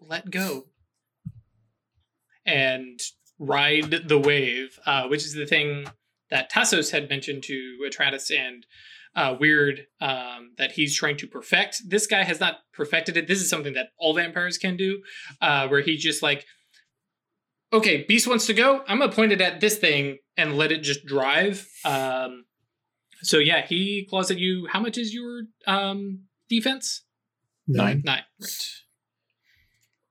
let 0.00 0.30
go 0.30 0.66
and 2.46 3.00
ride 3.38 4.08
the 4.08 4.18
wave, 4.18 4.78
uh, 4.86 5.06
which 5.08 5.24
is 5.24 5.34
the 5.34 5.46
thing 5.46 5.86
that 6.30 6.50
Tassos 6.50 6.90
had 6.90 7.08
mentioned 7.08 7.42
to 7.44 7.78
Atratus 7.88 8.30
and 8.30 8.66
uh, 9.14 9.36
Weird 9.38 9.86
um, 10.00 10.52
that 10.58 10.72
he's 10.72 10.96
trying 10.96 11.16
to 11.18 11.26
perfect. 11.26 11.82
This 11.88 12.06
guy 12.06 12.22
has 12.22 12.40
not 12.40 12.58
perfected 12.72 13.16
it. 13.16 13.26
This 13.26 13.40
is 13.40 13.50
something 13.50 13.74
that 13.74 13.88
all 13.98 14.14
vampires 14.14 14.58
can 14.58 14.76
do, 14.76 15.02
uh, 15.40 15.66
where 15.68 15.80
he 15.80 15.96
just 15.96 16.22
like 16.22 16.46
okay, 17.72 18.04
Beast 18.08 18.26
wants 18.26 18.46
to 18.46 18.54
go. 18.54 18.82
I'm 18.88 18.98
gonna 18.98 19.12
point 19.12 19.32
it 19.32 19.40
at 19.40 19.60
this 19.60 19.76
thing 19.76 20.18
and 20.36 20.56
let 20.56 20.72
it 20.72 20.82
just 20.82 21.04
drive. 21.04 21.66
Um, 21.84 22.44
so 23.22 23.38
yeah, 23.38 23.66
he 23.66 24.06
claws 24.08 24.30
at 24.30 24.38
you. 24.38 24.68
How 24.70 24.80
much 24.80 24.98
is 24.98 25.12
your 25.12 25.42
um 25.66 26.24
defense? 26.48 27.02
Nine. 27.66 28.02
Nine. 28.04 28.22
Right. 28.40 28.50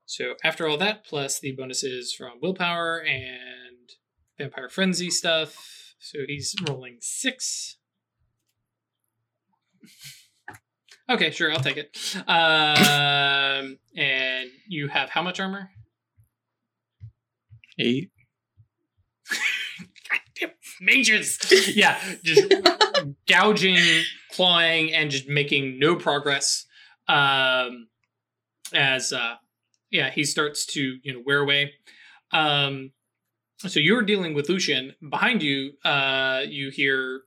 So 0.06 0.34
after 0.42 0.66
all 0.66 0.78
that, 0.78 1.04
plus 1.04 1.38
the 1.38 1.52
bonuses 1.52 2.14
from 2.14 2.38
willpower 2.40 2.98
and 2.98 3.90
vampire 4.38 4.68
frenzy 4.68 5.10
stuff, 5.10 5.94
so 5.98 6.20
he's 6.26 6.54
rolling 6.66 6.96
six. 7.00 7.76
Okay, 11.10 11.30
sure, 11.30 11.52
I'll 11.52 11.60
take 11.60 11.78
it. 11.78 11.96
Um, 12.26 13.78
and 13.96 14.50
you 14.66 14.88
have 14.88 15.10
how 15.10 15.22
much 15.22 15.40
armor? 15.40 15.70
Eight. 17.78 18.10
Goddamn 20.86 20.96
mages. 20.96 21.38
yeah, 21.76 21.98
just 22.22 22.52
gouging, 23.28 23.78
clawing, 24.32 24.92
and 24.92 25.10
just 25.10 25.28
making 25.28 25.78
no 25.78 25.96
progress. 25.96 26.66
Um, 27.08 27.88
as 28.72 29.12
uh, 29.12 29.34
yeah, 29.90 30.10
he 30.10 30.24
starts 30.24 30.66
to 30.66 30.98
you 31.02 31.12
know 31.14 31.22
wear 31.24 31.40
away. 31.40 31.72
Um, 32.32 32.92
so 33.58 33.80
you're 33.80 34.02
dealing 34.02 34.34
with 34.34 34.48
Lucian. 34.48 34.94
Behind 35.08 35.42
you, 35.42 35.72
uh, 35.84 36.42
you 36.46 36.70
hear 36.70 37.22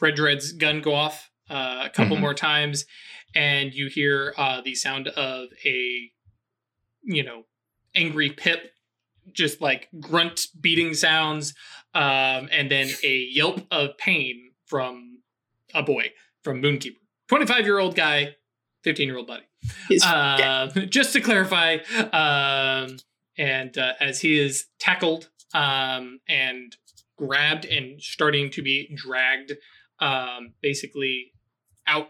Red 0.00 0.14
Dread's 0.16 0.52
gun 0.52 0.80
go 0.80 0.94
off 0.94 1.30
uh, 1.48 1.82
a 1.84 1.90
couple 1.90 2.16
Mhm. 2.16 2.20
more 2.20 2.34
times, 2.34 2.86
and 3.34 3.72
you 3.74 3.88
hear 3.88 4.34
uh, 4.36 4.60
the 4.62 4.74
sound 4.74 5.08
of 5.08 5.48
a 5.64 6.10
you 7.02 7.22
know 7.22 7.44
angry 7.94 8.30
Pip, 8.30 8.72
just 9.32 9.60
like 9.60 9.88
grunt 10.00 10.46
beating 10.60 10.94
sounds, 10.94 11.54
um, 11.96 12.48
and 12.52 12.70
then 12.70 12.88
a 13.02 13.26
yelp 13.32 13.62
of 13.70 13.96
pain 13.96 14.50
from 14.66 15.20
a 15.74 15.82
boy 15.82 16.12
from 16.44 16.60
Moonkeeper, 16.60 17.00
twenty-five 17.28 17.64
year 17.64 17.78
old 17.78 17.96
guy, 17.96 18.36
fifteen 18.84 19.08
year 19.08 19.16
old 19.16 19.26
buddy. 19.26 19.44
Uh, 20.04 20.68
just 20.68 21.14
to 21.14 21.20
clarify, 21.20 21.78
um, 22.12 22.98
and 23.38 23.76
uh, 23.78 23.94
as 23.98 24.20
he 24.20 24.38
is 24.38 24.66
tackled 24.78 25.30
um, 25.54 26.20
and 26.28 26.76
grabbed 27.16 27.64
and 27.64 28.00
starting 28.00 28.50
to 28.50 28.62
be 28.62 28.94
dragged, 28.94 29.52
um, 29.98 30.52
basically 30.60 31.32
out 31.86 32.08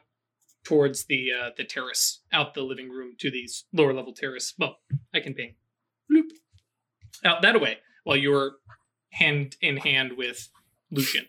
towards 0.65 1.07
the 1.07 1.29
uh, 1.33 1.51
the 1.57 1.65
terrace, 1.65 2.23
out 2.33 2.55
the 2.55 2.63
living 2.63 2.91
room 2.91 3.13
to 3.21 3.31
these 3.31 3.65
lower 3.73 3.95
level 3.95 4.13
terrace. 4.13 4.53
Well, 4.59 4.79
I 5.15 5.21
can 5.21 5.33
ping, 5.33 5.55
bloop, 6.11 6.31
out 7.25 7.41
that 7.43 7.61
way 7.61 7.79
while 8.03 8.17
you're 8.17 8.57
hand 9.19 9.57
in 9.61 9.79
hand 9.79 10.13
with 10.17 10.49
Lucian. 10.91 11.27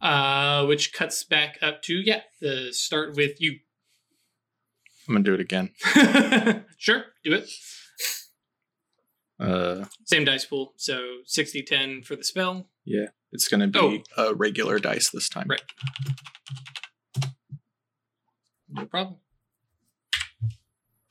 Uh, 0.00 0.66
which 0.66 0.92
cuts 0.92 1.22
back 1.22 1.58
up 1.62 1.80
to 1.82 1.94
yeah, 1.94 2.22
the 2.40 2.72
start 2.72 3.14
with 3.14 3.40
you 3.40 3.60
I'm 5.08 5.14
gonna 5.14 5.24
do 5.24 5.34
it 5.34 5.40
again. 5.40 5.70
sure, 6.76 7.04
do 7.24 7.34
it. 7.34 7.50
Uh, 9.40 9.86
Same 10.04 10.24
dice 10.24 10.44
pool. 10.44 10.74
So 10.76 11.18
60 11.24 11.62
10 11.62 12.02
for 12.02 12.14
the 12.14 12.24
spell. 12.24 12.68
yeah, 12.84 13.06
it's 13.32 13.48
gonna 13.48 13.66
be 13.66 14.04
a 14.16 14.34
regular 14.34 14.78
dice 14.78 15.10
this 15.10 15.28
time. 15.28 15.46
Right. 15.48 15.62
No 18.68 18.86
problem. 18.86 19.16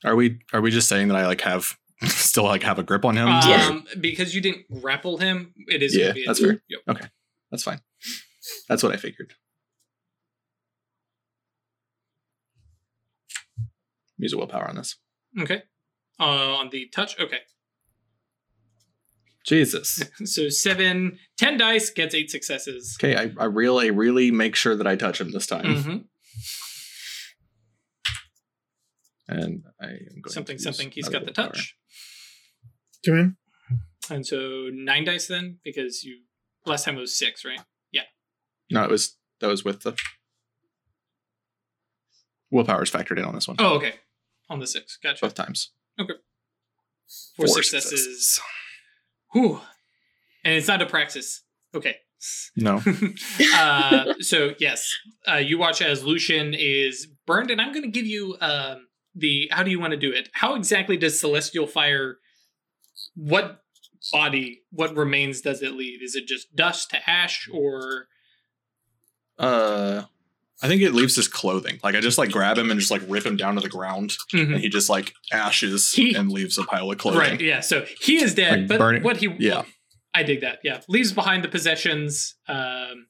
Are 0.04 0.16
we 0.16 0.40
are 0.52 0.60
we 0.60 0.70
just 0.70 0.88
saying 0.88 1.08
that 1.08 1.16
I 1.16 1.26
like 1.26 1.42
have 1.42 1.76
still 2.10 2.44
like 2.44 2.62
have 2.62 2.78
a 2.78 2.82
grip 2.82 3.04
on 3.04 3.16
him? 3.16 3.28
Yeah. 3.28 3.68
Um, 3.70 3.84
because 4.00 4.34
you 4.34 4.40
didn't 4.40 4.66
grapple 4.80 5.18
him, 5.18 5.52
it 5.68 5.82
is 5.82 5.94
Yeah, 5.96 6.04
gonna 6.04 6.14
be 6.14 6.24
that's 6.26 6.40
fair. 6.40 6.62
Yep. 6.68 6.80
Okay, 6.88 7.06
that's 7.50 7.62
fine. 7.62 7.80
That's 8.68 8.82
what 8.82 8.92
I 8.92 8.96
figured. 8.96 9.34
Use 14.18 14.32
a 14.32 14.36
willpower 14.38 14.68
on 14.68 14.76
this. 14.76 14.96
Okay. 15.40 15.62
Uh, 16.20 16.24
on 16.56 16.70
the 16.70 16.88
touch, 16.94 17.18
okay. 17.18 17.38
Jesus. 19.44 20.00
So 20.24 20.48
seven, 20.48 21.18
10 21.38 21.58
dice 21.58 21.90
gets 21.90 22.14
eight 22.14 22.30
successes. 22.30 22.96
Okay, 23.00 23.16
I, 23.16 23.32
I 23.42 23.46
really 23.46 23.90
really 23.90 24.30
make 24.30 24.54
sure 24.54 24.76
that 24.76 24.86
I 24.86 24.94
touch 24.96 25.20
him 25.20 25.32
this 25.32 25.46
time. 25.46 25.64
Mhm. 25.64 26.04
And 29.32 29.62
I 29.80 29.86
am 29.86 30.20
going 30.22 30.32
Something, 30.32 30.56
to 30.58 30.62
use 30.62 30.64
something. 30.64 30.90
He's 30.90 31.08
another 31.08 31.26
got 31.26 31.34
the 31.34 31.40
willpower. 31.40 31.54
touch. 31.54 31.76
Come 33.04 33.16
in. 33.16 33.36
And 34.10 34.26
so 34.26 34.68
nine 34.72 35.04
dice 35.04 35.26
then, 35.26 35.58
because 35.64 36.04
you 36.04 36.20
last 36.66 36.84
time 36.84 36.96
it 36.96 37.00
was 37.00 37.16
six, 37.16 37.44
right? 37.44 37.60
Yeah. 37.92 38.02
No, 38.70 38.84
it 38.84 38.90
was 38.90 39.16
that 39.40 39.46
was 39.48 39.64
with 39.64 39.82
the 39.82 39.96
willpower 42.50 42.82
is 42.82 42.90
factored 42.90 43.18
in 43.18 43.24
on 43.24 43.34
this 43.34 43.48
one. 43.48 43.56
Oh, 43.58 43.76
okay. 43.76 43.94
On 44.50 44.60
the 44.60 44.66
six. 44.66 44.98
Gotcha. 45.02 45.24
Both 45.24 45.34
times. 45.34 45.70
Okay. 45.98 46.14
Four, 47.36 47.48
successes. 47.48 48.40
Whew. 49.32 49.60
And 50.44 50.54
it's 50.54 50.68
not 50.68 50.82
a 50.82 50.86
praxis. 50.86 51.42
Okay. 51.74 51.96
No. 52.56 52.80
uh, 53.54 54.14
so 54.20 54.54
yes, 54.58 54.88
uh, 55.28 55.36
you 55.36 55.58
watch 55.58 55.82
as 55.82 56.04
Lucian 56.04 56.54
is 56.54 57.08
burned, 57.26 57.50
and 57.50 57.60
I'm 57.60 57.72
going 57.72 57.82
to 57.82 57.90
give 57.90 58.06
you 58.06 58.36
um, 58.40 58.86
the. 59.14 59.48
How 59.50 59.62
do 59.62 59.70
you 59.70 59.80
want 59.80 59.92
to 59.92 59.96
do 59.98 60.12
it? 60.12 60.28
How 60.32 60.54
exactly 60.54 60.96
does 60.96 61.18
celestial 61.20 61.66
fire? 61.66 62.18
What 63.14 63.62
body? 64.12 64.62
What 64.70 64.96
remains 64.96 65.40
does 65.40 65.62
it 65.62 65.72
leave? 65.72 66.02
Is 66.02 66.14
it 66.14 66.26
just 66.26 66.54
dust 66.56 66.90
to 66.90 67.10
ash, 67.10 67.48
or 67.52 68.08
Uh 69.38 70.02
I 70.64 70.68
think 70.68 70.80
it 70.82 70.94
leaves 70.94 71.16
his 71.16 71.26
clothing. 71.26 71.80
Like 71.82 71.96
I 71.96 72.00
just 72.00 72.18
like 72.18 72.30
grab 72.30 72.56
him 72.56 72.70
and 72.70 72.78
just 72.78 72.92
like 72.92 73.02
rip 73.08 73.26
him 73.26 73.36
down 73.36 73.56
to 73.56 73.60
the 73.60 73.68
ground, 73.68 74.12
and 74.32 74.56
he 74.58 74.68
just 74.68 74.88
like 74.88 75.12
ashes 75.32 75.90
He- 75.92 76.14
and 76.14 76.30
leaves 76.30 76.56
a 76.56 76.62
pile 76.62 76.88
of 76.90 76.98
clothing. 76.98 77.18
right? 77.20 77.40
Yeah. 77.40 77.58
So 77.60 77.84
he 78.00 78.22
is 78.22 78.34
dead, 78.34 78.60
Like 78.60 78.68
but 78.68 78.78
burning- 78.78 79.02
what 79.02 79.16
he? 79.16 79.34
yeah. 79.40 79.62
I 80.14 80.22
dig 80.22 80.42
that. 80.42 80.58
Yeah, 80.62 80.82
leaves 80.88 81.12
behind 81.12 81.42
the 81.42 81.48
possessions. 81.48 82.34
Um, 82.46 83.06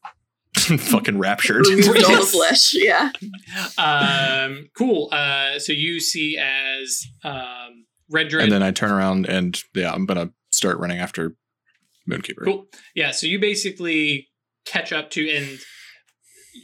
Fucking 0.59 1.19
raptured. 1.19 1.65
All 2.07 2.25
flesh. 2.27 2.75
Yeah. 2.75 3.11
um, 3.79 4.69
cool. 4.77 5.09
Uh, 5.13 5.59
so 5.59 5.73
you 5.73 5.99
see 6.01 6.39
as 6.39 7.05
um, 7.25 7.87
Red 8.11 8.29
Dread. 8.29 8.45
and 8.45 8.53
then 8.53 8.63
I 8.63 8.71
turn 8.71 8.91
around 8.91 9.27
and 9.29 9.59
yeah, 9.75 9.93
I'm 9.93 10.07
gonna 10.07 10.31
start 10.51 10.79
running 10.79 10.99
after 10.99 11.35
Moonkeeper. 12.11 12.45
Cool. 12.45 12.67
Yeah, 12.95 13.13
so 13.13 13.27
you 13.27 13.39
basically 13.39 14.29
catch 14.67 14.93
up 14.93 15.11
to, 15.11 15.29
and 15.31 15.59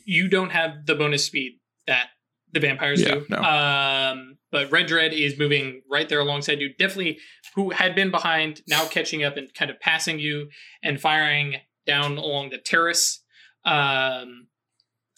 you 0.05 0.29
don't 0.29 0.51
have 0.51 0.87
the 0.87 0.95
bonus 0.95 1.25
speed 1.25 1.59
that 1.87 2.09
the 2.53 2.61
vampires 2.61 3.01
Yeah, 3.01 3.15
do. 3.15 3.27
no. 3.31 3.39
Um, 3.39 4.37
but 4.51 4.71
Red 4.71 4.87
Dread 4.87 5.13
is 5.13 5.39
moving 5.39 5.83
right 5.91 6.09
there 6.09 6.21
alongside 6.21 6.61
you. 6.61 6.71
Definitely, 6.79 7.19
who 7.55 7.71
had 7.71 7.95
been 7.95 8.11
behind, 8.11 8.63
now 8.69 8.87
catching 8.87 9.25
up 9.25 9.37
and 9.37 9.53
kind 9.55 9.71
of 9.71 9.81
passing 9.81 10.19
you 10.19 10.49
and 10.83 11.01
firing 11.01 11.57
down 11.87 12.19
along 12.19 12.51
the 12.51 12.59
terrace. 12.59 13.23
Um, 13.69 14.47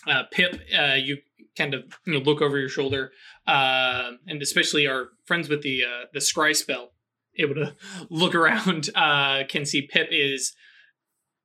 uh, 0.07 0.25
Pip, 0.33 0.61
uh, 0.79 0.95
you 0.95 1.19
kind 1.57 1.75
of 1.75 1.83
you 2.07 2.15
know 2.15 2.19
look 2.21 2.41
over 2.41 2.59
your 2.59 2.69
shoulder, 2.69 3.13
uh, 3.47 4.13
and 4.27 4.41
especially 4.43 4.87
our 4.87 5.09
friends 5.27 5.49
with 5.49 5.63
the 5.63 5.85
uh, 5.85 6.05
the 6.13 6.21
scry 6.21 6.55
spell, 6.57 6.93
able 7.39 7.55
to 7.55 7.75
look 8.11 8.35
around, 8.35 8.89
uh, 8.95 9.43
can 9.49 9.65
see 9.67 9.83
Pip 9.87 10.09
is 10.11 10.55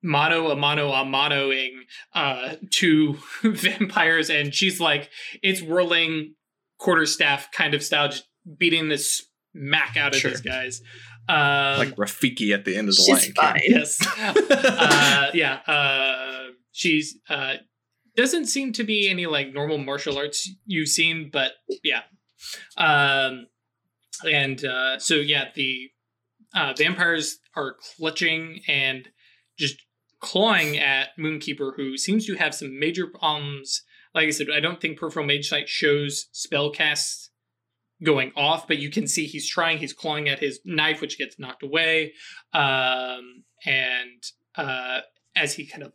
motto 0.02 0.52
a 0.52 0.56
motto 0.56 0.92
a 0.92 1.04
mottoing 1.04 1.72
uh, 2.14 2.56
two 2.72 3.18
vampires, 3.44 4.30
and 4.30 4.54
she's 4.54 4.80
like 4.80 5.10
it's 5.44 5.62
whirling 5.62 6.36
quarterstaff 6.80 7.52
kind 7.52 7.74
of 7.74 7.84
style, 7.84 8.08
just 8.10 8.28
beating 8.58 8.88
this 8.90 9.24
smack 9.56 9.98
out 9.98 10.14
of 10.14 10.20
Sure. 10.22 10.32
these 10.32 10.42
guys. 10.42 10.82
Um, 11.28 11.80
like 11.80 11.96
Rafiki 11.96 12.54
at 12.54 12.66
the 12.66 12.76
end 12.78 12.88
of 12.88 12.96
the 12.96 13.02
She's 13.02 13.36
line. 13.36 13.60
yes, 13.64 13.98
uh, 14.20 15.32
yeah. 15.34 15.56
Uh, 15.66 16.45
she's 16.76 17.18
uh, 17.30 17.54
doesn't 18.16 18.48
seem 18.48 18.74
to 18.74 18.84
be 18.84 19.10
any 19.10 19.26
like 19.26 19.54
normal 19.54 19.78
martial 19.78 20.18
arts 20.18 20.50
you've 20.66 20.90
seen, 20.90 21.30
but 21.32 21.54
yeah. 21.84 22.02
Um, 22.78 23.48
and 24.30 24.64
uh, 24.64 25.00
so 25.00 25.16
yeah, 25.16 25.46
the 25.56 25.90
uh, 26.54 26.74
vampires 26.78 27.40
are 27.56 27.76
clutching 27.98 28.60
and 28.68 29.08
just 29.58 29.78
clawing 30.20 30.78
at 30.78 31.10
Moonkeeper, 31.18 31.76
who 31.76 31.98
seems 31.98 32.26
to 32.26 32.36
have 32.36 32.54
some 32.54 32.78
major 32.80 33.08
problems. 33.08 33.84
Like 34.14 34.28
I 34.28 34.32
said, 34.32 34.48
I 34.54 34.60
don't 34.60 34.80
think 34.80 35.00
Peripheral 35.00 35.26
Mage 35.26 35.48
Sight 35.48 35.68
shows 35.68 36.28
spell 36.32 36.72
casts 36.72 37.30
going 38.04 38.32
off, 38.36 38.68
but 38.68 38.78
you 38.78 38.90
can 38.90 39.08
see 39.08 39.26
he's 39.26 39.48
trying. 39.48 39.78
He's 39.78 39.94
clawing 39.94 40.28
at 40.28 40.40
his 40.40 40.60
knife, 40.66 41.02
which 41.02 41.18
gets 41.18 41.40
knocked 41.40 41.64
away. 41.64 42.14
Um, 42.54 43.44
and 43.66 44.24
uh, 44.56 45.00
as 45.36 45.54
he 45.54 45.66
kind 45.66 45.84
of 45.84 45.92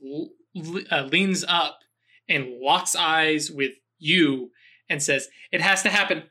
uh, 0.90 1.02
leans 1.04 1.44
up 1.46 1.78
and 2.28 2.58
locks 2.60 2.94
eyes 2.96 3.50
with 3.50 3.72
you 3.98 4.50
and 4.88 5.02
says, 5.02 5.28
"It 5.52 5.60
has 5.60 5.82
to 5.82 5.88
happen." 5.88 6.24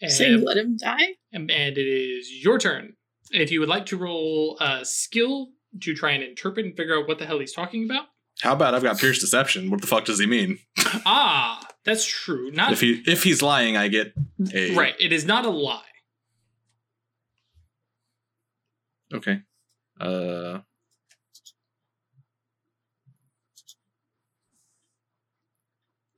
And, 0.00 0.12
Saying 0.12 0.42
let 0.42 0.56
him 0.58 0.76
die? 0.76 1.14
and 1.32 1.50
and 1.50 1.78
it 1.78 1.86
is 1.86 2.30
your 2.30 2.58
turn. 2.58 2.94
If 3.30 3.50
you 3.50 3.60
would 3.60 3.68
like 3.68 3.86
to 3.86 3.96
roll 3.96 4.56
a 4.60 4.84
skill 4.84 5.48
to 5.80 5.94
try 5.94 6.12
and 6.12 6.22
interpret 6.22 6.66
and 6.66 6.76
figure 6.76 6.98
out 6.98 7.08
what 7.08 7.18
the 7.18 7.26
hell 7.26 7.38
he's 7.38 7.52
talking 7.52 7.84
about. 7.84 8.06
How 8.40 8.52
about 8.52 8.74
I've 8.74 8.82
got 8.82 8.98
pierce 8.98 9.18
deception? 9.18 9.70
What 9.70 9.80
the 9.80 9.86
fuck 9.86 10.04
does 10.04 10.18
he 10.18 10.26
mean? 10.26 10.58
Ah, 11.06 11.66
that's 11.84 12.04
true. 12.04 12.50
Not 12.50 12.72
If 12.72 12.80
he 12.80 13.02
if 13.06 13.22
he's 13.22 13.42
lying, 13.42 13.76
I 13.76 13.88
get 13.88 14.12
a 14.52 14.74
right. 14.74 14.94
It 15.00 15.12
is 15.12 15.24
not 15.24 15.46
a 15.46 15.50
lie. 15.50 15.80
Okay. 19.14 19.40
Uh 20.00 20.58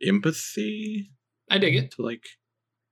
empathy 0.03 1.11
I 1.51 1.59
dig 1.59 1.76
it. 1.76 1.91
to 1.93 2.03
like 2.03 2.24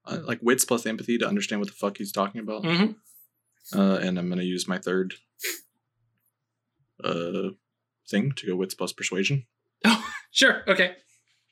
uh, 0.06 0.18
like 0.24 0.38
wits 0.42 0.64
plus 0.64 0.86
empathy 0.86 1.18
to 1.18 1.26
understand 1.26 1.60
what 1.60 1.68
the 1.68 1.74
fuck 1.74 1.98
he's 1.98 2.12
talking 2.12 2.40
about. 2.40 2.64
hmm 2.64 2.92
Uh 3.74 3.98
and 4.02 4.18
I'm 4.18 4.28
going 4.28 4.38
to 4.38 4.44
use 4.44 4.68
my 4.68 4.78
third 4.78 5.14
uh 7.02 7.50
thing 8.08 8.32
to 8.36 8.46
go 8.46 8.56
wits 8.56 8.74
plus 8.74 8.92
persuasion. 8.92 9.46
Oh, 9.84 10.04
sure. 10.32 10.62
Okay. 10.68 10.96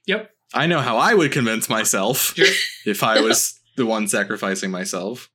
Yep. 0.06 0.30
I 0.54 0.66
know 0.66 0.80
how 0.80 0.96
I 0.96 1.14
would 1.14 1.30
convince 1.30 1.68
myself 1.68 2.34
Sure. 2.34 2.46
if 2.86 3.02
I 3.02 3.20
was 3.20 3.60
the 3.76 3.86
one 3.86 4.08
sacrificing 4.08 4.70
myself. 4.70 5.30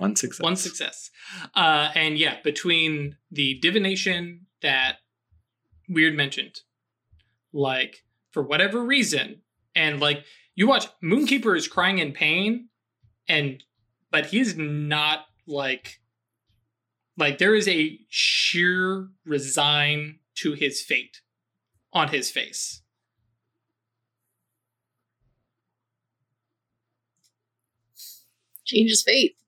One 0.00 0.16
success. 0.16 0.42
One 0.42 0.56
success. 0.56 1.10
Uh, 1.54 1.90
and 1.94 2.16
yeah, 2.16 2.36
between 2.42 3.16
the 3.30 3.58
divination 3.60 4.46
that 4.62 4.96
Weird 5.90 6.16
mentioned, 6.16 6.60
like 7.52 8.02
for 8.30 8.42
whatever 8.42 8.82
reason, 8.82 9.42
and 9.74 10.00
like 10.00 10.24
you 10.54 10.66
watch 10.66 10.86
Moonkeeper 11.02 11.54
is 11.54 11.68
crying 11.68 11.98
in 11.98 12.12
pain, 12.12 12.68
and 13.28 13.62
but 14.10 14.26
he's 14.26 14.56
not 14.56 15.26
like 15.46 16.00
like 17.18 17.36
there 17.36 17.54
is 17.54 17.68
a 17.68 17.98
sheer 18.08 19.08
resign 19.26 20.20
to 20.36 20.54
his 20.54 20.80
fate 20.80 21.20
on 21.92 22.08
his 22.08 22.30
face. 22.30 22.80
Changes 28.64 29.02
fate. 29.06 29.39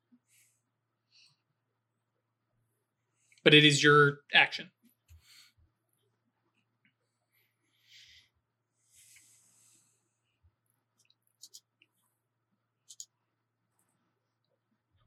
But 3.45 3.55
it 3.55 3.65
is 3.65 3.83
your 3.83 4.19
action. 4.33 4.71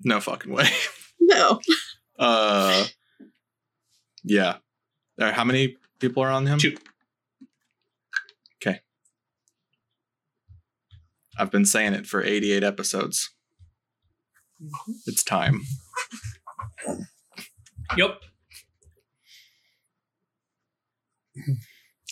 No 0.04 0.20
fucking 0.20 0.54
way. 0.54 0.70
No. 1.28 1.60
Uh, 2.20 2.86
yeah. 4.24 4.58
Uh, 5.20 5.32
how 5.32 5.44
many 5.44 5.76
people 6.00 6.22
are 6.22 6.30
on 6.30 6.46
him? 6.46 6.60
Two. 6.60 6.78
Okay. 8.62 8.82
I've 11.40 11.50
been 11.50 11.66
saying 11.66 11.94
it 11.94 12.06
for 12.06 12.24
88 12.24 12.64
episodes. 12.64 13.32
It's 15.08 15.24
time. 15.24 15.64
Yep. 17.98 18.22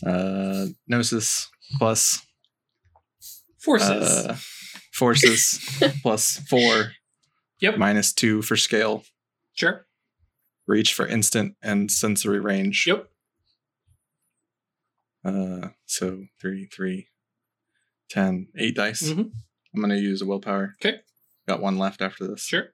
Uh, 0.06 0.66
Gnosis 0.88 1.50
plus 1.78 2.26
Forces. 3.60 3.90
uh, 3.90 4.36
forces 4.92 5.60
plus 6.02 6.38
four. 6.50 6.92
Yep. 7.60 7.78
Minus 7.78 8.12
two 8.14 8.42
for 8.42 8.58
scale. 8.58 9.04
sure. 9.54 9.86
Reach 10.68 10.94
for 10.94 11.06
instant 11.08 11.56
and 11.62 11.90
sensory 11.92 12.40
range. 12.40 12.86
Yep. 12.88 13.08
Uh, 15.26 15.70
so 15.86 16.24
three, 16.42 16.66
three, 16.66 17.08
ten, 18.10 18.48
eight 18.58 18.76
dice. 18.76 19.04
Mhm. 19.04 19.32
I'm 19.74 19.82
gonna 19.82 19.96
use 19.96 20.22
a 20.22 20.26
willpower. 20.26 20.76
'Kay. 20.82 21.00
Got 21.48 21.62
one 21.62 21.78
left 21.78 22.02
after 22.02 22.28
this. 22.28 22.44
Sure. 22.46 22.74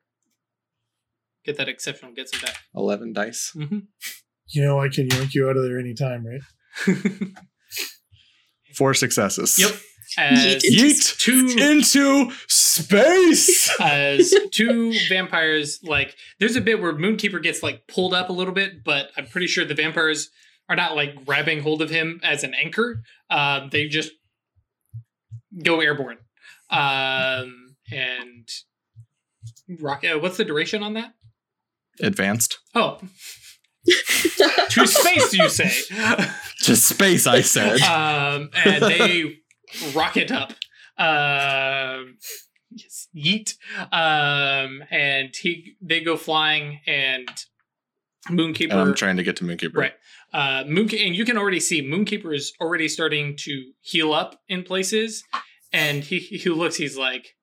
Get 1.45 1.57
that 1.57 1.69
exceptional, 1.69 2.13
get 2.13 2.29
some 2.29 2.41
back. 2.41 2.57
Eleven 2.75 3.13
dice. 3.13 3.53
Mm-hmm. 3.55 3.79
You 4.51 4.63
know 4.63 4.79
I 4.79 4.89
can 4.89 5.07
yank 5.07 5.35
you 5.35 5.47
out 5.47 5.57
of 5.57 5.63
there 5.63 5.77
anytime, 5.77 6.25
right? 6.25 6.41
Four 8.75 8.95
successes. 8.95 9.59
Yep. 9.59 9.71
As 10.17 10.63
Yeet 10.63 11.19
two 11.19 11.55
into 11.59 12.31
space. 12.47 13.69
as 13.79 14.33
two 14.51 14.91
vampires 15.07 15.79
like 15.83 16.15
there's 16.39 16.55
a 16.55 16.61
bit 16.61 16.81
where 16.81 16.93
Moonkeeper 16.93 17.43
gets 17.43 17.61
like 17.61 17.85
pulled 17.87 18.15
up 18.15 18.29
a 18.29 18.33
little 18.33 18.53
bit, 18.53 18.83
but 18.83 19.11
I'm 19.15 19.27
pretty 19.27 19.45
sure 19.45 19.65
the 19.65 19.75
vampires 19.75 20.31
are 20.67 20.75
not 20.75 20.95
like 20.95 21.25
grabbing 21.25 21.61
hold 21.61 21.83
of 21.83 21.91
him 21.91 22.19
as 22.23 22.43
an 22.43 22.55
anchor. 22.55 23.03
Um, 23.29 23.69
they 23.71 23.87
just 23.87 24.11
go 25.63 25.79
airborne. 25.79 26.17
Um, 26.69 27.75
and 27.91 28.49
rock. 29.79 30.03
Uh, 30.03 30.19
what's 30.19 30.37
the 30.37 30.45
duration 30.45 30.83
on 30.83 30.93
that? 30.93 31.13
Advanced. 32.01 32.59
Oh, 32.75 32.99
to 34.69 34.87
space, 34.87 35.33
you 35.33 35.49
say? 35.49 35.71
Just 36.59 36.85
space, 36.85 37.25
I 37.25 37.41
said. 37.41 37.81
um, 37.81 38.49
and 38.65 38.83
they 38.83 39.39
rocket 39.93 40.31
up. 40.31 40.51
Um, 40.97 42.17
yes, 42.71 43.07
yeet. 43.15 43.53
Um, 43.91 44.83
and 44.91 45.33
he 45.35 45.75
they 45.81 46.01
go 46.01 46.17
flying, 46.17 46.81
and 46.85 47.29
Moonkeeper. 48.29 48.71
And 48.71 48.79
I'm 48.81 48.93
trying 48.95 49.17
to 49.17 49.23
get 49.23 49.37
to 49.37 49.43
Moonkeeper. 49.43 49.75
Right. 49.75 49.93
Uh, 50.31 50.63
Moon 50.67 50.89
and 50.95 51.15
you 51.15 51.25
can 51.25 51.37
already 51.37 51.59
see 51.59 51.81
Moonkeeper 51.81 52.35
is 52.35 52.53
already 52.61 52.87
starting 52.87 53.35
to 53.37 53.71
heal 53.81 54.13
up 54.13 54.39
in 54.47 54.63
places, 54.63 55.23
and 55.73 56.03
he 56.03 56.19
he 56.19 56.49
looks. 56.49 56.75
He's 56.75 56.97
like, 56.97 57.35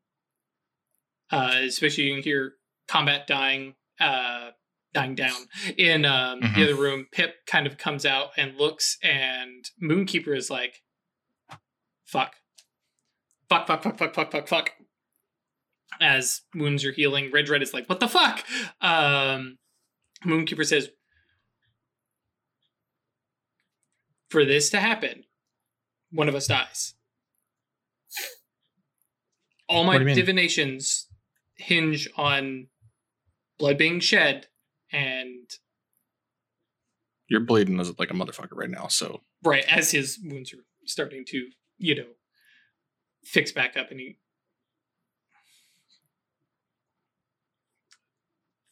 uh, 1.30 1.54
especially 1.62 2.04
you 2.04 2.14
can 2.14 2.22
hear 2.22 2.52
combat 2.86 3.26
dying, 3.26 3.74
uh, 4.01 4.51
dying 4.92 5.14
down 5.14 5.47
in 5.76 6.05
um, 6.05 6.40
Mhm. 6.40 6.55
the 6.55 6.62
other 6.64 6.74
room. 6.74 7.07
Pip 7.12 7.44
kind 7.47 7.66
of 7.66 7.76
comes 7.78 8.05
out 8.07 8.30
and 8.36 8.57
looks, 8.57 8.97
and 9.03 9.64
Moonkeeper 9.82 10.36
is 10.36 10.51
like, 10.51 10.82
"Fuck, 12.05 12.36
fuck, 13.49 13.66
fuck, 13.66 13.82
fuck, 13.82 13.99
fuck, 13.99 14.14
fuck, 14.14 14.30
fuck, 14.32 14.49
fuck." 14.49 14.72
As 16.01 16.42
wounds 16.55 16.84
are 16.84 16.92
healing, 16.92 17.30
Red 17.30 17.47
Dread 17.47 17.62
is 17.62 17.72
like, 17.74 17.88
"What 17.88 18.01
the 18.01 18.09
fuck?" 18.09 18.44
Um, 18.80 19.59
Moonkeeper 20.24 20.66
says, 20.66 20.90
for 24.28 24.44
this 24.44 24.70
to 24.70 24.80
happen, 24.80 25.24
one 26.11 26.28
of 26.28 26.34
us 26.34 26.47
dies. 26.47 26.94
All 29.68 29.84
my 29.84 29.94
What 29.94 29.99
do 29.99 30.03
you 30.03 30.07
mean? 30.07 30.16
divinations 30.16 31.09
hinge 31.57 32.09
on 32.16 32.68
blood 33.59 33.78
being 33.78 34.00
shed 34.00 34.46
and 34.92 35.50
You're 37.28 37.40
bleeding 37.40 37.80
as 37.80 37.98
like 37.98 38.11
a 38.11 38.14
motherfucker 38.14 38.54
right 38.54 38.70
now, 38.70 38.86
so 38.88 39.22
right 39.42 39.64
as 39.70 39.90
his 39.90 40.18
wounds 40.22 40.52
are 40.52 40.64
starting 40.84 41.24
to, 41.28 41.48
you 41.78 41.94
know, 41.94 42.07
fix 43.24 43.50
back 43.52 43.76
up 43.76 43.90
and 43.90 44.00
he 44.00 44.18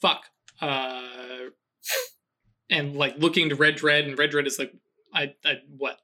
fuck. 0.01 0.25
Uh 0.61 1.03
and 2.71 2.97
like 2.97 3.17
looking 3.19 3.49
to 3.49 3.57
Red 3.57 3.77
Dread 3.77 4.05
and 4.05 4.19
Red 4.19 4.31
Dread 4.31 4.47
is 4.47 4.59
like 4.59 4.73
I 5.13 5.35
I 5.45 5.55
what? 5.77 5.99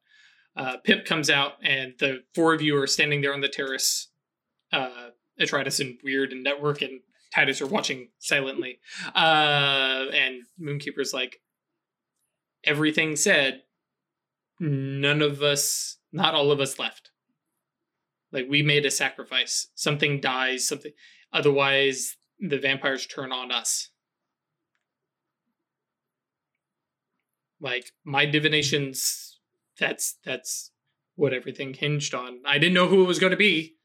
Uh 0.56 0.78
Pip 0.78 1.04
comes 1.06 1.30
out 1.30 1.52
and 1.62 1.94
the 1.98 2.24
four 2.34 2.52
of 2.54 2.60
you 2.62 2.76
are 2.76 2.86
standing 2.86 3.20
there 3.20 3.34
on 3.34 3.40
the 3.40 3.48
terrace. 3.48 4.08
Uh 4.72 5.10
Atratus 5.40 5.80
and 5.80 5.98
Weird 6.02 6.32
and 6.32 6.42
Network 6.42 6.82
and 6.82 7.00
Titus 7.34 7.60
are 7.60 7.66
watching 7.66 8.08
silently. 8.18 8.78
Uh 9.14 10.06
and 10.12 10.42
Moonkeeper's 10.60 11.12
like 11.12 11.40
everything 12.64 13.16
said, 13.16 13.62
none 14.58 15.22
of 15.22 15.42
us 15.42 15.98
not 16.12 16.34
all 16.34 16.50
of 16.50 16.60
us 16.60 16.78
left. 16.78 17.10
Like 18.32 18.46
we 18.48 18.62
made 18.62 18.86
a 18.86 18.90
sacrifice. 18.90 19.68
Something 19.74 20.20
dies, 20.20 20.66
something 20.66 20.92
otherwise 21.32 22.16
the 22.38 22.58
vampires 22.58 23.06
turn 23.06 23.32
on 23.32 23.52
us. 23.52 23.90
Like 27.60 27.92
my 28.04 28.26
divinations 28.26 29.38
that's 29.78 30.18
that's 30.24 30.70
what 31.16 31.32
everything 31.34 31.74
hinged 31.74 32.14
on. 32.14 32.40
I 32.46 32.58
didn't 32.58 32.74
know 32.74 32.86
who 32.86 33.02
it 33.02 33.08
was 33.08 33.18
going 33.18 33.32
to 33.32 33.36
be. 33.36 33.76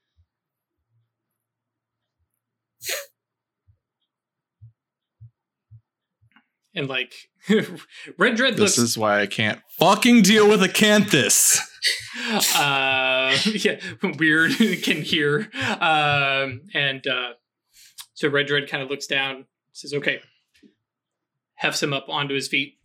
And 6.75 6.89
like 6.89 7.13
Red 8.17 8.35
Dread 8.35 8.53
this 8.53 8.77
looks 8.77 8.77
is 8.77 8.97
why 8.97 9.21
I 9.21 9.27
can't 9.27 9.61
fucking 9.69 10.23
deal 10.23 10.47
with 10.47 10.61
Acanthus. 10.61 11.59
uh, 12.55 13.37
yeah, 13.45 13.79
weird 14.17 14.53
can 14.83 15.01
hear. 15.01 15.49
Um, 15.79 16.61
and 16.73 17.05
uh, 17.07 17.33
so 18.13 18.29
Red 18.29 18.47
Dread 18.47 18.69
kind 18.69 18.83
of 18.83 18.89
looks 18.89 19.07
down, 19.07 19.45
says, 19.71 19.93
"Okay," 19.93 20.19
hefts 21.55 21.81
him 21.81 21.93
up 21.93 22.09
onto 22.09 22.33
his 22.33 22.47
feet. 22.47 22.77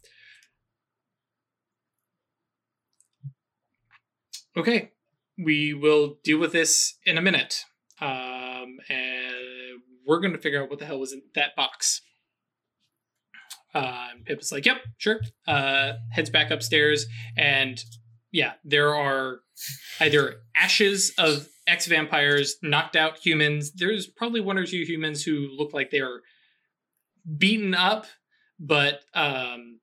Okay, 4.57 4.91
we 5.39 5.73
will 5.75 6.19
deal 6.23 6.39
with 6.39 6.53
this 6.53 6.95
in 7.07 7.17
a 7.17 7.23
minute. 7.23 7.65
Um, 8.01 8.79
and 8.89 9.81
we're 10.07 10.21
going 10.21 10.33
to 10.33 10.39
figure 10.39 10.63
out 10.63 10.71
what 10.71 10.79
the 10.79 10.87
hell 10.87 10.99
was 10.99 11.13
in 11.13 11.23
that 11.35 11.55
box. 11.57 12.03
Uh, 13.75 14.09
is 14.27 14.53
like, 14.53 14.67
"Yep, 14.67 14.79
sure." 14.99 15.21
Uh, 15.47 15.95
heads 16.11 16.31
back 16.31 16.51
upstairs, 16.51 17.07
and 17.37 17.83
yeah, 18.33 18.53
there 18.65 18.95
are 18.95 19.41
either 20.01 20.43
ashes 20.57 21.13
of 21.19 21.49
ex 21.67 21.87
vampires, 21.87 22.57
knocked 22.63 22.97
out 22.97 23.19
humans. 23.19 23.73
There's 23.73 24.07
probably 24.07 24.41
one 24.41 24.59
or 24.59 24.67
two 24.67 24.83
humans 24.83 25.25
who 25.25 25.49
look 25.57 25.73
like 25.73 25.91
they 25.91 26.01
are 26.01 26.23
beaten 27.39 27.75
up, 27.75 28.07
but 28.59 29.03
um, 29.15 29.81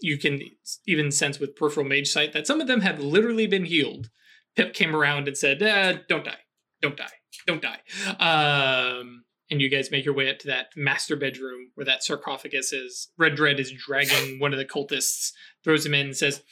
you 0.00 0.18
can 0.18 0.40
even 0.86 1.10
sense 1.10 1.38
with 1.38 1.56
peripheral 1.56 1.86
mage 1.86 2.08
sight 2.08 2.32
that 2.32 2.46
some 2.46 2.60
of 2.60 2.66
them 2.66 2.82
have 2.82 3.00
literally 3.00 3.46
been 3.46 3.64
healed. 3.64 4.10
Pip 4.54 4.74
came 4.74 4.94
around 4.94 5.26
and 5.26 5.36
said, 5.36 5.62
eh, 5.62 5.98
"Don't 6.08 6.24
die, 6.24 6.38
don't 6.80 6.96
die, 6.96 7.12
don't 7.46 7.62
die." 7.62 7.80
Um, 8.20 9.24
and 9.54 9.62
you 9.62 9.68
guys 9.68 9.92
make 9.92 10.04
your 10.04 10.14
way 10.14 10.28
up 10.28 10.40
to 10.40 10.48
that 10.48 10.66
master 10.76 11.14
bedroom 11.14 11.70
where 11.76 11.84
that 11.84 12.02
sarcophagus 12.02 12.72
is. 12.72 13.12
Red 13.16 13.36
Dread 13.36 13.60
is 13.60 13.70
dragging 13.70 14.40
one 14.40 14.52
of 14.52 14.58
the 14.58 14.64
cultists, 14.64 15.30
throws 15.62 15.86
him 15.86 15.94
in, 15.94 16.06
and 16.06 16.16
says, 16.16 16.42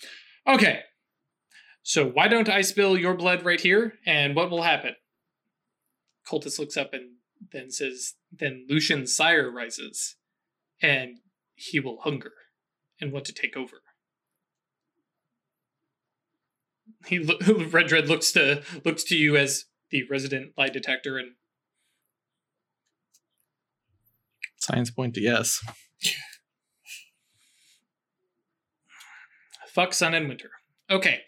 "Okay, 0.47 0.85
so 1.83 2.07
why 2.07 2.29
don't 2.29 2.49
I 2.49 2.61
spill 2.61 2.97
your 2.97 3.15
blood 3.15 3.45
right 3.45 3.61
here, 3.61 3.99
and 4.07 4.37
what 4.37 4.51
will 4.51 4.63
happen?" 4.63 4.95
Cultist 6.31 6.61
looks 6.61 6.77
up 6.77 6.95
and 6.95 7.17
then 7.51 7.73
says, 7.73 8.15
"Then 8.31 8.67
Lucian's 8.69 9.17
sire 9.17 9.51
rises, 9.51 10.15
and 10.81 11.19
he 11.57 11.81
will 11.81 12.03
hunger 12.03 12.35
and 13.01 13.11
want 13.11 13.25
to 13.25 13.33
take 13.33 13.57
over." 13.57 13.83
He 17.07 17.19
Red 17.73 17.89
Dread 17.89 18.09
looks 18.09 18.31
to 18.31 18.63
looks 18.85 19.03
to 19.05 19.17
you 19.17 19.37
as 19.37 19.65
the 19.91 20.05
resident 20.05 20.53
lie 20.57 20.69
detector 20.69 21.19
and 21.19 21.35
Science 24.63 24.93
point 24.93 25.13
to 25.15 25.21
yes. 25.21 25.61
Fuck 29.67 29.93
sun 29.93 30.15
and 30.15 30.29
winter. 30.29 30.51
Okay. 30.89 31.23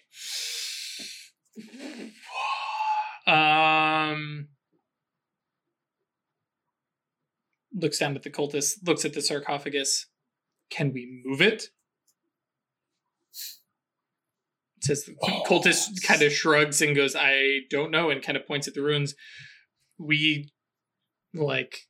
Um 3.26 4.46
looks 7.74 7.98
down 7.98 8.14
at 8.14 8.22
the 8.22 8.30
cultist, 8.30 8.86
looks 8.86 9.04
at 9.04 9.14
the 9.14 9.20
sarcophagus. 9.20 10.06
Can 10.70 10.92
we 10.92 11.20
move 11.24 11.42
it? 11.42 11.70
Says 14.80 15.06
the 15.06 15.16
cultist 15.48 16.06
kind 16.06 16.22
of 16.22 16.30
shrugs 16.30 16.80
and 16.80 16.94
goes, 16.94 17.16
I 17.16 17.62
don't 17.68 17.90
know, 17.90 18.10
and 18.10 18.22
kind 18.22 18.36
of 18.36 18.46
points 18.46 18.68
at 18.68 18.74
the 18.74 18.82
runes. 18.82 19.16
We 19.98 20.52
like 21.34 21.88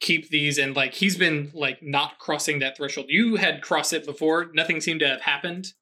keep 0.00 0.30
these 0.30 0.58
and 0.58 0.74
like 0.74 0.94
he's 0.94 1.16
been 1.16 1.50
like 1.54 1.82
not 1.82 2.18
crossing 2.18 2.58
that 2.58 2.76
threshold. 2.76 3.06
You 3.08 3.36
had 3.36 3.62
crossed 3.62 3.92
it 3.92 4.06
before. 4.06 4.50
Nothing 4.52 4.80
seemed 4.80 5.00
to 5.00 5.08
have 5.08 5.22
happened. 5.22 5.74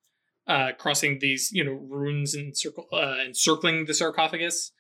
Uh, 0.47 0.73
crossing 0.79 1.19
these, 1.21 1.51
you 1.53 1.63
know, 1.63 1.73
runes 1.73 2.35
and 2.35 2.57
circle 2.57 2.87
uh, 2.91 3.17
encircling 3.25 3.85
the 3.85 3.93
sarcophagus. 3.93 4.73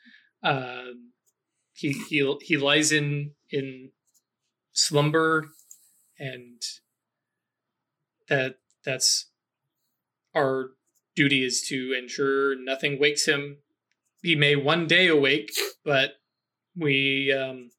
Uh, 0.43 0.85
he 1.75 1.93
he 2.09 2.37
he 2.41 2.57
lies 2.57 2.91
in 2.91 3.33
in 3.51 3.91
slumber, 4.73 5.49
and 6.19 6.63
that 8.29 8.57
that's 8.83 9.31
our 10.35 10.71
duty 11.15 11.45
is 11.45 11.61
to 11.69 11.95
ensure 12.01 12.57
nothing 12.59 12.99
wakes 12.99 13.27
him. 13.27 13.59
He 14.23 14.35
may 14.35 14.57
one 14.57 14.87
day 14.87 15.07
awake, 15.07 15.51
but 15.85 16.13
we 16.75 17.31
um, 17.33 17.71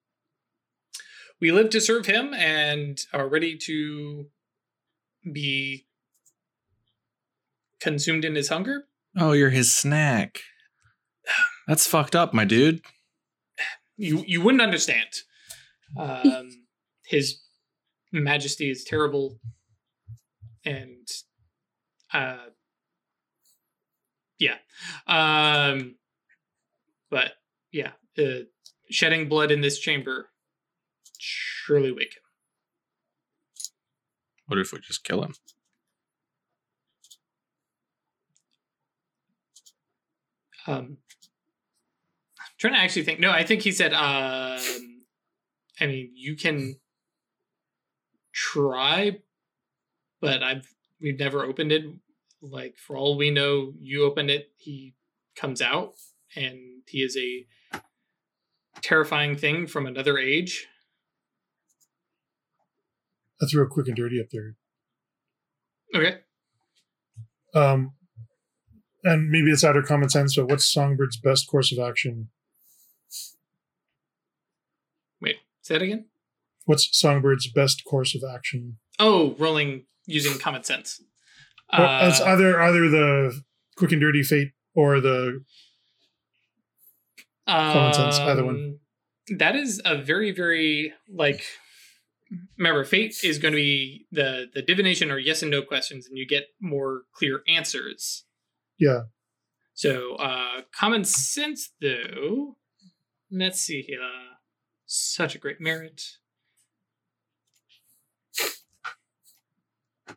we 1.42 1.52
live 1.52 1.70
to 1.72 1.82
serve 1.82 2.06
him 2.06 2.34
and 2.34 3.00
are 3.14 3.28
ready 3.28 3.58
to 3.58 4.28
be 5.32 5.86
consumed 7.80 8.26
in 8.26 8.36
his 8.36 8.50
hunger. 8.50 8.86
Oh, 9.18 9.32
you're 9.32 9.50
his 9.50 9.74
snack. 9.74 10.40
That's 11.68 11.88
fucked 11.88 12.16
up, 12.16 12.34
my 12.34 12.46
dude. 12.46 12.82
You 13.98 14.24
you 14.26 14.42
wouldn't 14.42 14.62
understand. 14.62 15.10
Um, 15.98 16.50
his 17.06 17.42
majesty 18.12 18.70
is 18.70 18.84
terrible, 18.84 19.40
and 20.66 21.08
uh, 22.14 22.48
yeah, 24.40 24.56
um, 25.08 25.96
but 27.12 27.34
yeah, 27.72 27.92
uh, 28.18 28.46
shedding 28.90 29.28
blood 29.28 29.52
in 29.52 29.62
this 29.62 29.80
chamber 29.80 30.30
surely 31.20 31.92
wake 31.92 32.16
him. 32.16 32.24
What 34.48 34.60
if 34.60 34.74
we 34.74 34.80
just 34.80 35.04
kill 35.04 35.24
him? 35.24 35.36
Um, 40.66 40.98
I'm 42.40 42.56
trying 42.58 42.74
to 42.74 42.80
actually 42.80 43.04
think. 43.04 43.20
No, 43.20 43.32
I 43.32 43.44
think 43.44 43.62
he 43.62 43.72
said. 43.72 43.94
Um, 43.94 44.60
I 45.80 45.86
mean, 45.86 46.12
you 46.16 46.36
can 46.36 46.76
try, 48.34 49.20
but 50.22 50.44
I've 50.44 50.68
we've 51.02 51.20
never 51.20 51.44
opened 51.44 51.72
it. 51.72 51.86
Like 52.42 52.78
for 52.78 52.98
all 52.98 53.18
we 53.18 53.32
know, 53.32 53.74
you 53.80 54.04
opened 54.04 54.30
it, 54.30 54.52
he 54.58 54.96
comes 55.36 55.62
out, 55.62 55.94
and 56.36 56.82
he 56.88 57.00
is 57.00 57.18
a 57.18 57.46
terrifying 58.82 59.36
thing 59.36 59.68
from 59.68 59.86
another 59.86 60.18
age. 60.18 60.68
I 63.42 63.46
threw 63.46 63.64
a 63.64 63.68
quick 63.68 63.88
and 63.88 63.96
dirty 63.96 64.20
up 64.20 64.28
there. 64.32 64.56
Okay. 65.96 66.18
Um, 67.56 67.94
and 69.04 69.30
maybe 69.30 69.50
it's 69.52 69.64
out 69.64 69.78
of 69.78 69.86
common 69.86 70.10
sense, 70.10 70.36
but 70.36 70.48
what's 70.48 70.72
Songbird's 70.74 71.18
best 71.18 71.48
course 71.48 71.72
of 71.72 71.80
action? 71.80 72.30
Wait, 75.22 75.38
say 75.62 75.76
that 75.76 75.82
again. 75.82 76.06
What's 76.66 76.88
Songbird's 77.02 77.50
best 77.52 77.84
course 77.86 78.14
of 78.16 78.22
action? 78.30 78.78
Oh, 79.00 79.36
rolling 79.40 79.86
using 80.06 80.38
common 80.38 80.64
sense. 80.64 81.02
Well, 81.76 82.08
it's 82.10 82.20
Uh, 82.20 82.26
either 82.26 82.62
either 82.62 82.90
the 82.90 83.42
quick 83.76 83.92
and 83.92 84.02
dirty 84.02 84.24
fate 84.24 84.52
or 84.76 85.00
the 85.00 85.44
common 87.48 87.94
sense, 87.94 88.20
either 88.20 88.44
one. 88.44 88.56
Um, 88.56 88.80
That 89.38 89.56
is 89.56 89.82
a 89.86 89.96
very, 89.98 90.32
very 90.32 90.94
like 91.08 91.46
remember 92.58 92.84
fate 92.84 93.16
is 93.24 93.38
going 93.38 93.54
to 93.54 93.58
be 93.58 94.06
the 94.12 94.48
the 94.54 94.62
divination 94.62 95.12
or 95.12 95.18
yes 95.18 95.42
and 95.42 95.52
no 95.52 95.62
questions 95.62 96.08
and 96.08 96.18
you 96.18 96.28
get 96.28 96.48
more 96.60 97.04
clear 97.14 97.42
answers. 97.48 98.26
Yeah. 98.78 99.04
So 99.74 100.16
uh 100.16 100.62
common 100.78 101.04
sense 101.04 101.72
though 101.82 102.58
let's 103.32 103.62
see 103.62 103.82
here. 103.82 104.02
Uh, 104.02 104.36
such 104.86 105.36
a 105.36 105.38
great 105.38 105.62
merit. 105.62 106.04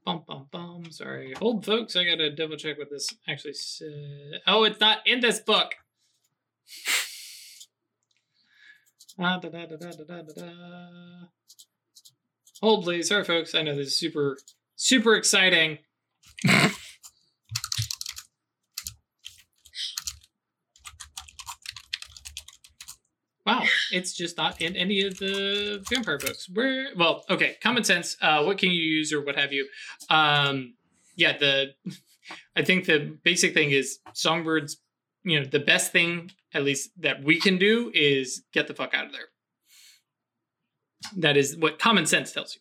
Bum 0.05 0.25
bum 0.27 0.49
bum. 0.51 0.91
Sorry. 0.91 1.33
Hold 1.39 1.65
folks. 1.65 1.95
I 1.95 2.05
gotta 2.05 2.35
double 2.35 2.57
check 2.57 2.79
what 2.79 2.91
this 2.91 3.09
actually 3.29 3.55
said 3.55 4.41
oh 4.47 4.65
it's 4.65 4.81
not 4.81 4.99
in 5.07 5.21
this 5.21 5.41
book. 5.41 5.75
Ah, 9.19 9.39
da, 9.39 9.51
da, 9.51 9.67
da, 9.67 9.77
da, 9.77 9.91
da, 9.93 10.23
da, 10.23 10.33
da. 10.35 11.29
Hold, 12.63 12.85
please. 12.85 13.09
Sorry, 13.09 13.25
folks. 13.25 13.55
I 13.55 13.63
know 13.63 13.75
this 13.75 13.89
is 13.89 13.99
super, 13.99 14.39
super 14.77 15.15
exciting. 15.17 15.79
Wow, 23.45 23.65
it's 23.91 24.13
just 24.13 24.37
not 24.37 24.63
in 24.63 24.77
any 24.77 25.05
of 25.05 25.19
the 25.19 25.85
vampire 25.91 26.17
books. 26.17 26.49
Where, 26.49 26.91
well, 26.97 27.25
okay, 27.29 27.57
common 27.61 27.83
sense. 27.83 28.17
Uh, 28.23 28.45
what 28.45 28.57
can 28.57 28.71
you 28.71 28.81
use 28.81 29.13
or 29.13 29.21
what 29.21 29.37
have 29.37 29.53
you? 29.53 29.67
Um, 30.09 30.75
yeah, 31.17 31.37
the 31.37 31.75
I 32.57 32.63
think 32.63 32.85
the 32.85 33.19
basic 33.25 33.53
thing 33.53 33.73
is 33.73 33.99
songbirds. 34.13 34.77
You 35.25 35.41
know, 35.41 35.47
the 35.47 35.59
best 35.59 35.91
thing, 35.91 36.31
at 36.55 36.63
least 36.63 36.91
that 37.01 37.25
we 37.25 37.41
can 37.41 37.59
do, 37.59 37.91
is 37.93 38.45
get 38.53 38.69
the 38.69 38.75
fuck 38.75 38.95
out 38.95 39.07
of 39.07 39.13
there. 39.13 39.32
That 41.17 41.37
is 41.37 41.57
what 41.57 41.79
common 41.79 42.07
sense 42.07 42.33
tells 42.33 42.57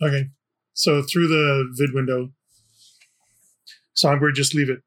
you. 0.00 0.06
Okay. 0.06 0.28
So 0.74 1.02
through 1.02 1.28
the 1.28 1.72
vid 1.76 1.92
window, 1.92 2.30
Songbird, 3.94 4.34
just 4.36 4.54
leave 4.54 4.70
it. 4.70 4.80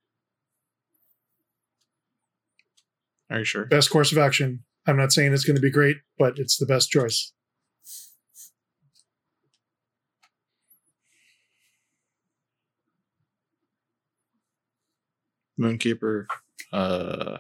Are 3.30 3.40
you 3.40 3.46
sure? 3.46 3.66
Best 3.66 3.90
course 3.90 4.12
of 4.12 4.18
action. 4.18 4.64
I'm 4.88 4.98
not 4.98 5.12
saying 5.12 5.34
it's 5.34 5.44
going 5.44 5.56
to 5.56 5.62
be 5.62 5.70
great, 5.70 5.98
but 6.18 6.40
it's 6.40 6.58
the 6.58 6.66
best 6.66 6.90
choice. 6.90 7.34
Moonkeeper. 15.60 16.26
Uh, 16.74 17.38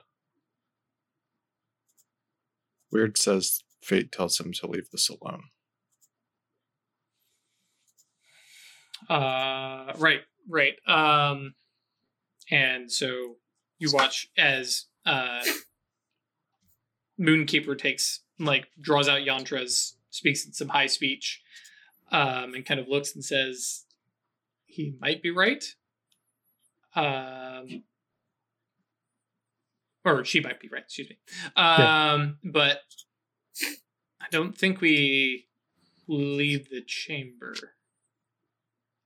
Weird 2.92 3.18
says 3.18 3.62
fate 3.82 4.12
tells 4.12 4.39
him 4.39 4.52
to 4.54 4.68
leave 4.68 4.89
this 4.92 5.10
alone. 5.10 5.44
Uh, 9.10 9.94
right, 9.98 10.22
right. 10.48 10.76
Um, 10.88 11.56
and 12.50 12.92
so 12.92 13.38
you 13.80 13.92
watch 13.92 14.28
as 14.38 14.86
uh, 15.06 15.42
Moonkeeper 17.20 17.78
takes 17.78 18.22
like 18.39 18.68
draws 18.80 19.08
out 19.08 19.22
yantras, 19.22 19.94
speaks 20.10 20.46
in 20.46 20.54
some 20.54 20.70
high 20.70 20.88
speech, 20.88 21.42
um, 22.12 22.54
and 22.54 22.66
kind 22.66 22.80
of 22.80 22.88
looks 22.88 23.16
and 23.16 23.24
says, 23.24 23.86
"He 24.66 24.96
might 25.00 25.22
be 25.22 25.32
right." 25.32 25.64
Um, 26.96 27.84
or 30.06 30.24
she 30.26 30.39
might 30.41 30.60
be 30.60 30.68
right. 30.72 30.84
Excuse 30.84 31.10
me. 31.10 31.18
Um, 31.56 32.38
but 32.43 32.80
I 34.22 34.26
don't 34.32 34.58
think 34.58 34.82
we 34.82 35.47
leave 36.08 36.70
the 36.70 36.82
chamber. 36.82 37.54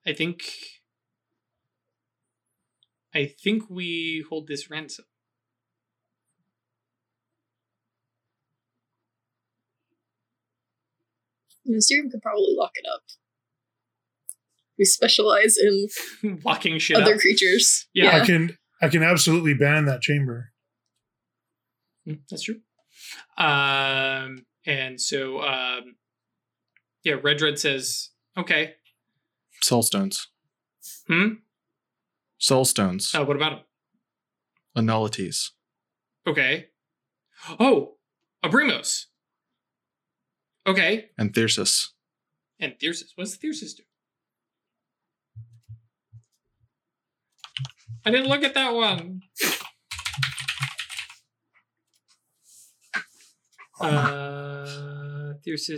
I 0.07 0.13
think 0.13 0.43
I 3.13 3.25
think 3.25 3.69
we 3.69 4.25
hold 4.29 4.47
this 4.47 4.69
ransom. 4.69 5.05
Mysterium 11.65 12.09
could 12.11 12.21
probably 12.21 12.53
lock 12.55 12.71
it 12.75 12.85
up. 12.93 13.01
We 14.77 14.85
specialize 14.85 15.55
in 15.57 15.87
Locking 16.43 16.77
shit 16.79 16.97
other 16.97 17.15
up. 17.15 17.19
creatures. 17.19 17.87
Yeah. 17.93 18.17
I 18.17 18.25
can 18.25 18.57
I 18.81 18.89
can 18.89 19.03
absolutely 19.03 19.53
ban 19.53 19.85
that 19.85 20.01
chamber. 20.01 20.51
Mm, 22.07 22.19
That's 22.29 22.43
true. 22.43 22.59
Um, 23.37 24.45
and 24.65 24.99
so 25.01 25.41
um, 25.41 25.95
yeah, 27.03 27.15
Red 27.21 27.37
Dread 27.37 27.59
says, 27.59 28.09
"Okay, 28.37 28.75
Soul 29.61 29.83
stones. 29.83 30.27
hmm. 31.07 31.27
Soul 32.37 32.65
stones. 32.65 33.13
Uh, 33.15 33.23
what 33.25 33.35
about 33.35 33.53
him? 33.53 33.59
A 34.75 34.81
nullities. 34.81 35.51
Okay. 36.27 36.67
Oh, 37.59 37.95
Obrimos. 38.43 39.05
Okay, 40.67 41.09
And 41.17 41.33
Thyrsus. 41.33 41.89
and 42.59 42.73
Thyrsus. 42.79 43.11
What's 43.15 43.37
Thyrsus 43.37 43.75
do? 43.77 43.83
I 48.05 48.11
didn't 48.11 48.27
look 48.27 48.43
at 48.43 48.53
that 48.55 48.73
one. 48.73 49.21
Uh, 53.79 55.33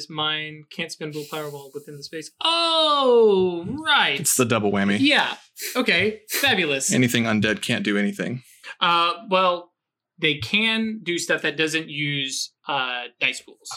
mine 0.09 0.63
can't 0.69 0.91
spend 0.91 1.13
willpower 1.15 1.49
while 1.49 1.71
within 1.73 1.95
the 1.97 2.03
space. 2.03 2.31
Oh, 2.41 3.65
right. 3.85 4.19
It's 4.19 4.35
the 4.35 4.45
double 4.45 4.71
whammy. 4.71 4.97
yeah. 4.99 5.35
Okay. 5.75 6.21
Fabulous. 6.29 6.91
Anything 6.93 7.23
undead 7.23 7.61
can't 7.61 7.83
do 7.83 7.97
anything. 7.97 8.43
Uh, 8.79 9.13
well, 9.29 9.71
they 10.19 10.35
can 10.35 10.99
do 11.03 11.17
stuff 11.17 11.41
that 11.41 11.57
doesn't 11.57 11.89
use 11.89 12.53
uh, 12.67 13.03
dice 13.19 13.41
pools. 13.41 13.69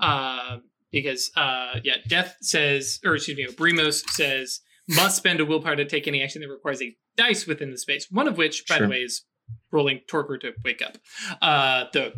Uh, 0.00 0.58
because 0.90 1.30
uh, 1.36 1.80
yeah, 1.84 1.96
Death 2.06 2.36
says, 2.40 3.00
or 3.04 3.14
excuse 3.16 3.36
me, 3.36 3.46
Brimos 3.46 4.08
says 4.10 4.60
must 4.88 5.16
spend 5.16 5.40
a 5.40 5.44
willpower 5.44 5.76
to 5.76 5.84
take 5.84 6.08
any 6.08 6.22
action 6.22 6.40
that 6.40 6.48
requires 6.48 6.80
a 6.80 6.96
dice 7.16 7.46
within 7.46 7.70
the 7.70 7.78
space. 7.78 8.06
One 8.10 8.26
of 8.28 8.38
which, 8.38 8.64
by 8.66 8.76
Sure. 8.78 8.86
the 8.86 8.90
way, 8.90 8.98
is 9.02 9.24
rolling 9.70 10.00
torpor 10.06 10.38
to 10.38 10.52
wake 10.64 10.80
up. 10.82 10.96
Uh, 11.42 11.84
the 11.92 12.12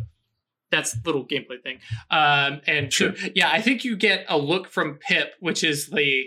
that's 0.71 0.93
a 0.95 0.97
little 1.05 1.25
gameplay 1.25 1.61
thing. 1.61 1.79
Um, 2.09 2.61
and 2.67 2.91
so, 2.93 3.13
yeah, 3.35 3.49
I 3.51 3.61
think 3.61 3.83
you 3.83 3.95
get 3.95 4.25
a 4.29 4.37
look 4.37 4.69
from 4.69 4.95
Pip, 4.95 5.33
which 5.39 5.63
is 5.63 5.87
the. 5.87 6.25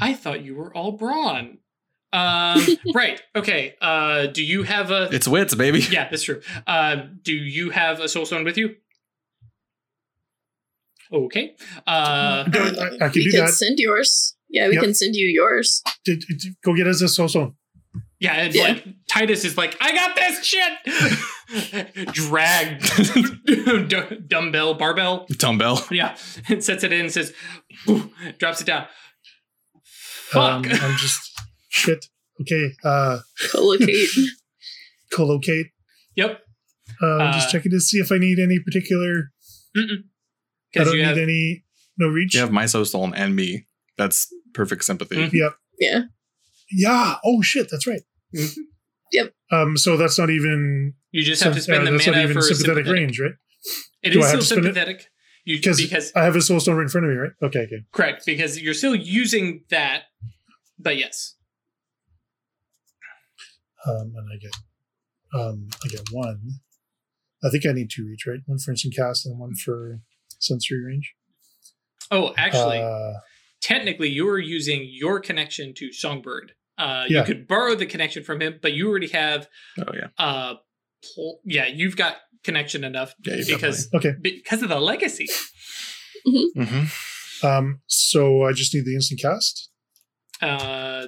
I 0.00 0.12
thought 0.14 0.42
you 0.44 0.54
were 0.56 0.74
all 0.76 0.92
brawn. 0.92 1.58
Um, 2.12 2.64
right. 2.94 3.20
Okay. 3.36 3.74
Uh, 3.80 4.26
do 4.26 4.42
you 4.44 4.64
have 4.64 4.90
a? 4.90 5.08
It's 5.12 5.28
wits, 5.28 5.54
baby. 5.54 5.80
yeah, 5.90 6.08
that's 6.08 6.22
true. 6.24 6.40
Uh, 6.66 6.96
do 7.22 7.32
you 7.34 7.70
have 7.70 8.00
a 8.00 8.08
soul 8.08 8.24
stone 8.26 8.44
with 8.44 8.56
you? 8.58 8.76
Okay. 11.12 11.54
Uh, 11.86 12.44
I, 12.52 12.96
I 13.00 13.08
can 13.08 13.10
we 13.14 13.24
do 13.24 13.30
can 13.30 13.40
that. 13.46 13.52
send 13.54 13.78
yours. 13.78 14.36
Yeah, 14.48 14.68
we 14.68 14.74
Yep. 14.74 14.82
can 14.84 14.94
send 14.94 15.14
you 15.16 15.28
yours. 15.28 15.82
D- 16.04 16.16
d- 16.16 16.34
d- 16.34 16.54
Go 16.64 16.74
get 16.74 16.86
us 16.86 17.00
a 17.02 17.08
soul 17.08 17.28
stone. 17.28 17.54
yeah, 18.20 18.32
and 18.34 18.54
Yeah. 18.54 18.62
like 18.64 18.84
Titus 19.08 19.44
is 19.44 19.56
like, 19.56 19.76
I 19.80 19.92
got 19.92 20.16
this 20.16 20.44
shit. 20.44 20.72
Drag 22.12 22.80
d- 22.82 24.18
dumbbell 24.26 24.74
barbell. 24.74 25.26
Dumbbell. 25.30 25.84
Yeah, 25.90 26.16
and 26.48 26.62
sets 26.64 26.84
it 26.84 26.92
in 26.92 27.00
and 27.02 27.12
says, 27.12 27.32
"Ooh," 27.88 28.10
drops 28.38 28.60
it 28.60 28.66
down. 28.66 28.86
Fuck. 29.82 30.66
Um, 30.66 30.72
I'm 30.72 30.96
just 30.96 31.20
shit. 31.68 32.06
Okay. 32.40 32.72
Uh, 32.82 33.18
Collocate. 33.52 34.08
collocate. 35.12 35.66
yep. 36.16 36.40
Uh, 37.02 37.06
I'm 37.06 37.28
Uh, 37.28 37.32
just 37.32 37.50
checking 37.50 37.70
to 37.72 37.80
see 37.80 37.98
if 37.98 38.10
I 38.10 38.18
need 38.18 38.38
any 38.38 38.58
particular. 38.58 39.30
I 39.76 39.80
don't 40.74 40.86
you 40.92 40.98
need 40.98 41.02
have 41.02 41.18
any. 41.18 41.64
No 41.98 42.08
reach. 42.08 42.34
You 42.34 42.40
have 42.40 42.50
my 42.52 42.66
soul 42.66 42.84
stone 42.84 43.14
and 43.14 43.36
me. 43.36 43.66
That's 43.96 44.26
perfect 44.54 44.84
sympathy. 44.84 45.16
Mhm. 45.16 45.32
Yep. 45.32 45.52
yeah. 45.78 46.00
Yeah. 46.72 47.16
Oh 47.24 47.40
shit. 47.42 47.68
That's 47.70 47.86
right. 47.86 48.02
Mhm. 48.34 48.56
Yep. 49.14 49.32
Um. 49.50 49.76
So 49.76 49.96
that's 49.96 50.18
not 50.18 50.28
even. 50.30 50.94
you 51.12 51.22
just 51.24 51.42
have 51.42 51.54
to 51.54 51.60
spend 51.62 51.82
uh, 51.82 51.84
the 51.86 51.90
that's 51.92 52.06
not 52.06 52.12
mana 52.16 52.24
even 52.24 52.34
for 52.34 52.42
sympathetic, 52.42 52.84
sympathetic 52.84 52.92
range, 52.92 53.20
right? 53.20 53.32
It 54.02 54.10
Do 54.10 54.18
is 54.18 54.24
I 54.26 54.28
have 54.28 54.28
still 54.28 54.40
to 54.40 54.46
spend 54.46 54.66
it? 54.66 54.74
sympathetic. 54.74 55.06
You, 55.46 55.56
Because 55.58 55.80
because 55.80 56.12
I 56.16 56.24
have 56.24 56.36
a 56.36 56.40
soul 56.42 56.58
stone 56.60 56.76
right 56.76 56.82
in 56.82 56.88
front 56.88 57.06
of 57.06 57.10
me, 57.12 57.16
right? 57.18 57.32
Okay. 57.42 57.60
Okay. 57.60 57.84
correct 57.92 58.24
because 58.26 58.60
you're 58.60 58.74
still 58.74 58.94
using 58.94 59.64
that, 59.70 60.02
but 60.78 60.96
yes. 60.98 61.36
Um. 63.86 64.12
And 64.16 64.28
I 64.32 64.36
get. 64.38 64.52
Um. 65.38 65.68
I 65.84 65.88
get 65.88 66.08
one. 66.10 66.40
I 67.44 67.50
think 67.50 67.66
I 67.66 67.72
need 67.72 67.90
two 67.90 68.06
reach, 68.06 68.26
right? 68.26 68.40
One 68.46 68.58
for 68.58 68.70
instant 68.70 68.96
cast 68.96 69.26
and 69.26 69.38
one 69.38 69.54
for 69.54 70.00
sensory 70.40 70.82
range. 70.84 71.14
Oh, 72.10 72.32
actually, 72.36 72.78
Uh, 72.78 73.20
technically, 73.60 74.08
you 74.08 74.26
are 74.28 74.38
using 74.38 74.88
your 74.90 75.20
connection 75.20 75.74
to 75.74 75.92
Songbird. 75.92 76.52
Uh, 76.78 77.04
Yeah. 77.08 77.20
You 77.20 77.24
could 77.24 77.46
borrow 77.48 77.74
the 77.74 77.86
connection 77.86 78.24
from 78.24 78.40
him, 78.42 78.58
but 78.60 78.72
you 78.72 78.88
already 78.88 79.08
have. 79.08 79.48
Oh 79.78 79.92
yeah. 79.94 80.08
Uh, 80.18 80.54
pl- 81.14 81.40
yeah, 81.44 81.66
you've 81.66 81.96
got 81.96 82.16
connection 82.42 82.84
enough 82.84 83.14
Yeah, 83.24 83.36
because 83.46 83.88
okay. 83.94 84.12
because 84.20 84.62
of 84.62 84.68
the 84.68 84.80
legacy. 84.80 85.26
Mm-hmm. 86.26 87.46
Um. 87.46 87.80
So 87.86 88.44
I 88.44 88.52
just 88.52 88.74
need 88.74 88.84
the 88.86 88.94
instant 88.94 89.20
cast. 89.20 89.70
Uh, 90.40 91.06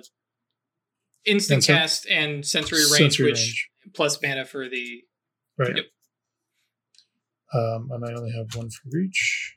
instant 1.25 1.57
And 1.57 1.65
sen- 1.65 1.77
cast 1.77 2.07
and 2.09 2.47
sensory 2.47 2.81
range, 2.81 2.97
sensory 2.99 3.27
which 3.31 3.39
range. 3.39 3.71
plus 3.95 4.19
mana 4.23 4.45
for 4.45 4.69
the. 4.69 5.03
Right. 5.59 5.77
Yep. 5.77 5.85
Um, 7.55 7.89
and 7.93 8.05
I 8.05 8.13
only 8.13 8.33
have 8.33 8.55
one 8.55 8.69
for 8.71 8.83
reach. 8.93 9.56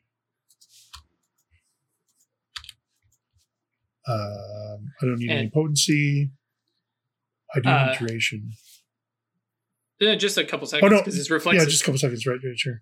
Um, 4.08 4.92
I 5.02 5.06
don't 5.06 5.20
need 5.20 5.30
any 5.32 5.50
potency. 5.54 6.32
I 7.56 7.60
do 7.60 7.70
Uh, 7.70 7.88
need 7.92 8.00
duration. 8.00 8.52
Yeah, 10.00 10.16
just 10.16 10.38
a 10.38 10.44
couple 10.46 10.66
seconds 10.68 10.90
Oh 10.92 10.96
no. 10.96 11.02
because 11.02 11.18
it's 11.20 11.30
reflexive. 11.30 11.62
Yeah, 11.68 11.70
just 11.70 11.82
a 11.82 11.86
couple 11.86 12.00
seconds. 12.00 12.26
Right, 12.26 12.40
right, 12.44 12.58
sure. 12.58 12.82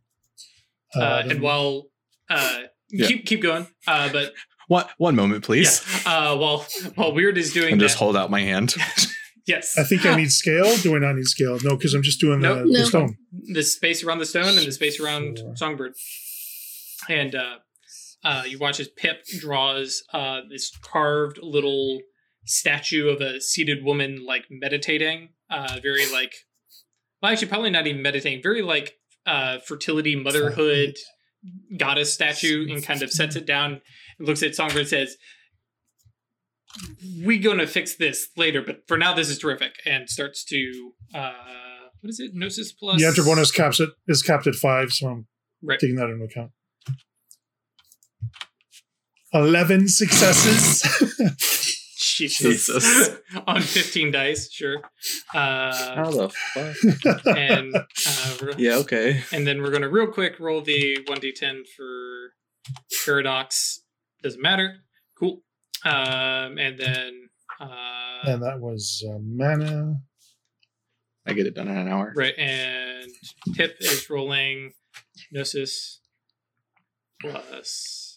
uh, 0.96 1.22
then- 1.24 1.32
and 1.32 1.42
while 1.42 1.90
uh, 2.30 2.64
Yeah. 2.90 3.08
keep 3.08 3.26
keep 3.26 3.42
going, 3.42 3.68
uh, 3.88 4.12
but 4.12 4.34
One 4.68 4.86
one 4.98 5.16
moment, 5.16 5.44
please. 5.46 5.82
yeah, 6.06 6.32
uh, 6.32 6.36
while 6.38 6.66
while 6.96 7.14
Weird 7.14 7.38
is 7.38 7.54
doing 7.54 7.72
And 7.74 7.82
that, 7.82 7.86
just 7.86 7.98
hold 7.98 8.18
out 8.18 8.30
my 8.30 8.42
hand. 8.42 8.76
yes, 9.48 9.78
I 9.78 9.84
think 9.84 10.06
I 10.06 10.16
need 10.18 10.30
scale. 10.44 10.76
Do 10.78 10.94
I 10.96 11.00
not 11.00 11.16
need 11.16 11.26
scale? 11.26 11.58
No, 11.64 11.78
because 11.78 11.94
I'm 11.94 12.04
just 12.04 12.20
doing 12.20 12.42
the, 12.42 12.50
Nope. 12.50 12.66
the 12.68 12.80
No. 12.80 12.86
stone. 12.86 13.18
the 13.54 13.64
space 13.64 14.04
around 14.04 14.20
the 14.20 14.26
stone 14.26 14.58
and 14.58 14.68
the 14.68 14.72
space 14.74 15.00
around 15.00 15.40
Four. 15.40 15.56
Songbird. 15.56 15.94
And 17.10 17.34
uh, 17.34 17.60
uh, 18.30 18.44
you 18.46 18.58
watch 18.60 18.80
as 18.80 18.88
Pip 18.90 19.18
draws 19.40 20.04
uh, 20.14 20.42
this 20.50 20.66
carved 20.82 21.38
little 21.42 22.00
statue 22.46 23.08
of 23.10 23.22
a 23.22 23.40
seated 23.42 23.84
woman, 23.84 24.26
like 24.26 24.46
meditating. 24.50 25.30
Uh, 25.50 25.80
very 25.82 26.06
like, 26.12 26.34
well, 27.22 27.32
actually, 27.32 27.48
probably 27.48 27.70
not 27.70 27.88
even 27.88 28.02
meditating. 28.02 28.42
Very 28.44 28.62
like 28.62 28.94
uh, 29.26 29.60
fertility, 29.60 30.16
motherhood 30.16 30.94
goddess 31.78 32.14
statue, 32.14 32.68
and 32.70 32.84
kind 32.84 33.02
of 33.02 33.12
sets 33.12 33.36
it 33.36 33.46
down. 33.56 33.70
and 34.20 34.28
looks 34.28 34.44
at 34.44 34.56
Songbird 34.56 34.80
and 34.80 34.88
says, 34.90 35.16
"We're 37.24 37.42
gonna 37.42 37.68
fix 37.68 37.96
this 37.96 38.30
later, 38.36 38.62
but 38.62 38.82
for 38.88 38.98
now 38.98 39.14
this 39.14 39.30
is 39.30 39.38
terrific. 39.40 39.74
And 39.86 40.10
starts 40.10 40.44
to 40.46 40.92
uh 41.14 41.32
what 42.02 42.10
is 42.10 42.20
it? 42.20 42.32
Gnosis 42.34 42.72
plus 42.74 43.00
The 43.02 43.08
enter 43.08 43.24
bonus 43.24 43.52
caps 43.52 43.80
it 43.80 43.90
is 44.08 44.22
capped 44.22 44.48
at 44.48 44.56
five, 44.56 44.92
so 44.92 45.08
I'm 45.08 45.28
Right. 45.64 45.80
taking 45.80 45.96
that 45.96 46.10
into 46.10 46.26
account. 46.26 46.52
Eleven 49.38 49.88
successes. 49.88 50.82
Jesus. 51.96 52.66
Jesus. 52.68 53.10
on 53.48 53.62
15 53.62 54.12
dice, 54.12 54.52
sure. 54.52 54.78
Uh 55.34 55.96
How 55.96 56.10
the 56.10 56.30
fuck? 56.30 57.38
and 57.38 57.76
uh, 57.76 58.54
yeah, 58.58 58.78
okay. 58.78 59.22
and 59.32 59.46
then 59.46 59.62
we're 59.62 59.70
gonna 59.70 59.90
real 59.90 60.08
quick 60.08 60.40
roll 60.40 60.62
the 60.62 60.98
1d10 61.08 61.68
for 61.76 62.34
paradox. 63.06 63.82
Doesn't 64.24 64.42
matter. 64.42 64.78
Cool. 65.20 65.44
Um 65.86 66.58
and 66.58 66.80
then 66.80 67.30
uh 67.60 68.24
and 68.32 68.42
that 68.42 68.60
was 68.60 69.06
uh, 69.08 69.20
mana. 69.22 69.98
I 71.28 71.34
get 71.34 71.46
it 71.46 71.54
done 71.54 71.68
in 71.68 71.78
an 71.78 71.88
hour. 71.88 72.14
Right, 72.16 72.34
and 72.40 73.12
Pip 73.56 73.76
is 73.82 74.10
rolling 74.10 74.74
Gnosis 75.32 76.00
plus 77.22 78.17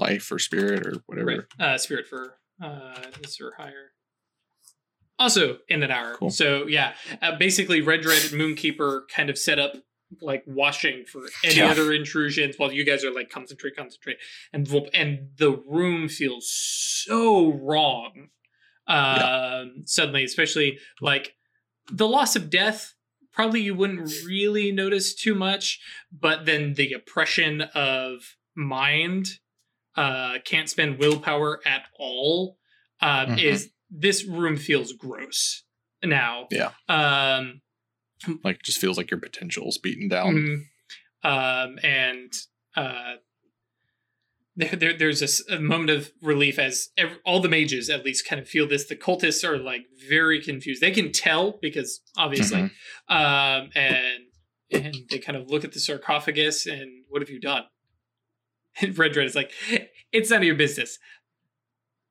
Life 0.00 0.32
or 0.32 0.38
spirit 0.38 0.86
or 0.86 0.94
whatever. 1.06 1.46
right, 1.58 1.66
uh, 1.66 1.78
Spirit 1.78 2.06
for 2.08 2.34
uh, 2.62 2.94
this 3.20 3.40
or 3.40 3.52
higher. 3.56 3.92
Also 5.18 5.58
in 5.68 5.82
an 5.82 5.90
hour. 5.90 6.16
Cool. 6.16 6.30
So 6.30 6.66
yeah, 6.66 6.94
uh, 7.20 7.36
basically 7.36 7.82
Red 7.82 8.00
Dread 8.00 8.22
and 8.22 8.40
Moonkeeper 8.40 9.02
kind 9.14 9.28
of 9.28 9.36
set 9.38 9.58
up 9.58 9.74
like 10.22 10.42
washing 10.46 11.04
for 11.04 11.20
any 11.44 11.56
Yeah. 11.58 11.70
other 11.70 11.92
intrusions 11.92 12.54
while 12.58 12.72
you 12.72 12.84
guys 12.84 13.04
are 13.04 13.12
like 13.14 13.28
concentrate, 13.30 13.76
concentrate, 13.76 14.16
and 14.52 14.66
and 14.94 15.28
the 15.36 15.52
room 15.68 16.08
feels 16.08 16.50
so 16.50 17.52
wrong. 17.52 18.28
Um, 18.86 19.82
suddenly, 19.84 20.24
especially 20.24 20.78
like 21.00 21.34
the 21.92 22.08
loss 22.08 22.34
of 22.34 22.50
death 22.50 22.94
probably 23.32 23.60
you 23.60 23.74
wouldn't 23.74 24.10
really 24.26 24.72
notice 24.72 25.14
too 25.14 25.34
much 25.36 25.80
but 26.12 26.46
then 26.46 26.74
the 26.74 26.92
oppression 26.92 27.62
of 27.74 28.36
mind 28.56 29.38
uh 30.04 30.34
can't 30.50 30.68
spend 30.70 30.98
willpower 30.98 31.60
at 31.66 31.82
all 31.98 32.56
um 33.00 33.26
Mhm. 33.30 33.42
is 33.50 33.70
this 34.06 34.18
room 34.24 34.56
feels 34.56 34.92
gross 35.04 35.64
now 36.02 36.46
Yeah. 36.50 36.70
um 36.88 37.60
Like 38.44 38.56
it 38.60 38.62
just 38.70 38.80
feels 38.80 38.96
like 38.98 39.10
your 39.10 39.20
potential's 39.20 39.78
beaten 39.78 40.08
down. 40.08 40.34
Mhm. 40.36 40.56
Um, 41.22 41.78
and 41.82 42.32
uh, 42.76 43.14
there, 44.56 44.76
there, 44.76 44.96
there's 44.96 45.22
a 45.22 45.56
a, 45.56 45.60
moment 45.60 45.90
of 45.90 46.12
relief 46.22 46.58
as 46.58 46.88
ev 46.96 47.18
all 47.24 47.40
the 47.40 47.48
mages 47.48 47.88
at 47.88 48.04
least 48.04 48.26
kind 48.28 48.40
of 48.40 48.48
feel 48.48 48.66
this. 48.68 48.84
The 48.86 48.96
cultists 48.96 49.42
are 49.48 49.58
like 49.58 49.82
very 50.08 50.40
confused. 50.42 50.80
They 50.82 50.90
can 50.90 51.12
tell 51.12 51.58
because 51.62 52.00
obviously, 52.16 52.62
Mhm. 52.62 52.70
um, 53.08 53.70
and 53.74 54.22
and 54.72 54.94
they 55.10 55.18
kind 55.18 55.36
of 55.38 55.50
look 55.50 55.64
at 55.64 55.72
the 55.72 55.80
sarcophagus 55.80 56.66
and 56.66 57.04
what 57.08 57.22
have 57.22 57.30
you 57.30 57.40
done? 57.40 57.64
And 58.80 58.96
Red 58.98 59.12
Dread 59.12 59.26
is 59.26 59.34
like, 59.34 59.52
it's 60.12 60.30
none 60.30 60.40
of 60.40 60.44
your 60.44 60.54
business. 60.54 60.98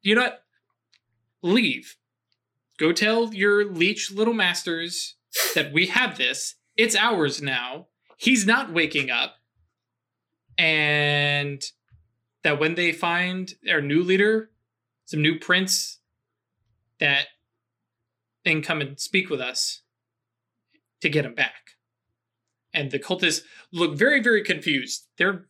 You 0.02 0.16
know 0.16 0.22
what? 0.22 0.44
Leave. 1.42 1.96
Go 2.78 2.92
tell 2.92 3.34
your 3.34 3.70
leech 3.70 4.12
little 4.12 4.34
masters 4.34 5.16
that 5.56 5.74
we 5.74 5.88
have 5.88 6.18
this. 6.18 6.56
It's 6.78 6.96
ours 6.96 7.42
now. 7.42 7.88
He's 8.18 8.46
not 8.46 8.74
waking 8.74 9.10
up. 9.10 9.36
And 10.58 11.62
that 12.44 12.60
when 12.60 12.76
they 12.76 12.92
find 12.92 13.54
our 13.70 13.82
new 13.82 14.02
leader, 14.02 14.52
some 15.06 15.22
new 15.22 15.40
prince, 15.40 16.00
that 17.00 17.28
then 18.46 18.62
come 18.62 18.82
and 18.82 19.00
speak 19.00 19.30
with 19.30 19.42
us 19.42 19.82
to 21.02 21.10
get 21.10 21.26
him 21.26 21.36
back. 21.36 21.72
And 22.74 22.92
the 22.92 23.00
cultists 23.00 23.42
look 23.72 23.98
very, 23.98 24.22
very 24.22 24.44
confused. 24.44 25.08
They're 25.18 25.49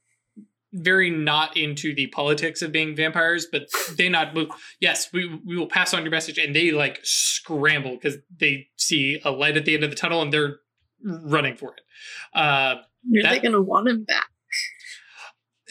very 0.71 1.09
not 1.09 1.57
into 1.57 1.93
the 1.93 2.07
politics 2.07 2.61
of 2.61 2.71
being 2.71 2.95
vampires, 2.95 3.47
but 3.51 3.67
they 3.97 4.09
not 4.09 4.33
move. 4.33 4.49
yes, 4.79 5.09
we 5.11 5.27
we 5.45 5.57
will 5.57 5.67
pass 5.67 5.93
on 5.93 6.03
your 6.03 6.11
message, 6.11 6.37
and 6.37 6.55
they 6.55 6.71
like 6.71 6.99
scramble 7.03 7.95
because 7.95 8.17
they 8.37 8.67
see 8.75 9.19
a 9.23 9.31
light 9.31 9.57
at 9.57 9.65
the 9.65 9.73
end 9.75 9.83
of 9.83 9.89
the 9.89 9.95
tunnel 9.95 10.21
and 10.21 10.31
they're 10.33 10.57
running 11.03 11.55
for 11.55 11.73
it. 11.73 11.81
Uh, 12.33 12.75
Are 12.75 13.29
they 13.29 13.39
gonna 13.39 13.61
want 13.61 13.87
him 13.87 14.03
back? 14.03 14.27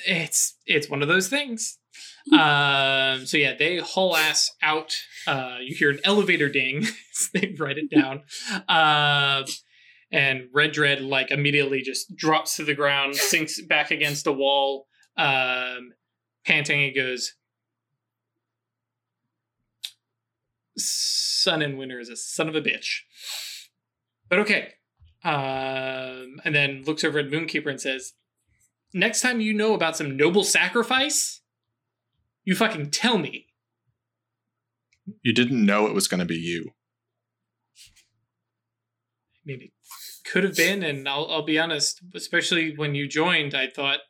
it's 0.06 0.56
it's 0.66 0.88
one 0.88 1.02
of 1.02 1.08
those 1.08 1.28
things. 1.28 1.78
Um, 2.32 3.24
so 3.24 3.36
yeah, 3.36 3.54
they 3.58 3.78
haul 3.78 4.16
ass 4.16 4.50
out. 4.62 4.94
Uh, 5.26 5.58
you 5.62 5.74
hear 5.74 5.90
an 5.90 6.00
elevator 6.04 6.48
ding. 6.48 6.86
they 7.32 7.54
write 7.58 7.78
it 7.78 7.90
down. 7.90 8.22
Um, 8.68 9.44
and 10.10 10.48
Red 10.52 10.72
Dread 10.72 11.00
like 11.00 11.30
immediately 11.30 11.80
just 11.80 12.14
drops 12.16 12.56
to 12.56 12.64
the 12.64 12.74
ground, 12.74 13.16
sinks 13.16 13.60
back 13.62 13.90
against 13.90 14.26
a 14.26 14.32
wall, 14.32 14.87
um, 15.18 15.92
panting. 16.46 16.80
he 16.80 16.92
goes, 16.92 17.34
"Sun 20.78 21.60
and 21.60 21.76
Winter 21.76 22.00
is 22.00 22.08
a 22.08 22.16
son 22.16 22.48
of 22.48 22.54
a 22.54 22.62
bitch." 22.62 23.00
But 24.30 24.38
okay. 24.40 24.74
Um, 25.24 26.40
and 26.44 26.54
then 26.54 26.84
looks 26.86 27.02
over 27.02 27.18
at 27.18 27.28
Moonkeeper 27.28 27.68
and 27.68 27.80
says, 27.80 28.12
next 28.92 29.20
time 29.20 29.40
you 29.40 29.52
know 29.52 29.74
about 29.74 29.96
some 29.96 30.16
noble 30.16 30.44
sacrifice, 30.44 31.40
you 32.44 32.54
fucking 32.54 32.90
tell 32.90 33.18
me. 33.18 33.46
You 35.22 35.32
didn't 35.32 35.64
know 35.64 35.86
it 35.86 35.94
was 35.94 36.08
going 36.08 36.20
to 36.20 36.26
be 36.26 36.36
you. 36.36 36.70
I 39.36 39.42
mean, 39.44 39.62
it 39.62 39.70
could 40.30 40.44
have 40.44 40.56
been, 40.56 40.82
and 40.82 41.08
I'll, 41.08 41.26
I'll 41.30 41.44
be 41.44 41.58
honest, 41.58 42.00
especially 42.14 42.76
when 42.76 42.94
you 42.94 43.08
joined, 43.08 43.54
I 43.54 43.68
thought, 43.68 44.00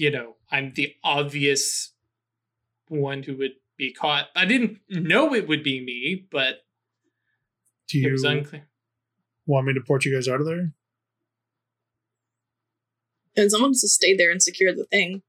you 0.00 0.10
know, 0.10 0.36
I'm 0.50 0.72
the 0.74 0.94
obvious 1.04 1.92
one 2.88 3.22
who 3.22 3.36
would 3.36 3.52
be 3.76 3.92
caught. 3.92 4.28
I 4.34 4.46
didn't 4.46 4.78
know 4.88 5.34
it 5.34 5.46
would 5.46 5.62
be 5.62 5.84
me, 5.84 6.26
but 6.32 6.60
Do 7.90 7.98
it 7.98 8.02
you 8.06 8.12
was 8.12 8.24
unclear. 8.24 8.66
want 9.44 9.66
me 9.66 9.74
to 9.74 9.80
port 9.82 10.06
you 10.06 10.14
guys 10.14 10.26
out 10.26 10.40
of 10.40 10.46
there? 10.46 10.72
And 13.36 13.50
someone 13.50 13.72
has 13.72 13.82
to 13.82 13.88
stay 13.88 14.16
there 14.16 14.30
and 14.30 14.42
secure 14.42 14.72
the 14.74 14.84
thing. 14.86 15.20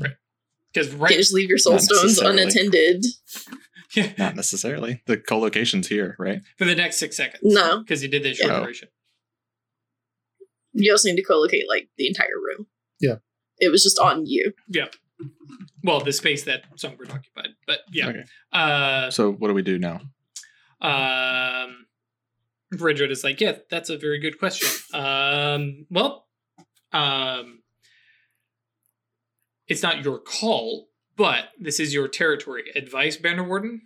Right. 0.00 0.12
Because 0.72 0.92
You 0.92 0.98
right, 0.98 1.08
can't 1.10 1.20
just 1.20 1.34
leave 1.34 1.48
your 1.48 1.58
soul 1.58 1.72
Not 1.72 1.82
stones 1.82 2.18
unattended. 2.20 3.04
yeah, 3.96 4.12
Not 4.18 4.36
necessarily. 4.36 5.02
The 5.06 5.16
co-location's 5.16 5.88
here, 5.88 6.14
right? 6.20 6.40
for 6.56 6.66
the 6.66 6.76
next 6.76 6.98
six 6.98 7.16
seconds. 7.16 7.42
No. 7.42 7.80
because 7.80 8.00
you 8.00 8.08
did 8.08 8.22
this 8.22 8.38
short 8.38 8.52
oh. 8.52 8.54
Yeah. 8.58 8.60
duration. 8.62 8.88
You 10.72 10.92
also 10.92 11.08
need 11.08 11.16
to 11.16 11.24
co-locate 11.24 11.68
like 11.68 11.88
the 11.98 12.06
entire 12.06 12.28
room. 12.36 12.68
Yeah. 13.00 13.16
It 13.60 13.70
was 13.70 13.82
just 13.82 13.98
on 13.98 14.26
you. 14.26 14.52
Yep. 14.68 14.94
Well, 15.84 16.00
the 16.00 16.12
space 16.12 16.44
that 16.44 16.64
Songbird 16.76 17.10
occupied, 17.10 17.50
but 17.66 17.80
yeah. 17.92 18.08
Okay. 18.08 18.24
Uh, 18.52 19.10
So 19.10 19.32
what 19.32 19.48
do 19.48 19.54
we 19.54 19.62
do 19.62 19.78
now? 19.78 20.00
Um, 20.80 21.86
Bridget 22.72 23.10
is 23.10 23.22
like, 23.24 23.40
yeah, 23.40 23.56
that's 23.70 23.90
a 23.90 23.98
very 23.98 24.18
good 24.18 24.38
question. 24.38 24.68
Um, 24.94 25.86
well, 25.90 26.26
um, 26.92 27.62
it's 29.68 29.82
not 29.82 30.04
your 30.04 30.18
call, 30.18 30.88
but 31.16 31.50
this 31.58 31.78
is 31.80 31.92
your 31.92 32.08
territory. 32.08 32.64
Advice, 32.74 33.16
Banner 33.16 33.46
Warden? 33.46 33.82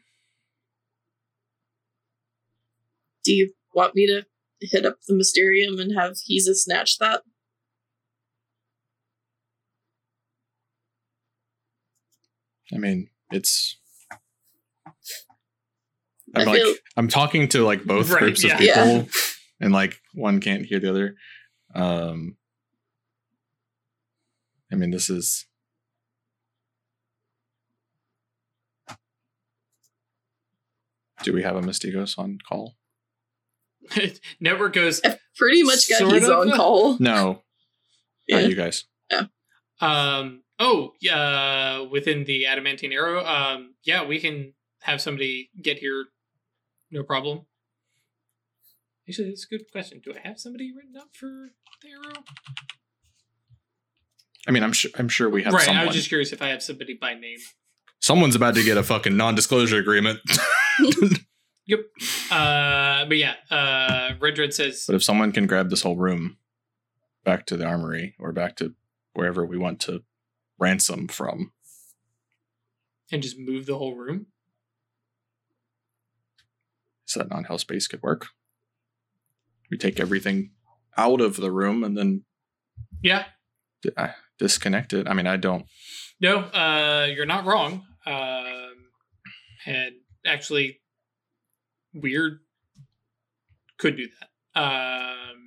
Do 3.24 3.32
you 3.32 3.52
want 3.74 3.94
me 3.94 4.06
to 4.06 4.24
hit 4.60 4.86
up 4.86 4.98
the 5.08 5.14
Mysterium 5.14 5.78
and 5.78 5.92
have 5.98 6.12
Heza 6.12 6.54
snatch 6.54 6.98
that? 6.98 7.22
I 12.72 12.78
mean, 12.78 13.08
it's. 13.30 13.76
I 16.36 16.40
I'm 16.40 16.46
like 16.46 16.60
feel- 16.62 16.74
I'm 16.96 17.08
talking 17.08 17.48
to 17.48 17.62
like 17.64 17.84
both 17.84 18.10
Right, 18.10 18.20
groups 18.20 18.42
of 18.44 18.50
yeah. 18.50 18.56
people, 18.58 18.86
Yeah. 18.86 19.04
and 19.60 19.72
like 19.72 20.00
one 20.14 20.40
can't 20.40 20.64
hear 20.66 20.80
the 20.80 20.90
other. 20.90 21.14
Um, 21.74 22.36
I 24.72 24.76
mean, 24.76 24.90
this 24.90 25.10
is 25.10 25.46
Do 31.22 31.32
we 31.32 31.42
have 31.42 31.56
a 31.56 31.60
Mystagogue 31.62 32.18
on 32.18 32.38
call? 32.46 32.74
Network 34.40 34.74
goes, 34.74 35.00
I've 35.04 35.18
pretty 35.36 35.62
much 35.62 35.88
got 35.88 35.98
Sort 35.98 36.12
Heza 36.12 36.30
of. 36.30 36.48
on 36.50 36.56
call. 36.56 36.96
No, 37.00 37.42
Yeah. 38.26 38.40
not 38.40 38.50
you 38.50 38.56
guys. 38.56 38.84
um, 39.80 40.42
oh, 40.58 40.92
yeah, 41.00 41.80
within 41.80 42.24
the 42.24 42.46
adamantine 42.46 42.92
arrow, 42.92 43.24
um, 43.24 43.74
yeah, 43.84 44.04
we 44.04 44.20
can 44.20 44.54
have 44.82 45.00
somebody 45.00 45.50
get 45.60 45.78
here, 45.78 46.06
no 46.90 47.02
problem. 47.02 47.46
Actually, 49.08 49.28
that's 49.28 49.44
a 49.44 49.48
good 49.48 49.70
question. 49.70 50.00
Do 50.02 50.12
I 50.14 50.26
have 50.26 50.38
somebody 50.38 50.72
written 50.74 50.96
up 50.96 51.08
for 51.12 51.50
the 51.82 51.88
arrow? 51.90 52.24
I 54.46 54.50
mean, 54.50 54.62
I'm 54.62 54.72
sure. 54.72 54.90
I'm 54.98 55.08
sure 55.08 55.28
we 55.28 55.42
have 55.42 55.52
right, 55.52 55.62
someone. 55.62 55.82
I 55.82 55.86
was 55.86 55.96
just 55.96 56.08
curious 56.08 56.32
if 56.32 56.42
I 56.42 56.48
have 56.48 56.62
somebody 56.62 56.94
by 56.98 57.14
name. 57.14 57.38
Someone's 58.00 58.34
about 58.34 58.54
to 58.54 58.62
get 58.62 58.76
a 58.76 58.82
fucking 58.82 59.16
non-disclosure 59.16 59.78
agreement. 59.78 60.20
Yep. 61.66 61.80
Uh, 62.30 63.04
but 63.06 63.16
yeah, 63.16 63.34
uh, 63.50 64.14
Red 64.20 64.36
Redred 64.36 64.52
says, 64.52 64.84
but 64.86 64.96
if 64.96 65.02
someone 65.02 65.32
can 65.32 65.46
grab 65.46 65.70
this 65.70 65.82
whole 65.82 65.96
room 65.96 66.36
back 67.24 67.46
to 67.46 67.56
the 67.56 67.64
armory 67.64 68.14
or 68.18 68.32
back 68.32 68.56
to 68.56 68.74
wherever 69.14 69.46
we 69.46 69.56
want 69.56 69.80
to 69.80 70.02
ransom 70.64 71.06
from, 71.08 71.52
and 73.12 73.22
just 73.22 73.38
move 73.38 73.66
the 73.66 73.76
whole 73.78 73.94
room. 73.96 74.26
so 77.06 77.20
that 77.20 77.28
non-hell 77.30 77.58
space 77.58 77.86
could 77.86 78.02
work. 78.02 78.28
We 79.70 79.76
take 79.76 80.00
everything 80.00 80.52
out 80.96 81.20
of 81.20 81.36
the 81.36 81.52
room 81.52 81.84
and 81.84 81.96
then 81.96 82.24
Yeah. 83.02 83.26
uh, 83.96 84.08
disconnect 84.38 84.92
it. 84.94 85.06
I 85.06 85.12
mean, 85.12 85.26
I 85.26 85.36
don't. 85.36 85.66
No, 86.18 86.38
uh, 86.38 87.06
you're 87.14 87.26
not 87.26 87.44
wrong. 87.44 87.86
Um, 88.06 88.74
and 89.66 89.94
actually, 90.26 90.80
weird 91.92 92.40
could 93.78 93.96
do 93.96 94.08
that. 94.18 94.60
Um, 94.60 95.43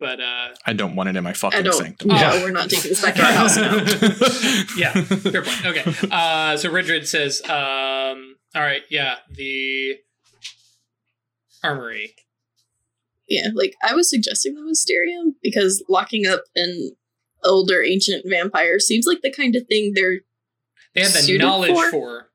but 0.00 0.18
uh, 0.20 0.48
I 0.66 0.72
don't 0.72 0.96
want 0.96 1.10
it 1.10 1.16
in 1.16 1.22
my 1.22 1.32
fucking 1.34 1.70
sanctum. 1.70 2.08
No, 2.08 2.14
Yeah. 2.16 2.42
we're 2.42 2.50
not 2.50 2.68
taking 2.70 2.90
this 2.90 3.02
back 3.02 3.14
to 3.16 3.22
our 3.22 3.32
house 3.32 3.56
now. 3.56 3.74
yeah, 4.76 4.92
fair 4.92 5.42
point. 5.42 5.66
Okay. 5.66 6.08
Uh, 6.10 6.56
so 6.56 6.70
Red 6.70 6.86
Dread 6.86 7.06
says, 7.06 7.42
um, 7.44 8.36
all 8.54 8.62
right, 8.62 8.82
yeah, 8.90 9.16
the 9.30 9.96
armory. 11.62 12.14
Yeah, 13.28 13.48
like 13.54 13.74
I 13.82 13.94
was 13.94 14.10
suggesting 14.10 14.54
the 14.54 14.62
Mysterium 14.62 15.36
because 15.42 15.84
locking 15.88 16.26
up 16.26 16.42
an 16.56 16.96
older 17.44 17.82
ancient 17.82 18.24
vampire 18.28 18.78
seems 18.80 19.06
like 19.06 19.20
the 19.22 19.30
kind 19.32 19.54
of 19.54 19.66
thing 19.68 19.92
they're 19.94 20.20
They 20.94 21.02
have 21.02 21.12
the 21.12 21.38
knowledge 21.38 21.70
for. 21.70 21.90
for? 21.90 22.26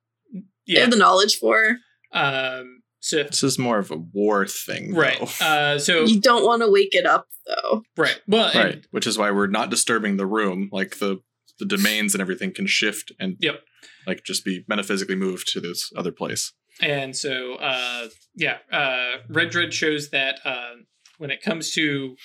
they 0.67 0.79
have 0.79 0.91
the 0.91 0.97
knowledge 0.97 1.37
for. 1.37 1.77
Um, 2.13 2.74
so 3.05 3.23
This 3.23 3.43
is 3.43 3.59
more 3.59 3.77
of 3.77 3.91
a 3.91 3.97
war 3.97 4.47
thing, 4.47 4.93
right. 4.95 5.19
though. 5.39 5.45
Uh, 5.45 5.79
so 5.79 6.05
You 6.05 6.19
don't 6.19 6.43
want 6.43 6.61
to 6.63 6.71
wake 6.71 6.95
it 6.95 7.05
up 7.05 7.27
though. 7.45 7.83
right. 7.97 8.19
Well, 8.27 8.45
and- 8.47 8.55
right, 8.55 8.85
which 8.91 9.05
is 9.07 9.17
why 9.17 9.29
we're 9.31 9.47
not 9.47 9.69
disturbing 9.69 10.17
the 10.17 10.25
room. 10.25 10.69
Like 10.71 10.97
the 10.99 11.21
the 11.59 11.65
domains 11.65 12.13
and 12.13 12.21
everything 12.21 12.51
can 12.53 12.67
shift 12.67 13.13
and 13.19 13.37
Yep. 13.39 13.61
like 14.07 14.23
just 14.25 14.43
be 14.43 14.65
metaphysically 14.67 15.15
moved 15.15 15.47
to 15.53 15.61
this 15.61 15.89
other 15.95 16.11
place. 16.11 16.51
And 16.81 17.15
so, 17.15 17.55
uh, 17.55 18.09
yeah, 18.35 18.57
uh, 18.71 19.19
Red 19.29 19.51
Dread 19.51 19.73
shows 19.73 20.09
that 20.09 20.39
uh, 20.43 20.73
when 21.17 21.31
it 21.31 21.41
comes 21.41 21.71
to 21.75 22.17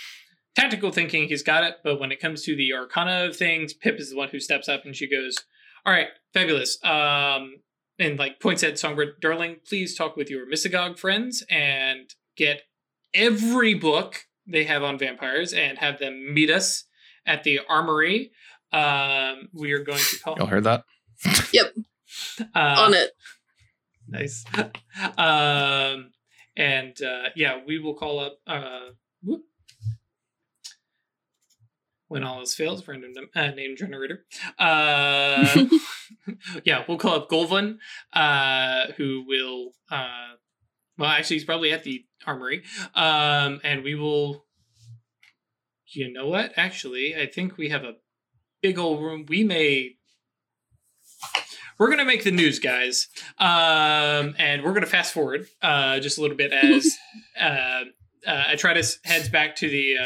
tactical 0.57 0.91
thinking, 0.91 1.29
he's 1.29 1.45
got 1.45 1.63
it. 1.63 1.77
But 1.85 2.01
when 2.01 2.11
it 2.11 2.19
comes 2.21 2.43
to 2.45 2.57
the 2.57 2.73
arcana 2.75 3.27
of 3.27 3.37
things, 3.37 3.73
Pip 3.73 4.01
is 4.01 4.11
the 4.11 4.17
one 4.17 4.31
who 4.31 4.41
steps 4.41 4.69
up 4.69 4.85
and 4.85 4.97
she 4.97 5.09
goes, 5.09 5.37
All 5.87 5.93
right, 5.93 6.09
fabulous. 6.35 6.83
Um, 6.83 7.57
and 8.01 8.19
like 8.19 8.41
points 8.41 8.65
at 8.65 8.79
Songbird, 8.79 9.21
darling, 9.21 9.57
please 9.69 9.95
talk 9.95 10.17
with 10.17 10.31
your 10.31 10.47
Mystagogue 10.47 10.99
friends 10.99 11.45
and 11.51 12.13
get 12.37 12.63
every 13.13 13.75
book 13.75 14.27
they 14.47 14.65
have 14.65 14.83
on 14.83 14.99
vampires 14.99 15.53
and 15.53 15.79
have 15.79 15.99
them 15.99 16.33
meet 16.33 16.51
us 16.51 16.85
at 17.27 17.45
the 17.45 17.61
armory. 17.69 18.33
Um, 18.73 19.51
we 19.53 19.73
are 19.73 19.85
going 19.85 19.99
to 19.99 20.19
call 20.21 20.37
Y'all 20.39 20.47
heard 20.47 20.65
that? 20.65 20.85
uh, 21.27 21.65
on 22.55 22.95
it. 22.95 23.11
Nice. 24.09 24.45
um, 25.19 26.11
and 26.57 27.01
uh, 27.03 27.29
yeah, 27.37 27.61
we 27.67 27.79
will 27.79 27.95
call 27.95 28.19
up. 28.19 28.39
Uh, 28.47 28.91
whoop. 29.23 29.43
When 32.11 32.25
all 32.25 32.41
else 32.41 32.55
fails, 32.55 32.87
random 32.89 33.13
uh, 33.37 33.53
name 33.53 33.77
generator. 33.77 34.25
Uh, 34.59 35.67
yeah, 36.65 36.83
we'll 36.89 36.99
call 36.99 37.15
up 37.15 37.31
Golvan, 37.31 37.79
uh, 38.13 38.93
who 38.97 39.25
will. 39.29 39.71
Uh, 39.89 40.35
well, 40.99 41.09
actually, 41.09 41.37
he's 41.37 41.45
probably 41.45 41.71
at 41.71 41.85
the 41.85 42.05
armory, 42.27 42.65
um, 42.97 43.61
and 43.63 43.85
we 43.85 43.95
will. 43.95 44.45
You 45.87 46.13
know 46.13 46.27
what? 46.27 46.51
Actually, 46.57 47.15
I 47.15 47.27
think 47.27 47.57
we 47.57 47.69
have 47.69 47.85
a 47.85 47.95
big 48.61 48.77
old 48.77 49.01
room. 49.01 49.25
We 49.29 49.45
may 49.45 49.95
we're 51.79 51.91
gonna 51.91 52.05
make 52.05 52.25
the 52.25 52.31
news, 52.33 52.59
guys, 52.59 53.07
um, 53.39 54.35
and 54.37 54.65
we're 54.65 54.75
gonna 54.75 54.85
fast 54.85 55.15
forward 55.15 55.47
uh, 55.63 56.01
just 56.01 56.19
a 56.19 56.21
little 56.21 56.37
bit 56.37 56.53
as 56.53 56.97
uh, 57.41 57.85
uh, 58.27 58.45
Atratus 58.53 58.99
heads 59.05 59.29
back 59.29 59.55
to 59.57 59.69
the 59.71 59.97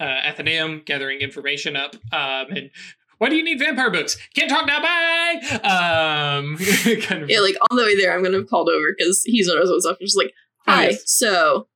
uh, 0.00 0.04
Athenaeum, 0.04 0.82
gathering 0.84 1.20
information 1.20 1.76
up. 1.76 1.94
Um, 2.12 2.46
and 2.50 2.70
why 3.18 3.28
do 3.28 3.36
you 3.36 3.42
need 3.44 3.58
vampire 3.58 3.90
books? 3.90 4.16
Can't 4.34 4.48
talk 4.50 4.66
now. 4.66 4.80
Bye. 4.80 5.40
Um, 5.64 6.56
kind 7.02 7.22
of. 7.22 7.30
Yeah, 7.30 7.40
like 7.40 7.56
on 7.70 7.76
the 7.76 7.82
way 7.84 7.96
there, 7.96 8.14
I'm 8.14 8.22
gonna 8.22 8.38
have 8.38 8.48
called 8.48 8.68
over 8.68 8.94
because 8.96 9.22
he's 9.24 9.48
knows 9.48 9.68
what's 9.70 9.86
up. 9.86 9.98
Just 10.00 10.16
like, 10.16 10.32
Oh, 10.66 10.72
hi, 10.72 10.84
yes. 10.90 11.02
so 11.10 11.66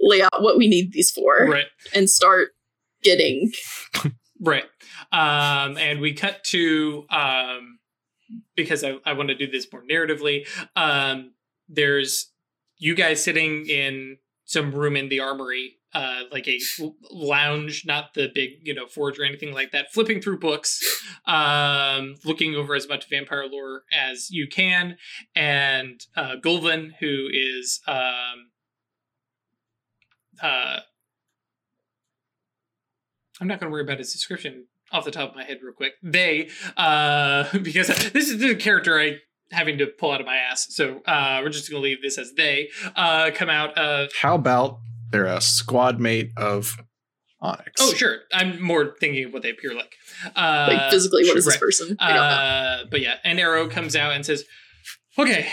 lay 0.00 0.22
out 0.22 0.40
what 0.42 0.56
we 0.56 0.68
need 0.68 0.92
these 0.92 1.10
for, 1.10 1.46
right. 1.46 1.66
and 1.94 2.08
start 2.08 2.50
getting. 3.02 3.52
Right. 4.40 4.62
Um, 5.10 5.76
and 5.78 6.00
we 6.00 6.12
cut 6.12 6.44
to 6.44 7.04
um, 7.10 7.80
because 8.54 8.84
I, 8.84 8.98
I 9.04 9.14
want 9.14 9.30
to 9.30 9.34
do 9.34 9.50
this 9.50 9.66
more 9.72 9.82
narratively. 9.82 10.46
Um, 10.76 11.32
there's 11.68 12.30
you 12.76 12.94
guys 12.94 13.20
sitting 13.20 13.66
in 13.66 14.18
some 14.44 14.70
room 14.72 14.96
in 14.96 15.08
the 15.08 15.18
armory, 15.18 15.77
uh, 15.94 16.22
like 16.30 16.46
a 16.46 16.58
lounge, 17.10 17.84
not 17.86 18.14
the 18.14 18.30
big 18.34 18.50
you 18.62 18.74
know 18.74 18.86
forge 18.86 19.18
or 19.18 19.24
anything 19.24 19.52
like 19.52 19.72
that. 19.72 19.92
Flipping 19.92 20.20
through 20.20 20.38
books, 20.38 20.80
um, 21.26 22.14
looking 22.24 22.54
over 22.54 22.74
as 22.74 22.88
much 22.88 23.08
vampire 23.08 23.46
lore 23.46 23.82
as 23.92 24.30
you 24.30 24.46
can, 24.46 24.96
and 25.34 26.06
uh, 26.16 26.36
who 27.00 27.28
is 27.32 27.80
um, 27.86 28.50
uh, 30.42 30.80
I'm 33.40 33.46
not 33.46 33.60
going 33.60 33.70
to 33.70 33.72
worry 33.72 33.82
about 33.82 33.98
his 33.98 34.12
description 34.12 34.66
off 34.90 35.04
the 35.04 35.10
top 35.10 35.30
of 35.30 35.36
my 35.36 35.44
head 35.44 35.58
real 35.62 35.72
quick. 35.72 35.92
They, 36.02 36.48
uh, 36.76 37.44
because 37.62 37.88
this 38.12 38.30
is 38.30 38.38
the 38.38 38.54
character 38.56 38.98
I 38.98 39.18
having 39.50 39.78
to 39.78 39.86
pull 39.86 40.12
out 40.12 40.20
of 40.20 40.26
my 40.26 40.36
ass. 40.36 40.66
So 40.70 41.00
uh, 41.06 41.40
we're 41.42 41.50
just 41.50 41.70
going 41.70 41.82
to 41.82 41.84
leave 41.84 42.02
this 42.02 42.18
as 42.18 42.32
they 42.34 42.68
uh, 42.96 43.30
come 43.34 43.48
out 43.48 43.76
of. 43.78 44.10
How 44.20 44.34
about 44.34 44.80
they're 45.10 45.26
a 45.26 45.40
squad 45.40 45.98
mate 46.00 46.30
of 46.36 46.76
Onyx? 47.40 47.72
Oh, 47.80 47.92
sure. 47.94 48.18
I'm 48.32 48.60
more 48.60 48.94
thinking 49.00 49.24
of 49.26 49.32
what 49.32 49.42
they 49.42 49.50
appear 49.50 49.74
like. 49.74 49.94
Uh, 50.34 50.68
Like 50.72 50.90
physically, 50.90 51.22
what 51.26 51.36
is 51.36 51.44
this 51.44 51.54
right. 51.54 51.60
person? 51.60 51.96
I 52.00 52.08
don't 52.08 52.16
know. 52.16 52.22
Uh, 52.22 52.84
but 52.90 53.00
yeah, 53.00 53.16
an 53.24 53.38
arrow 53.38 53.68
comes 53.68 53.94
out 53.96 54.12
and 54.12 54.24
says, 54.26 54.44
"Okay, 55.18 55.46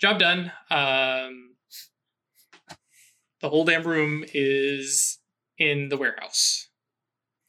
job 0.00 0.18
done. 0.18 0.52
Um, 0.70 1.56
the 3.40 3.48
whole 3.48 3.64
damn 3.64 3.82
room 3.84 4.24
is 4.32 5.18
in 5.58 5.88
the 5.88 5.96
warehouse." 5.96 6.68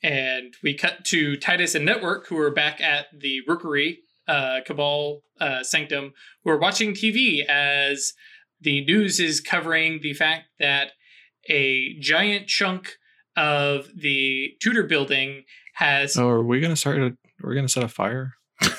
And 0.04 0.54
we 0.62 0.76
cut 0.76 1.04
to 1.06 1.36
Titus 1.38 1.74
and 1.74 1.86
Network, 1.86 2.28
who 2.28 2.38
are 2.38 2.52
back 2.52 2.80
at 2.80 3.08
the 3.18 3.42
Rookery 3.48 4.00
uh, 4.28 4.60
Cabal 4.66 5.22
uh, 5.40 5.64
Sanctum, 5.64 6.14
who 6.44 6.52
are 6.52 6.60
watching 6.60 6.94
TV 6.94 7.44
as 7.46 8.14
the 8.62 8.86
news 8.86 9.20
is 9.20 9.42
covering 9.42 10.02
the 10.02 10.14
fact 10.14 10.46
that 10.60 10.92
a 11.50 11.98
giant 12.00 12.48
chunk 12.48 12.94
of 13.36 13.88
the 13.96 14.54
Tudor 14.62 14.84
building 14.84 15.44
has 15.74 16.18
Oh, 16.18 16.30
are 16.30 16.44
we 16.44 16.60
gonna 16.62 16.76
start? 16.76 17.00
A, 17.00 17.18
we're 17.42 17.56
gonna 17.56 17.70
set 17.70 17.84
a 17.84 17.88
fire. 17.88 18.34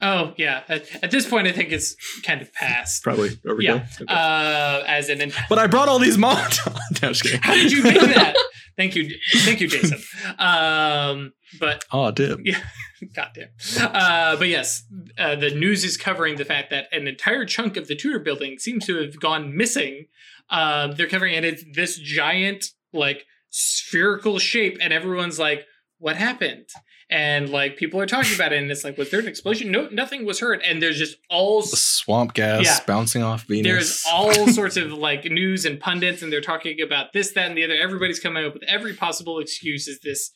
Oh 0.00 0.34
yeah. 0.36 0.64
At, 0.68 1.02
at 1.02 1.10
this 1.10 1.26
point, 1.26 1.46
I 1.46 1.52
think 1.52 1.72
it's 1.72 1.96
kind 2.22 2.42
of 2.42 2.52
past. 2.52 3.02
Probably 3.02 3.30
overdue. 3.46 3.66
Yeah. 3.66 3.86
Okay. 4.02 4.04
Uh, 4.12 4.82
as 4.86 5.08
an 5.08 5.32
but 5.48 5.58
I 5.58 5.66
brought 5.66 5.88
all 5.88 5.98
these 5.98 6.18
mods. 6.26 6.60
no, 6.66 6.72
I'm 6.74 7.14
just 7.14 7.22
kidding. 7.22 7.40
how 7.40 7.54
did 7.54 7.72
you 7.72 7.82
make 7.82 7.98
that? 8.00 8.36
Thank 8.76 8.96
you, 8.96 9.08
thank 9.44 9.60
you, 9.60 9.68
Jason. 9.68 9.98
Um, 10.38 11.32
but 11.60 11.84
Oh, 11.92 12.10
damn. 12.10 12.42
yeah, 12.44 12.60
goddamn. 13.14 13.48
Uh, 13.80 14.36
but 14.36 14.48
yes, 14.48 14.82
uh, 15.18 15.36
the 15.36 15.50
news 15.50 15.84
is 15.84 15.96
covering 15.96 16.36
the 16.36 16.44
fact 16.44 16.70
that 16.70 16.86
an 16.92 17.06
entire 17.06 17.44
chunk 17.44 17.76
of 17.76 17.86
the 17.88 17.94
Tudor 17.94 18.18
building 18.18 18.58
seems 18.58 18.84
to 18.86 18.96
have 19.00 19.20
gone 19.20 19.56
missing. 19.56 20.06
Um, 20.50 20.92
they're 20.92 21.06
covering, 21.08 21.34
and 21.34 21.44
it's 21.46 21.64
this 21.72 21.98
giant, 21.98 22.66
like 22.92 23.26
spherical 23.50 24.38
shape, 24.38 24.78
and 24.80 24.92
everyone's 24.92 25.38
like, 25.38 25.66
"What 25.98 26.16
happened?" 26.16 26.68
And 27.14 27.48
like 27.50 27.76
people 27.76 28.00
are 28.00 28.06
talking 28.06 28.34
about 28.34 28.52
it, 28.52 28.60
and 28.60 28.68
it's 28.72 28.82
like, 28.82 28.98
"Was 28.98 29.10
there 29.12 29.20
an 29.20 29.28
explosion?" 29.28 29.70
No, 29.70 29.88
nothing 29.92 30.24
was 30.26 30.40
heard, 30.40 30.60
and 30.62 30.82
there's 30.82 30.98
just 30.98 31.16
all 31.30 31.62
The 31.62 31.76
swamp 31.76 32.34
gas 32.34 32.64
Yeah. 32.64 32.78
bouncing 32.88 33.22
off 33.22 33.44
Venus. 33.46 33.64
there's 33.64 34.04
all 34.10 34.48
sorts 34.60 34.76
of 34.76 34.92
like 34.92 35.24
news 35.24 35.64
and 35.64 35.78
pundits 35.78 36.22
and 36.22 36.32
they're 36.32 36.40
talking 36.40 36.80
about 36.80 37.12
this 37.12 37.30
that 37.34 37.48
and 37.48 37.56
the 37.56 37.62
other. 37.62 37.74
Everybody's 37.74 38.18
coming 38.18 38.44
up 38.44 38.52
with 38.52 38.64
every 38.64 38.94
possible 38.94 39.38
excuse. 39.38 39.86
Is 39.86 40.00
this 40.00 40.32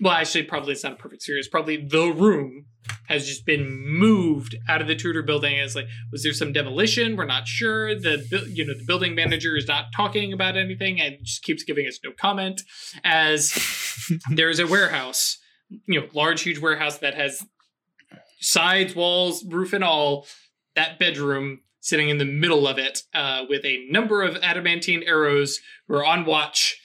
well 0.00 0.14
actually 0.14 0.44
probably 0.44 0.72
it's 0.72 0.82
not 0.84 0.94
a 0.94 0.96
perfect 0.96 1.22
series. 1.22 1.48
Probably 1.48 1.76
the 1.76 2.06
room 2.12 2.64
has 3.08 3.26
just 3.26 3.44
been 3.44 3.68
moved 3.86 4.56
out 4.70 4.80
of 4.80 4.88
the 4.88 4.96
tudor 4.96 5.22
building. 5.22 5.54
It's 5.56 5.74
like 5.76 5.86
was 6.12 6.22
there 6.22 6.32
some 6.32 6.50
demolition? 6.54 7.14
We're 7.14 7.26
not 7.26 7.46
sure. 7.46 7.94
The 7.94 8.24
you 8.50 8.64
know 8.64 8.72
the 8.72 8.84
building 8.86 9.14
manager 9.14 9.54
is 9.54 9.68
not 9.68 9.86
talking 9.94 10.32
about 10.32 10.56
anything 10.56 10.98
and 10.98 11.18
just 11.22 11.42
keeps 11.42 11.62
giving 11.62 11.86
us 11.86 11.98
no 12.02 12.10
comment. 12.18 12.62
As 13.04 13.52
there 14.30 14.48
is 14.48 14.58
a 14.58 14.66
warehouse 14.66 15.36
you 15.86 16.00
know 16.00 16.06
large 16.12 16.42
huge 16.42 16.58
warehouse 16.58 16.98
that 16.98 17.14
has 17.14 17.44
sides, 18.40 18.94
walls, 18.94 19.44
roof, 19.44 19.72
and 19.72 19.84
all. 19.84 20.26
That 20.74 20.98
bedroom 20.98 21.60
sitting 21.80 22.08
in 22.08 22.18
the 22.18 22.24
middle 22.24 22.66
of 22.66 22.78
it, 22.78 23.02
uh, 23.12 23.44
with 23.48 23.64
a 23.64 23.86
number 23.90 24.22
of 24.22 24.36
adamantine 24.36 25.02
arrows 25.02 25.60
who 25.86 25.94
are 25.94 26.04
on 26.04 26.24
watch 26.24 26.80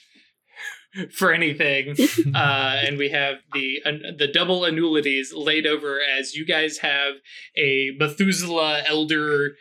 for 1.12 1.32
anything. 1.32 1.94
uh, 2.34 2.76
and 2.84 2.98
we 2.98 3.08
have 3.10 3.36
the 3.54 3.80
uh, 3.84 3.92
the 4.16 4.28
double 4.28 4.64
annuities 4.64 5.32
laid 5.32 5.66
over 5.66 6.00
as 6.00 6.34
you 6.34 6.44
guys 6.44 6.78
have 6.78 7.14
a 7.56 7.92
Methuselah 7.98 8.82
elder 8.86 9.56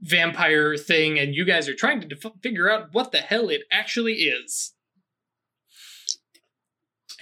vampire 0.00 0.76
thing, 0.76 1.18
and 1.18 1.34
you 1.34 1.44
guys 1.44 1.68
are 1.68 1.74
trying 1.74 2.00
to 2.00 2.08
def- 2.08 2.40
figure 2.42 2.70
out 2.70 2.88
what 2.92 3.12
the 3.12 3.18
hell 3.18 3.48
it 3.48 3.62
actually 3.70 4.14
is. 4.14 4.71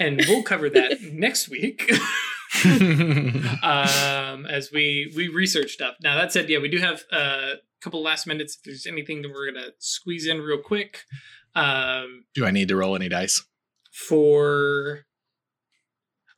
And 0.01 0.21
we'll 0.27 0.43
cover 0.43 0.69
that 0.71 1.01
next 1.13 1.49
week. 1.49 1.89
um, 2.65 4.45
as 4.47 4.71
we 4.73 5.13
we 5.15 5.29
research 5.29 5.71
stuff. 5.73 5.95
Now 6.03 6.17
that 6.17 6.33
said, 6.33 6.49
yeah, 6.51 6.59
we 6.59 6.69
do 6.69 6.79
have 6.79 7.05
uh, 7.13 7.17
a 7.55 7.57
couple 7.81 8.03
last 8.03 8.27
minutes. 8.27 8.57
If 8.57 8.63
there's 8.65 8.87
anything 8.87 9.23
that 9.23 9.31
we're 9.31 9.53
gonna 9.53 9.69
squeeze 9.79 10.27
in 10.27 10.41
real 10.41 10.59
quick, 10.59 11.05
um, 11.55 12.25
Do 12.35 12.45
I 12.45 12.51
need 12.51 12.67
to 12.69 12.77
roll 12.77 12.97
any 12.97 13.09
dice? 13.09 13.45
for 13.93 15.07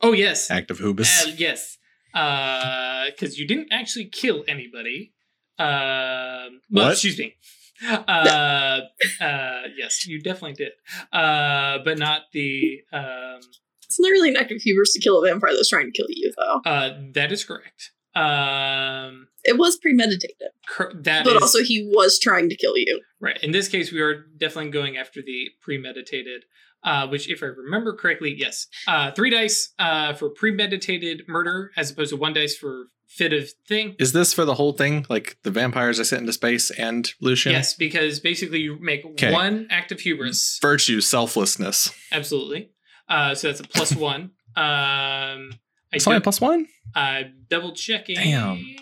oh 0.02 0.12
yes, 0.12 0.50
Active 0.50 0.78
Hubris. 0.78 1.26
uh, 1.26 1.32
yes, 1.36 1.78
because 2.12 3.38
you 3.38 3.46
didn't 3.46 3.68
actually 3.72 4.06
kill 4.06 4.44
anybody. 4.46 5.14
Um, 5.58 6.60
well, 6.70 6.86
What? 6.86 6.92
excuse 6.92 7.18
me. 7.18 7.36
Uh, 7.86 8.80
uh, 9.20 9.62
yes, 9.76 10.06
you 10.06 10.20
definitely 10.20 10.54
did, 10.54 10.72
uh, 11.12 11.78
but 11.84 11.98
not 11.98 12.22
the. 12.32 12.82
Um, 12.92 13.40
It's 13.84 13.98
not 14.00 14.08
really 14.08 14.30
an 14.30 14.36
of 14.36 14.50
hubris 14.50 14.92
to 14.94 15.00
kill 15.00 15.22
a 15.22 15.26
vampire 15.28 15.52
that's 15.54 15.68
trying 15.68 15.86
to 15.86 15.92
kill 15.92 16.06
you, 16.08 16.32
though. 16.36 16.60
uh, 16.70 16.98
that 17.14 17.32
is 17.32 17.44
correct. 17.44 17.90
Um, 18.14 19.28
It 19.44 19.58
was 19.58 19.76
premeditated, 19.76 20.50
cor- 20.68 20.92
that 20.94 21.24
but 21.24 21.36
is- 21.36 21.42
also 21.42 21.62
he 21.62 21.88
was 21.92 22.18
trying 22.18 22.48
to 22.50 22.56
kill 22.56 22.76
you. 22.76 23.00
Right. 23.20 23.38
In 23.42 23.50
this 23.52 23.68
case, 23.68 23.90
we 23.92 24.00
are 24.00 24.26
definitely 24.36 24.70
going 24.70 24.96
after 24.96 25.20
the 25.22 25.50
premeditated, 25.60 26.44
uh, 26.84 27.06
which, 27.08 27.28
if 27.30 27.42
I 27.42 27.46
remember 27.46 27.94
correctly, 27.94 28.34
yes, 28.36 28.66
uh, 28.86 29.10
three 29.12 29.30
dice 29.30 29.72
uh, 29.78 30.14
for 30.14 30.30
premeditated 30.30 31.22
murder 31.28 31.70
as 31.76 31.90
opposed 31.90 32.10
to 32.10 32.16
one 32.16 32.32
dice 32.32 32.56
for 32.56 32.86
fit 33.06 33.32
of 33.32 33.50
thing. 33.68 33.94
Is 33.98 34.12
this 34.12 34.32
for 34.32 34.44
the 34.44 34.54
whole 34.54 34.72
thing? 34.72 35.04
Like 35.08 35.36
the 35.42 35.50
vampires 35.50 36.00
I 36.00 36.04
sent 36.04 36.20
into 36.20 36.32
space 36.32 36.70
and 36.70 37.12
Lucian? 37.20 37.52
Yes, 37.52 37.74
because 37.74 38.20
basically 38.20 38.60
you 38.60 38.78
make 38.80 39.04
one 39.20 39.66
act 39.70 39.92
of 39.92 40.00
hubris. 40.00 40.58
Virtue, 40.62 41.00
selflessness. 41.00 41.90
Absolutely. 42.10 42.70
Uh, 43.08 43.34
so 43.34 43.48
that's 43.48 43.60
a 43.60 43.64
plus 43.64 43.94
one. 43.96 44.30
Um, 44.56 45.52
I 45.84 45.96
It's 45.96 46.06
only 46.06 46.20
plus 46.20 46.40
one? 46.40 46.66
I'm 46.94 47.44
double 47.48 47.72
checking. 47.72 48.16
Damn. 48.16 48.76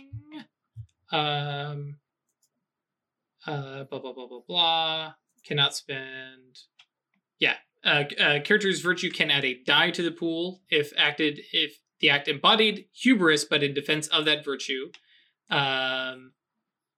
Um. 1.13 1.97
Uh. 3.47 3.85
Blah 3.85 3.99
blah 3.99 4.13
blah 4.13 4.27
blah 4.29 4.41
blah. 4.47 5.13
Cannot 5.45 5.75
spend. 5.75 6.59
Yeah. 7.39 7.55
Uh, 7.85 8.05
uh, 8.19 8.41
character's 8.41 8.81
virtue 8.81 9.11
can 9.11 9.31
add 9.31 9.45
a 9.45 9.63
die 9.65 9.91
to 9.91 10.03
the 10.03 10.11
pool 10.11 10.63
if 10.69 10.93
acted 10.97 11.41
if 11.53 11.79
the 12.01 12.11
act 12.11 12.29
embodied 12.29 12.87
hubris, 12.93 13.45
but 13.45 13.63
in 13.63 13.75
defense 13.75 14.07
of 14.09 14.25
that 14.27 14.45
virtue. 14.45 14.91
Um. 15.51 16.33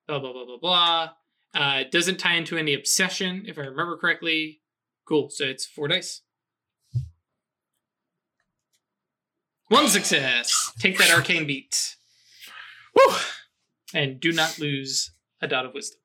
Blah 0.08 0.18
blah 0.18 0.32
blah 0.32 0.44
blah 0.44 0.58
blah. 0.60 1.10
Uh, 1.54 1.84
doesn't 1.90 2.18
tie 2.18 2.34
into 2.34 2.58
any 2.58 2.74
obsession, 2.74 3.44
if 3.46 3.56
I 3.56 3.62
remember 3.62 3.96
correctly. 3.96 4.60
Cool. 5.06 5.30
So 5.30 5.44
it's 5.44 5.64
four 5.64 5.86
dice. 5.86 6.22
One 9.68 9.88
success. 9.88 10.72
Take 10.80 10.98
that 10.98 11.12
arcane 11.12 11.46
beat. 11.46 11.96
Woo! 12.96 13.14
And 13.94 14.18
do 14.18 14.32
not 14.32 14.58
lose 14.58 15.12
a 15.40 15.46
dot 15.46 15.64
of 15.64 15.72
wisdom. 15.72 16.00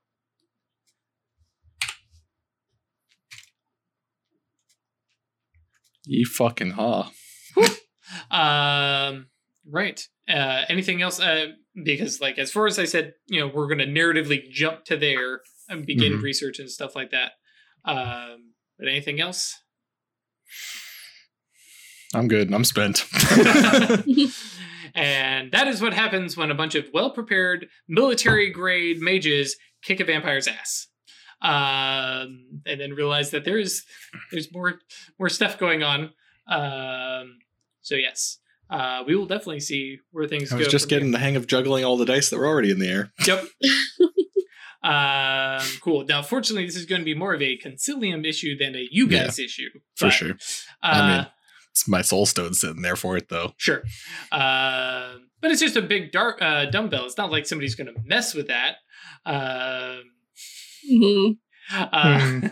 Ye 6.08 6.24
fucking 6.24 6.72
ha. 6.72 7.12
Um, 8.32 9.28
right. 9.70 10.02
Uh, 10.30 10.64
anything 10.70 11.02
else? 11.02 11.20
Uh, 11.20 11.48
because 11.84 12.22
like 12.22 12.38
as 12.38 12.52
far 12.52 12.66
as 12.68 12.80
I 12.80 12.86
said, 12.86 13.14
you 13.28 13.40
know, 13.40 13.48
we're 13.54 13.68
gonna 13.68 13.86
narratively 13.86 14.50
jump 14.50 14.86
to 14.86 14.98
there 14.98 15.42
and 15.70 15.86
begin 15.86 16.14
Mhm. 16.14 16.22
research 16.22 16.60
and 16.60 16.70
stuff 16.70 16.96
like 16.96 17.12
that. 17.12 17.34
Um, 17.86 18.54
but 18.80 18.88
anything 18.88 19.20
else? 19.20 19.54
I'm 22.14 22.28
good. 22.28 22.54
I'm 22.54 22.64
spent. 22.64 23.06
and 24.96 25.52
that 25.52 25.68
is 25.68 25.82
what 25.82 25.94
happens 25.94 26.38
when 26.38 26.50
a 26.52 26.56
bunch 26.56 26.76
of 26.76 26.90
well-prepared 26.94 27.68
military 27.88 28.50
grade 28.50 29.00
mages 29.00 29.58
kick 29.84 30.00
a 30.00 30.06
vampire's 30.06 30.48
ass. 30.48 30.88
Um, 31.42 32.62
and 32.66 32.80
then 32.82 32.94
realize 32.94 33.32
that 33.32 33.46
there's 33.46 33.84
there's 34.32 34.52
more 34.52 34.80
more 35.20 35.30
stuff 35.30 35.60
going 35.60 35.84
on. 35.84 36.12
Um, 36.50 37.38
so 37.82 37.96
yes, 37.96 38.40
uh, 38.70 39.04
we 39.06 39.16
will 39.16 39.28
definitely 39.28 39.60
see 39.60 40.00
where 40.12 40.28
things 40.28 40.52
I 40.52 40.56
go. 40.56 40.60
was 40.60 40.68
just 40.68 40.90
getting 40.90 41.12
the 41.12 41.20
hang 41.20 41.36
of 41.36 41.48
juggling 41.48 41.86
all 41.86 41.96
the 41.98 42.06
dice 42.06 42.30
that 42.30 42.38
were 42.38 42.48
already 42.48 42.72
in 42.72 42.80
the 42.80 42.90
air. 42.90 43.14
Yep. 43.26 43.46
um, 44.84 45.66
cool. 45.82 46.06
Now, 46.06 46.22
fortunately, 46.22 46.66
this 46.66 46.76
is 46.76 46.86
going 46.86 47.02
to 47.02 47.06
be 47.06 47.14
more 47.16 47.34
of 47.34 47.42
a 47.42 47.58
concilium 47.58 48.26
issue 48.28 48.58
than 48.58 48.76
a 48.76 48.88
you 48.92 49.08
Yeah, 49.08 49.26
guys 49.26 49.40
issue. 49.40 49.70
For 49.96 50.10
sure. 50.10 50.32
Uh, 50.82 50.86
I 50.86 51.18
mean, 51.18 51.28
it's 51.72 51.88
my 51.88 52.02
soul 52.02 52.26
stone 52.26 52.54
sitting 52.54 52.82
there 52.82 52.96
for 52.96 53.16
it, 53.18 53.30
though. 53.30 53.54
Sure. 53.58 53.84
Uh, 54.32 55.16
but 55.40 55.52
it's 55.52 55.62
just 55.62 55.76
a 55.76 55.82
big 55.82 56.12
dark 56.12 56.42
uh, 56.42 56.66
dumbbell. 56.66 57.06
It's 57.06 57.18
not 57.18 57.32
like 57.32 57.46
somebody's 57.46 57.76
going 57.76 57.94
to 57.94 58.02
mess 58.04 58.34
with 58.34 58.48
that. 58.48 58.78
Um, 59.26 60.04
Mhm. 60.90 61.38
uh, 61.70 62.50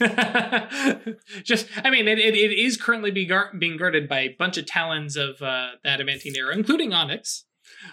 just, 1.44 1.68
I 1.84 1.90
mean, 1.90 2.08
it, 2.08 2.18
it, 2.18 2.34
it 2.34 2.58
is 2.58 2.76
currently 2.76 3.10
be 3.10 3.26
gar- 3.26 3.52
being 3.58 3.76
guarded 3.76 4.08
by 4.08 4.20
a 4.20 4.34
bunch 4.38 4.56
of 4.58 4.66
talons 4.66 5.16
of 5.16 5.40
uh, 5.42 5.70
the 5.82 5.88
adamantine 5.90 6.34
arrow, 6.36 6.52
including 6.52 6.92
Onyx. 6.92 7.44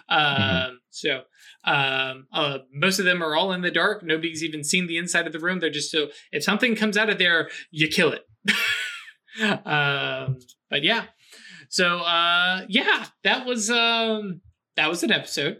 Um, 0.08 0.80
So 0.90 1.22
um, 1.64 2.26
uh, 2.32 2.58
most 2.72 2.98
of 2.98 3.04
them 3.04 3.22
are 3.22 3.36
all 3.36 3.52
in 3.52 3.60
the 3.60 3.70
dark. 3.70 4.02
Nobody's 4.02 4.42
even 4.42 4.64
seen 4.64 4.86
the 4.86 4.96
inside 4.96 5.26
of 5.26 5.32
the 5.32 5.38
room. 5.38 5.60
They're 5.60 5.70
just 5.70 5.90
so 5.90 6.08
if 6.32 6.42
something 6.42 6.74
comes 6.74 6.96
out 6.96 7.10
of 7.10 7.18
there, 7.18 7.48
you 7.70 7.88
kill 7.88 8.12
it. 8.12 8.22
um, 9.66 10.38
but 10.70 10.82
yeah, 10.82 11.04
so 11.68 11.98
uh, 11.98 12.64
yeah, 12.68 13.06
that 13.24 13.46
was 13.46 13.70
um, 13.70 14.40
that 14.76 14.88
was 14.88 15.02
an 15.02 15.12
episode. 15.12 15.58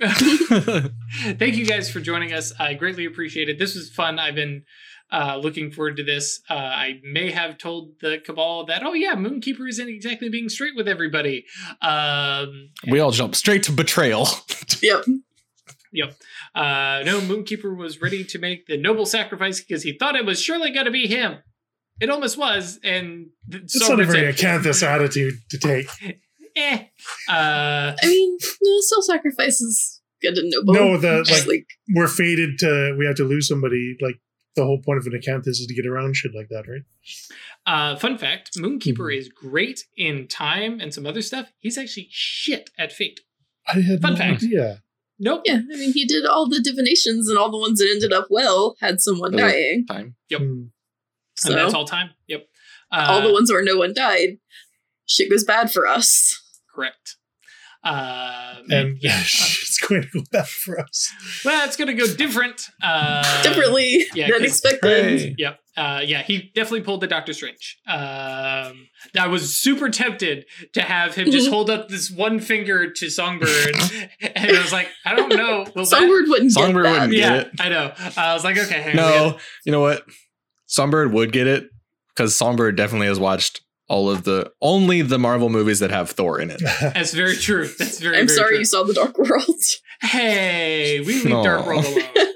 Thank 0.00 1.56
you 1.56 1.66
guys 1.66 1.90
for 1.90 2.00
joining 2.00 2.32
us. 2.32 2.52
I 2.58 2.74
greatly 2.74 3.04
appreciate 3.04 3.48
it. 3.48 3.58
This 3.58 3.74
was 3.74 3.90
fun. 3.90 4.18
I've 4.18 4.34
been 4.34 4.64
uh, 5.10 5.38
looking 5.42 5.70
forward 5.70 5.96
to 5.96 6.04
this. 6.04 6.40
Uh, 6.48 6.54
I 6.54 7.00
may 7.02 7.30
have 7.30 7.58
told 7.58 7.98
the 8.00 8.18
cabal 8.18 8.66
that, 8.66 8.82
oh 8.84 8.92
yeah, 8.92 9.14
Moonkeeper 9.14 9.68
isn't 9.68 9.88
exactly 9.88 10.28
being 10.28 10.48
straight 10.48 10.76
with 10.76 10.86
everybody. 10.86 11.46
Um, 11.82 12.70
we 12.88 13.00
all 13.00 13.10
jump 13.10 13.34
straight 13.34 13.62
to 13.64 13.72
betrayal. 13.72 14.28
Yep. 15.90 16.12
uh, 16.54 17.02
no, 17.04 17.20
Moonkeeper 17.20 17.74
was 17.74 18.02
ready 18.02 18.22
to 18.22 18.38
make 18.38 18.66
the 18.66 18.76
noble 18.76 19.06
sacrifice 19.06 19.60
because 19.60 19.82
he 19.82 19.96
thought 19.96 20.16
it 20.16 20.26
was 20.26 20.40
surely 20.40 20.70
going 20.70 20.84
to 20.84 20.90
be 20.90 21.06
him. 21.06 21.38
It 21.98 22.10
almost 22.10 22.36
was, 22.36 22.78
and 22.84 23.28
th- 23.50 23.64
It's 23.64 23.80
not 23.80 23.84
a 23.84 23.88
Sovereign 24.04 24.08
very 24.10 24.32
said, 24.34 24.62
acanthus 24.62 24.82
attitude 24.82 25.34
to 25.50 25.58
take. 25.58 25.88
eh. 26.58 26.84
Uh, 27.28 27.94
I 28.02 28.06
mean, 28.06 28.36
no, 28.62 28.80
self 28.80 29.04
sacrifice 29.04 29.60
is 29.60 30.00
good 30.22 30.36
and 30.38 30.50
noble. 30.50 30.74
No, 30.74 30.96
the 30.98 31.24
like 31.30 31.46
like 31.46 31.66
we're 31.94 32.08
fated 32.08 32.58
to 32.58 32.94
we 32.98 33.06
have 33.06 33.16
to 33.16 33.24
lose 33.24 33.46
somebody. 33.48 33.96
Like 34.00 34.16
the 34.56 34.64
whole 34.64 34.80
point 34.84 34.98
of 34.98 35.06
an 35.06 35.14
account 35.14 35.46
is 35.46 35.64
to 35.66 35.74
get 35.74 35.86
around 35.86 36.16
shit 36.16 36.32
like 36.34 36.48
that, 36.50 36.64
right? 36.68 36.82
Uh, 37.66 37.96
fun 37.96 38.18
fact: 38.18 38.56
Moonkeeper 38.56 38.98
Mhm. 38.98 39.18
is 39.18 39.28
great 39.28 39.84
in 39.96 40.26
time 40.26 40.80
and 40.80 40.92
some 40.92 41.06
other 41.06 41.22
stuff. 41.22 41.48
He's 41.58 41.78
actually 41.78 42.08
shit 42.10 42.70
at 42.78 42.92
fate. 42.92 43.20
I 43.66 43.80
had 43.80 44.00
Fun 44.00 44.12
no 44.14 44.18
fact. 44.18 44.42
idea. 44.42 44.82
Nope. 45.20 45.42
yeah, 45.44 45.54
I 45.72 45.76
mean, 45.76 45.92
he 45.92 46.04
did 46.06 46.24
all 46.24 46.48
the 46.48 46.60
divinations, 46.60 47.28
and 47.28 47.36
all 47.38 47.50
the 47.50 47.58
ones 47.58 47.80
that 47.80 47.90
ended 47.90 48.12
up 48.12 48.28
well 48.30 48.76
had 48.80 49.00
someone 49.00 49.34
Okay. 49.34 49.42
dying. 49.42 49.86
Time. 49.86 50.16
Yep. 50.30 50.40
Hmm. 50.40 50.62
So 51.36 51.50
and 51.50 51.58
that's 51.58 51.74
all 51.74 51.84
time. 51.84 52.10
Yep. 52.28 52.46
Uh, 52.92 53.04
all 53.08 53.22
the 53.22 53.32
ones 53.32 53.50
where 53.50 53.62
no 53.62 53.76
one 53.76 53.92
died, 53.92 54.38
shit 55.06 55.28
goes 55.30 55.44
bad 55.44 55.70
for 55.72 55.86
us. 55.86 56.40
Correct. 56.78 57.16
Uh, 57.84 58.56
And 58.70 58.98
yeah. 59.00 59.20
it's 59.20 59.78
going 59.78 60.02
to 60.02 60.08
go 60.08 60.20
bad 60.32 60.48
for 60.48 60.78
us. 60.80 61.10
well, 61.44 61.64
it's 61.66 61.76
gonna 61.76 61.94
go 61.94 62.12
different. 62.12 62.66
Uh, 62.82 63.42
Differently 63.42 64.04
yeah, 64.14 64.26
than 64.28 64.40
'cause- 64.40 64.48
expected. 64.50 65.20
Hey. 65.20 65.34
Yep. 65.38 65.58
Uh, 65.76 66.00
yeah, 66.04 66.22
he 66.22 66.50
definitely 66.56 66.80
pulled 66.80 67.00
the 67.00 67.06
Doctor 67.06 67.32
Strange. 67.32 67.78
Um, 67.86 68.88
I 69.16 69.28
was 69.28 69.56
super 69.56 69.88
tempted 69.90 70.44
to 70.72 70.82
have 70.82 71.14
him 71.14 71.30
just 71.30 71.48
hold 71.50 71.70
up 71.70 71.88
this 71.88 72.10
one 72.10 72.40
finger 72.40 72.90
to 72.90 73.08
Songbird, 73.08 73.76
and 74.20 74.56
I 74.56 74.60
was 74.60 74.72
like, 74.72 74.88
I 75.06 75.14
don't 75.14 75.28
know. 75.36 75.60
Will 75.76 75.84
that- 75.84 75.86
Songbird 75.86 76.24
wouldn't 76.28 76.50
Songbird 76.52 76.84
get 76.84 76.92
wouldn't 76.92 77.12
get 77.12 77.20
yeah, 77.20 77.34
it. 77.42 77.50
I 77.60 77.68
know. 77.68 77.92
I 78.16 78.34
was 78.34 78.42
like, 78.42 78.58
okay, 78.58 78.82
hang 78.82 78.98
on, 78.98 79.06
No, 79.06 79.38
you 79.64 79.70
know 79.70 79.80
what? 79.80 80.02
Songbird 80.66 81.12
would 81.12 81.30
get 81.30 81.46
it 81.46 81.68
because 82.08 82.34
Songbird 82.34 82.74
definitely 82.76 83.06
has 83.06 83.20
watched 83.20 83.60
all 83.88 84.10
of 84.10 84.24
the 84.24 84.52
only 84.60 85.02
the 85.02 85.18
Marvel 85.18 85.48
movies 85.48 85.78
that 85.80 85.90
have 85.90 86.10
Thor 86.10 86.40
in 86.40 86.50
it. 86.50 86.60
That's 86.80 87.12
very 87.14 87.36
true. 87.36 87.66
That's 87.78 87.98
very. 88.00 88.18
I'm 88.18 88.26
very 88.26 88.36
sorry 88.36 88.50
true. 88.50 88.58
you 88.58 88.64
saw 88.64 88.82
the 88.84 88.94
Dark 88.94 89.18
World. 89.18 89.54
Hey, 90.02 91.00
we 91.00 91.22
leave 91.24 91.32
Aw. 91.32 91.42
Dark 91.42 91.66
World 91.66 91.84
alone. 91.84 92.02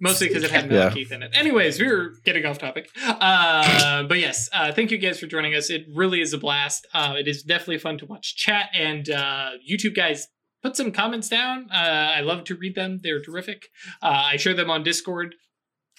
Mostly 0.00 0.28
because 0.28 0.44
it 0.44 0.50
had 0.52 0.68
Mel 0.70 0.78
Yeah. 0.84 0.90
Keith 0.90 1.10
in 1.10 1.22
it. 1.24 1.32
Anyways, 1.34 1.80
we 1.80 1.88
were 1.88 2.12
getting 2.24 2.46
off 2.46 2.58
topic. 2.58 2.88
Uh, 3.04 4.04
but 4.04 4.18
yes, 4.20 4.48
uh, 4.52 4.70
thank 4.72 4.92
you 4.92 4.98
guys 4.98 5.18
for 5.18 5.26
joining 5.26 5.54
us. 5.56 5.70
It 5.70 5.86
really 5.92 6.20
is 6.20 6.32
a 6.32 6.38
blast. 6.38 6.86
Uh, 6.94 7.14
it 7.18 7.26
is 7.26 7.42
definitely 7.42 7.78
fun 7.78 7.98
to 7.98 8.06
watch 8.06 8.36
chat 8.36 8.68
and 8.74 9.10
uh, 9.10 9.50
YouTube 9.68 9.96
guys. 9.96 10.28
Put 10.62 10.76
some 10.76 10.92
comments 10.92 11.28
down. 11.28 11.68
Uh, 11.72 12.12
I 12.16 12.20
love 12.20 12.44
to 12.44 12.54
read 12.56 12.74
them. 12.76 13.00
They're 13.02 13.20
terrific. 13.20 13.68
Uh, 14.02 14.22
I 14.32 14.36
share 14.36 14.54
them 14.54 14.70
on 14.70 14.82
Discord. 14.84 15.34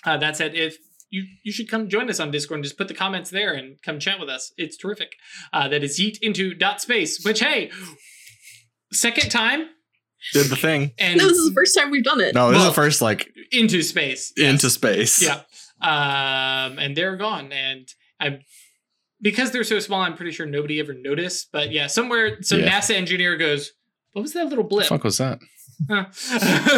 Uh, 0.05 0.15
that 0.17 0.37
said, 0.37 0.55
if 0.55 0.77
you 1.09 1.23
you 1.43 1.51
should 1.51 1.69
come 1.69 1.89
join 1.89 2.09
us 2.09 2.19
on 2.19 2.31
Discord 2.31 2.57
and 2.59 2.63
just 2.63 2.77
put 2.77 2.87
the 2.87 2.93
comments 2.93 3.29
there 3.29 3.53
and 3.53 3.81
come 3.83 3.99
chat 3.99 4.19
with 4.19 4.29
us. 4.29 4.51
It's 4.57 4.77
terrific. 4.77 5.13
Uh, 5.53 5.67
that 5.67 5.83
is 5.83 5.99
yeet 5.99 6.17
into 6.21 6.53
dot 6.53 6.81
space. 6.81 7.23
Which 7.23 7.39
hey, 7.39 7.71
second 8.91 9.29
time 9.31 9.67
Did 10.33 10.47
the 10.47 10.55
thing. 10.55 10.91
and 10.97 11.17
no, 11.17 11.27
this 11.27 11.37
is 11.37 11.49
the 11.49 11.53
first 11.55 11.75
time 11.77 11.91
we've 11.91 12.03
done 12.03 12.21
it. 12.21 12.35
No, 12.35 12.51
this 12.51 12.59
is 12.61 12.67
the 12.67 12.73
first 12.73 13.01
like 13.01 13.29
into 13.51 13.81
space. 13.83 14.33
Yes. 14.37 14.49
into 14.51 14.69
space. 14.69 15.21
Yeah. 15.21 15.41
Um, 15.81 16.77
and 16.79 16.95
they're 16.95 17.15
gone. 17.15 17.51
And 17.51 17.87
I'm 18.19 18.39
because 19.21 19.51
they're 19.51 19.63
so 19.63 19.79
small, 19.79 20.01
I'm 20.01 20.15
pretty 20.15 20.31
sure 20.31 20.45
nobody 20.45 20.79
ever 20.79 20.93
noticed. 20.93 21.49
But 21.51 21.71
yeah, 21.71 21.87
somewhere 21.87 22.41
some 22.41 22.59
Yeah. 22.59 22.79
NASA 22.79 22.95
engineer 22.95 23.35
goes, 23.37 23.71
What 24.13 24.21
was 24.23 24.33
that 24.33 24.45
little 24.47 24.63
The 24.63 24.69
blip? 24.69 24.87
fuck 24.87 25.03
was 25.03 25.17
that? 25.17 25.39
Huh. 25.89 26.05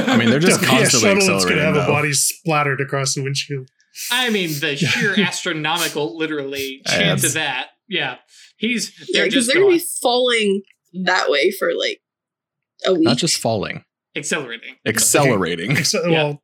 I 0.08 0.18
mean, 0.18 0.30
they're 0.30 0.40
just 0.52 0.62
Yeah, 0.62 0.68
constantly 0.70 1.10
shuttle 1.10 1.16
that's 1.16 1.46
gonna 1.46 1.56
accelerating. 1.62 1.64
have 1.76 1.84
a 1.90 1.92
body 1.92 2.14
splattered 2.14 2.80
across 2.82 3.16
the 3.16 3.24
windshield. 3.24 3.70
I 4.12 4.30
mean 4.30 4.50
the 4.60 4.76
sheer 4.78 5.20
astronomical 5.20 6.18
literally 6.18 6.82
chance 6.88 7.24
of 7.24 7.34
that. 7.34 7.68
Yeah. 7.88 8.18
He's 8.58 8.92
yeah, 9.00 9.06
they're 9.14 9.26
because 9.26 9.34
just 9.46 9.54
they're 9.54 9.64
gonna 9.64 9.76
be 9.76 9.84
falling 10.02 10.62
that 11.06 11.30
way 11.30 11.52
for 11.52 11.74
like 11.74 12.00
a 12.86 12.94
week. 12.94 13.04
Not 13.04 13.18
just 13.18 13.38
falling, 13.38 13.84
accelerating. 14.16 14.76
accelerating. 14.86 15.72
Except, 15.78 16.06
Yeah. 16.08 16.24
Well, 16.24 16.44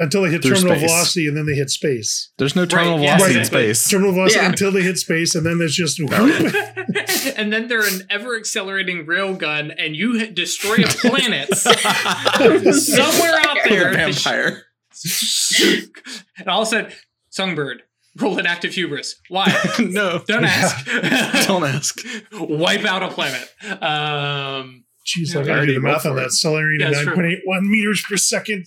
until 0.00 0.22
they 0.22 0.30
hit 0.30 0.42
Through 0.42 0.56
terminal 0.56 0.76
space. 0.76 0.90
velocity 0.90 1.28
and 1.28 1.36
then 1.36 1.46
they 1.46 1.54
hit 1.54 1.70
space. 1.70 2.32
There's 2.38 2.56
no 2.56 2.66
terminal 2.66 2.98
yeah, 2.98 3.16
velocity 3.16 3.38
in 3.38 3.44
space. 3.44 3.88
Terminal 3.88 4.12
velocity 4.12 4.40
Yeah. 4.40 4.48
until 4.48 4.72
they 4.72 4.82
hit 4.82 4.98
space, 4.98 5.34
and 5.36 5.46
then 5.46 5.58
there's 5.58 5.74
just 5.76 6.00
and 7.36 7.52
then 7.52 7.68
they're 7.68 7.86
an 7.86 8.02
ever 8.10 8.36
accelerating 8.36 9.06
railgun 9.06 9.72
and 9.78 9.94
you 9.94 10.26
destroy 10.32 10.76
a 10.76 10.86
planet 10.88 11.54
somewhere 11.56 13.36
out 13.46 13.58
there. 13.64 13.68
The 13.68 13.68
there. 13.68 13.92
vampire. 13.92 14.62
and 16.38 16.48
all 16.48 16.62
of 16.62 16.68
a 16.68 16.70
sudden, 16.70 16.92
Songbird, 17.30 17.82
roll 18.18 18.38
an 18.38 18.46
active 18.46 18.74
hubris. 18.74 19.16
Why? 19.28 19.52
no, 19.78 20.22
Don't 20.26 20.44
ask. 20.44 20.86
don't 21.46 21.64
ask. 21.64 22.00
Wipe 22.32 22.84
out 22.84 23.02
a 23.02 23.08
planet. 23.08 23.52
Um, 23.82 24.84
Jeez, 25.06 25.34
Yeah, 25.34 25.40
I 25.40 25.42
gotta 25.42 25.50
already 25.52 25.66
do 25.68 25.74
the 25.74 25.80
math 25.80 26.06
on 26.06 26.16
that. 26.16 26.26
Accelerating 26.26 26.80
Yeah, 26.80 26.90
it's 26.90 27.00
true. 27.00 27.14
9.81 27.16 27.68
meters 27.68 28.04
per 28.08 28.16
second 28.16 28.66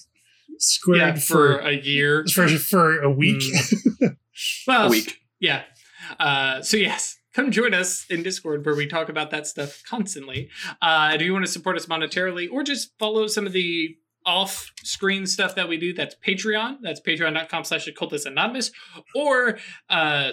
squared 0.59 1.15
yeah, 1.15 1.21
for 1.21 1.59
for, 1.59 1.59
a 1.59 1.73
year. 1.73 2.25
for 2.33 2.47
for 2.47 3.01
a 3.01 3.11
week. 3.11 3.43
Well, 4.67 4.87
A 4.87 4.89
week. 4.89 5.19
Yeah. 5.39 5.63
Uh, 6.19 6.61
so 6.61 6.77
yes, 6.77 7.17
come 7.33 7.51
join 7.51 7.73
us 7.73 8.05
in 8.09 8.23
Discord 8.23 8.65
where 8.65 8.75
we 8.75 8.87
talk 8.87 9.09
about 9.09 9.31
that 9.31 9.47
stuff 9.47 9.81
constantly. 9.87 10.49
Uh, 10.81 11.17
do 11.17 11.25
you 11.25 11.33
want 11.33 11.45
to 11.45 11.51
support 11.51 11.75
us 11.75 11.85
monetarily 11.85 12.47
or 12.51 12.63
just 12.63 12.91
follow 12.99 13.27
some 13.27 13.45
of 13.47 13.53
the 13.53 13.95
off-screen 14.27 15.25
stuff 15.25 15.55
that 15.55 15.67
we 15.67 15.77
do? 15.77 15.93
That's 15.93 16.15
Patreon. 16.15 16.77
That's 16.83 17.01
patreon.com 17.01 17.63
slash 17.63 17.87
occultist 17.87 18.27
anonymous 18.27 18.71
or 19.15 19.57
uh, 19.89 20.31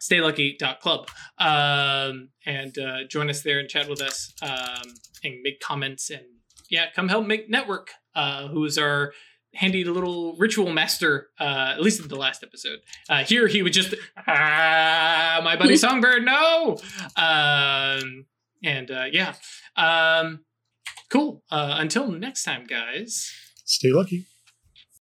staylucky.club. 0.00 1.08
Um, 1.38 2.28
and 2.46 2.78
uh, 2.78 3.04
join 3.08 3.30
us 3.30 3.42
there 3.42 3.58
and 3.58 3.68
chat 3.68 3.88
with 3.88 4.00
us 4.00 4.32
um, 4.42 4.92
and 5.24 5.40
make 5.42 5.58
comments 5.60 6.10
and 6.10 6.22
yeah, 6.70 6.86
come 6.94 7.08
help 7.08 7.26
make 7.26 7.48
network. 7.48 7.90
Uh, 8.14 8.48
who 8.48 8.64
is 8.64 8.78
our 8.78 9.12
handy 9.54 9.84
little 9.84 10.36
ritual 10.36 10.70
master? 10.70 11.28
Uh, 11.38 11.72
at 11.74 11.80
least 11.80 12.00
in 12.00 12.08
the 12.08 12.16
last 12.16 12.42
episode. 12.42 12.80
Uh, 13.08 13.24
here 13.24 13.46
he 13.46 13.62
would 13.62 13.72
just 13.72 13.94
ah, 14.26 15.40
my 15.42 15.56
buddy 15.56 15.76
Songbird, 15.84 16.24
no. 16.24 16.78
Um, 17.16 18.26
and 18.62 18.90
uh, 18.90 19.04
yeah, 19.10 19.34
um, 19.76 20.44
cool. 21.10 21.42
Uh, 21.50 21.76
until 21.78 22.10
next 22.10 22.44
time, 22.44 22.66
guys. 22.66 23.30
Stay 23.64 23.90
lucky. 23.92 24.26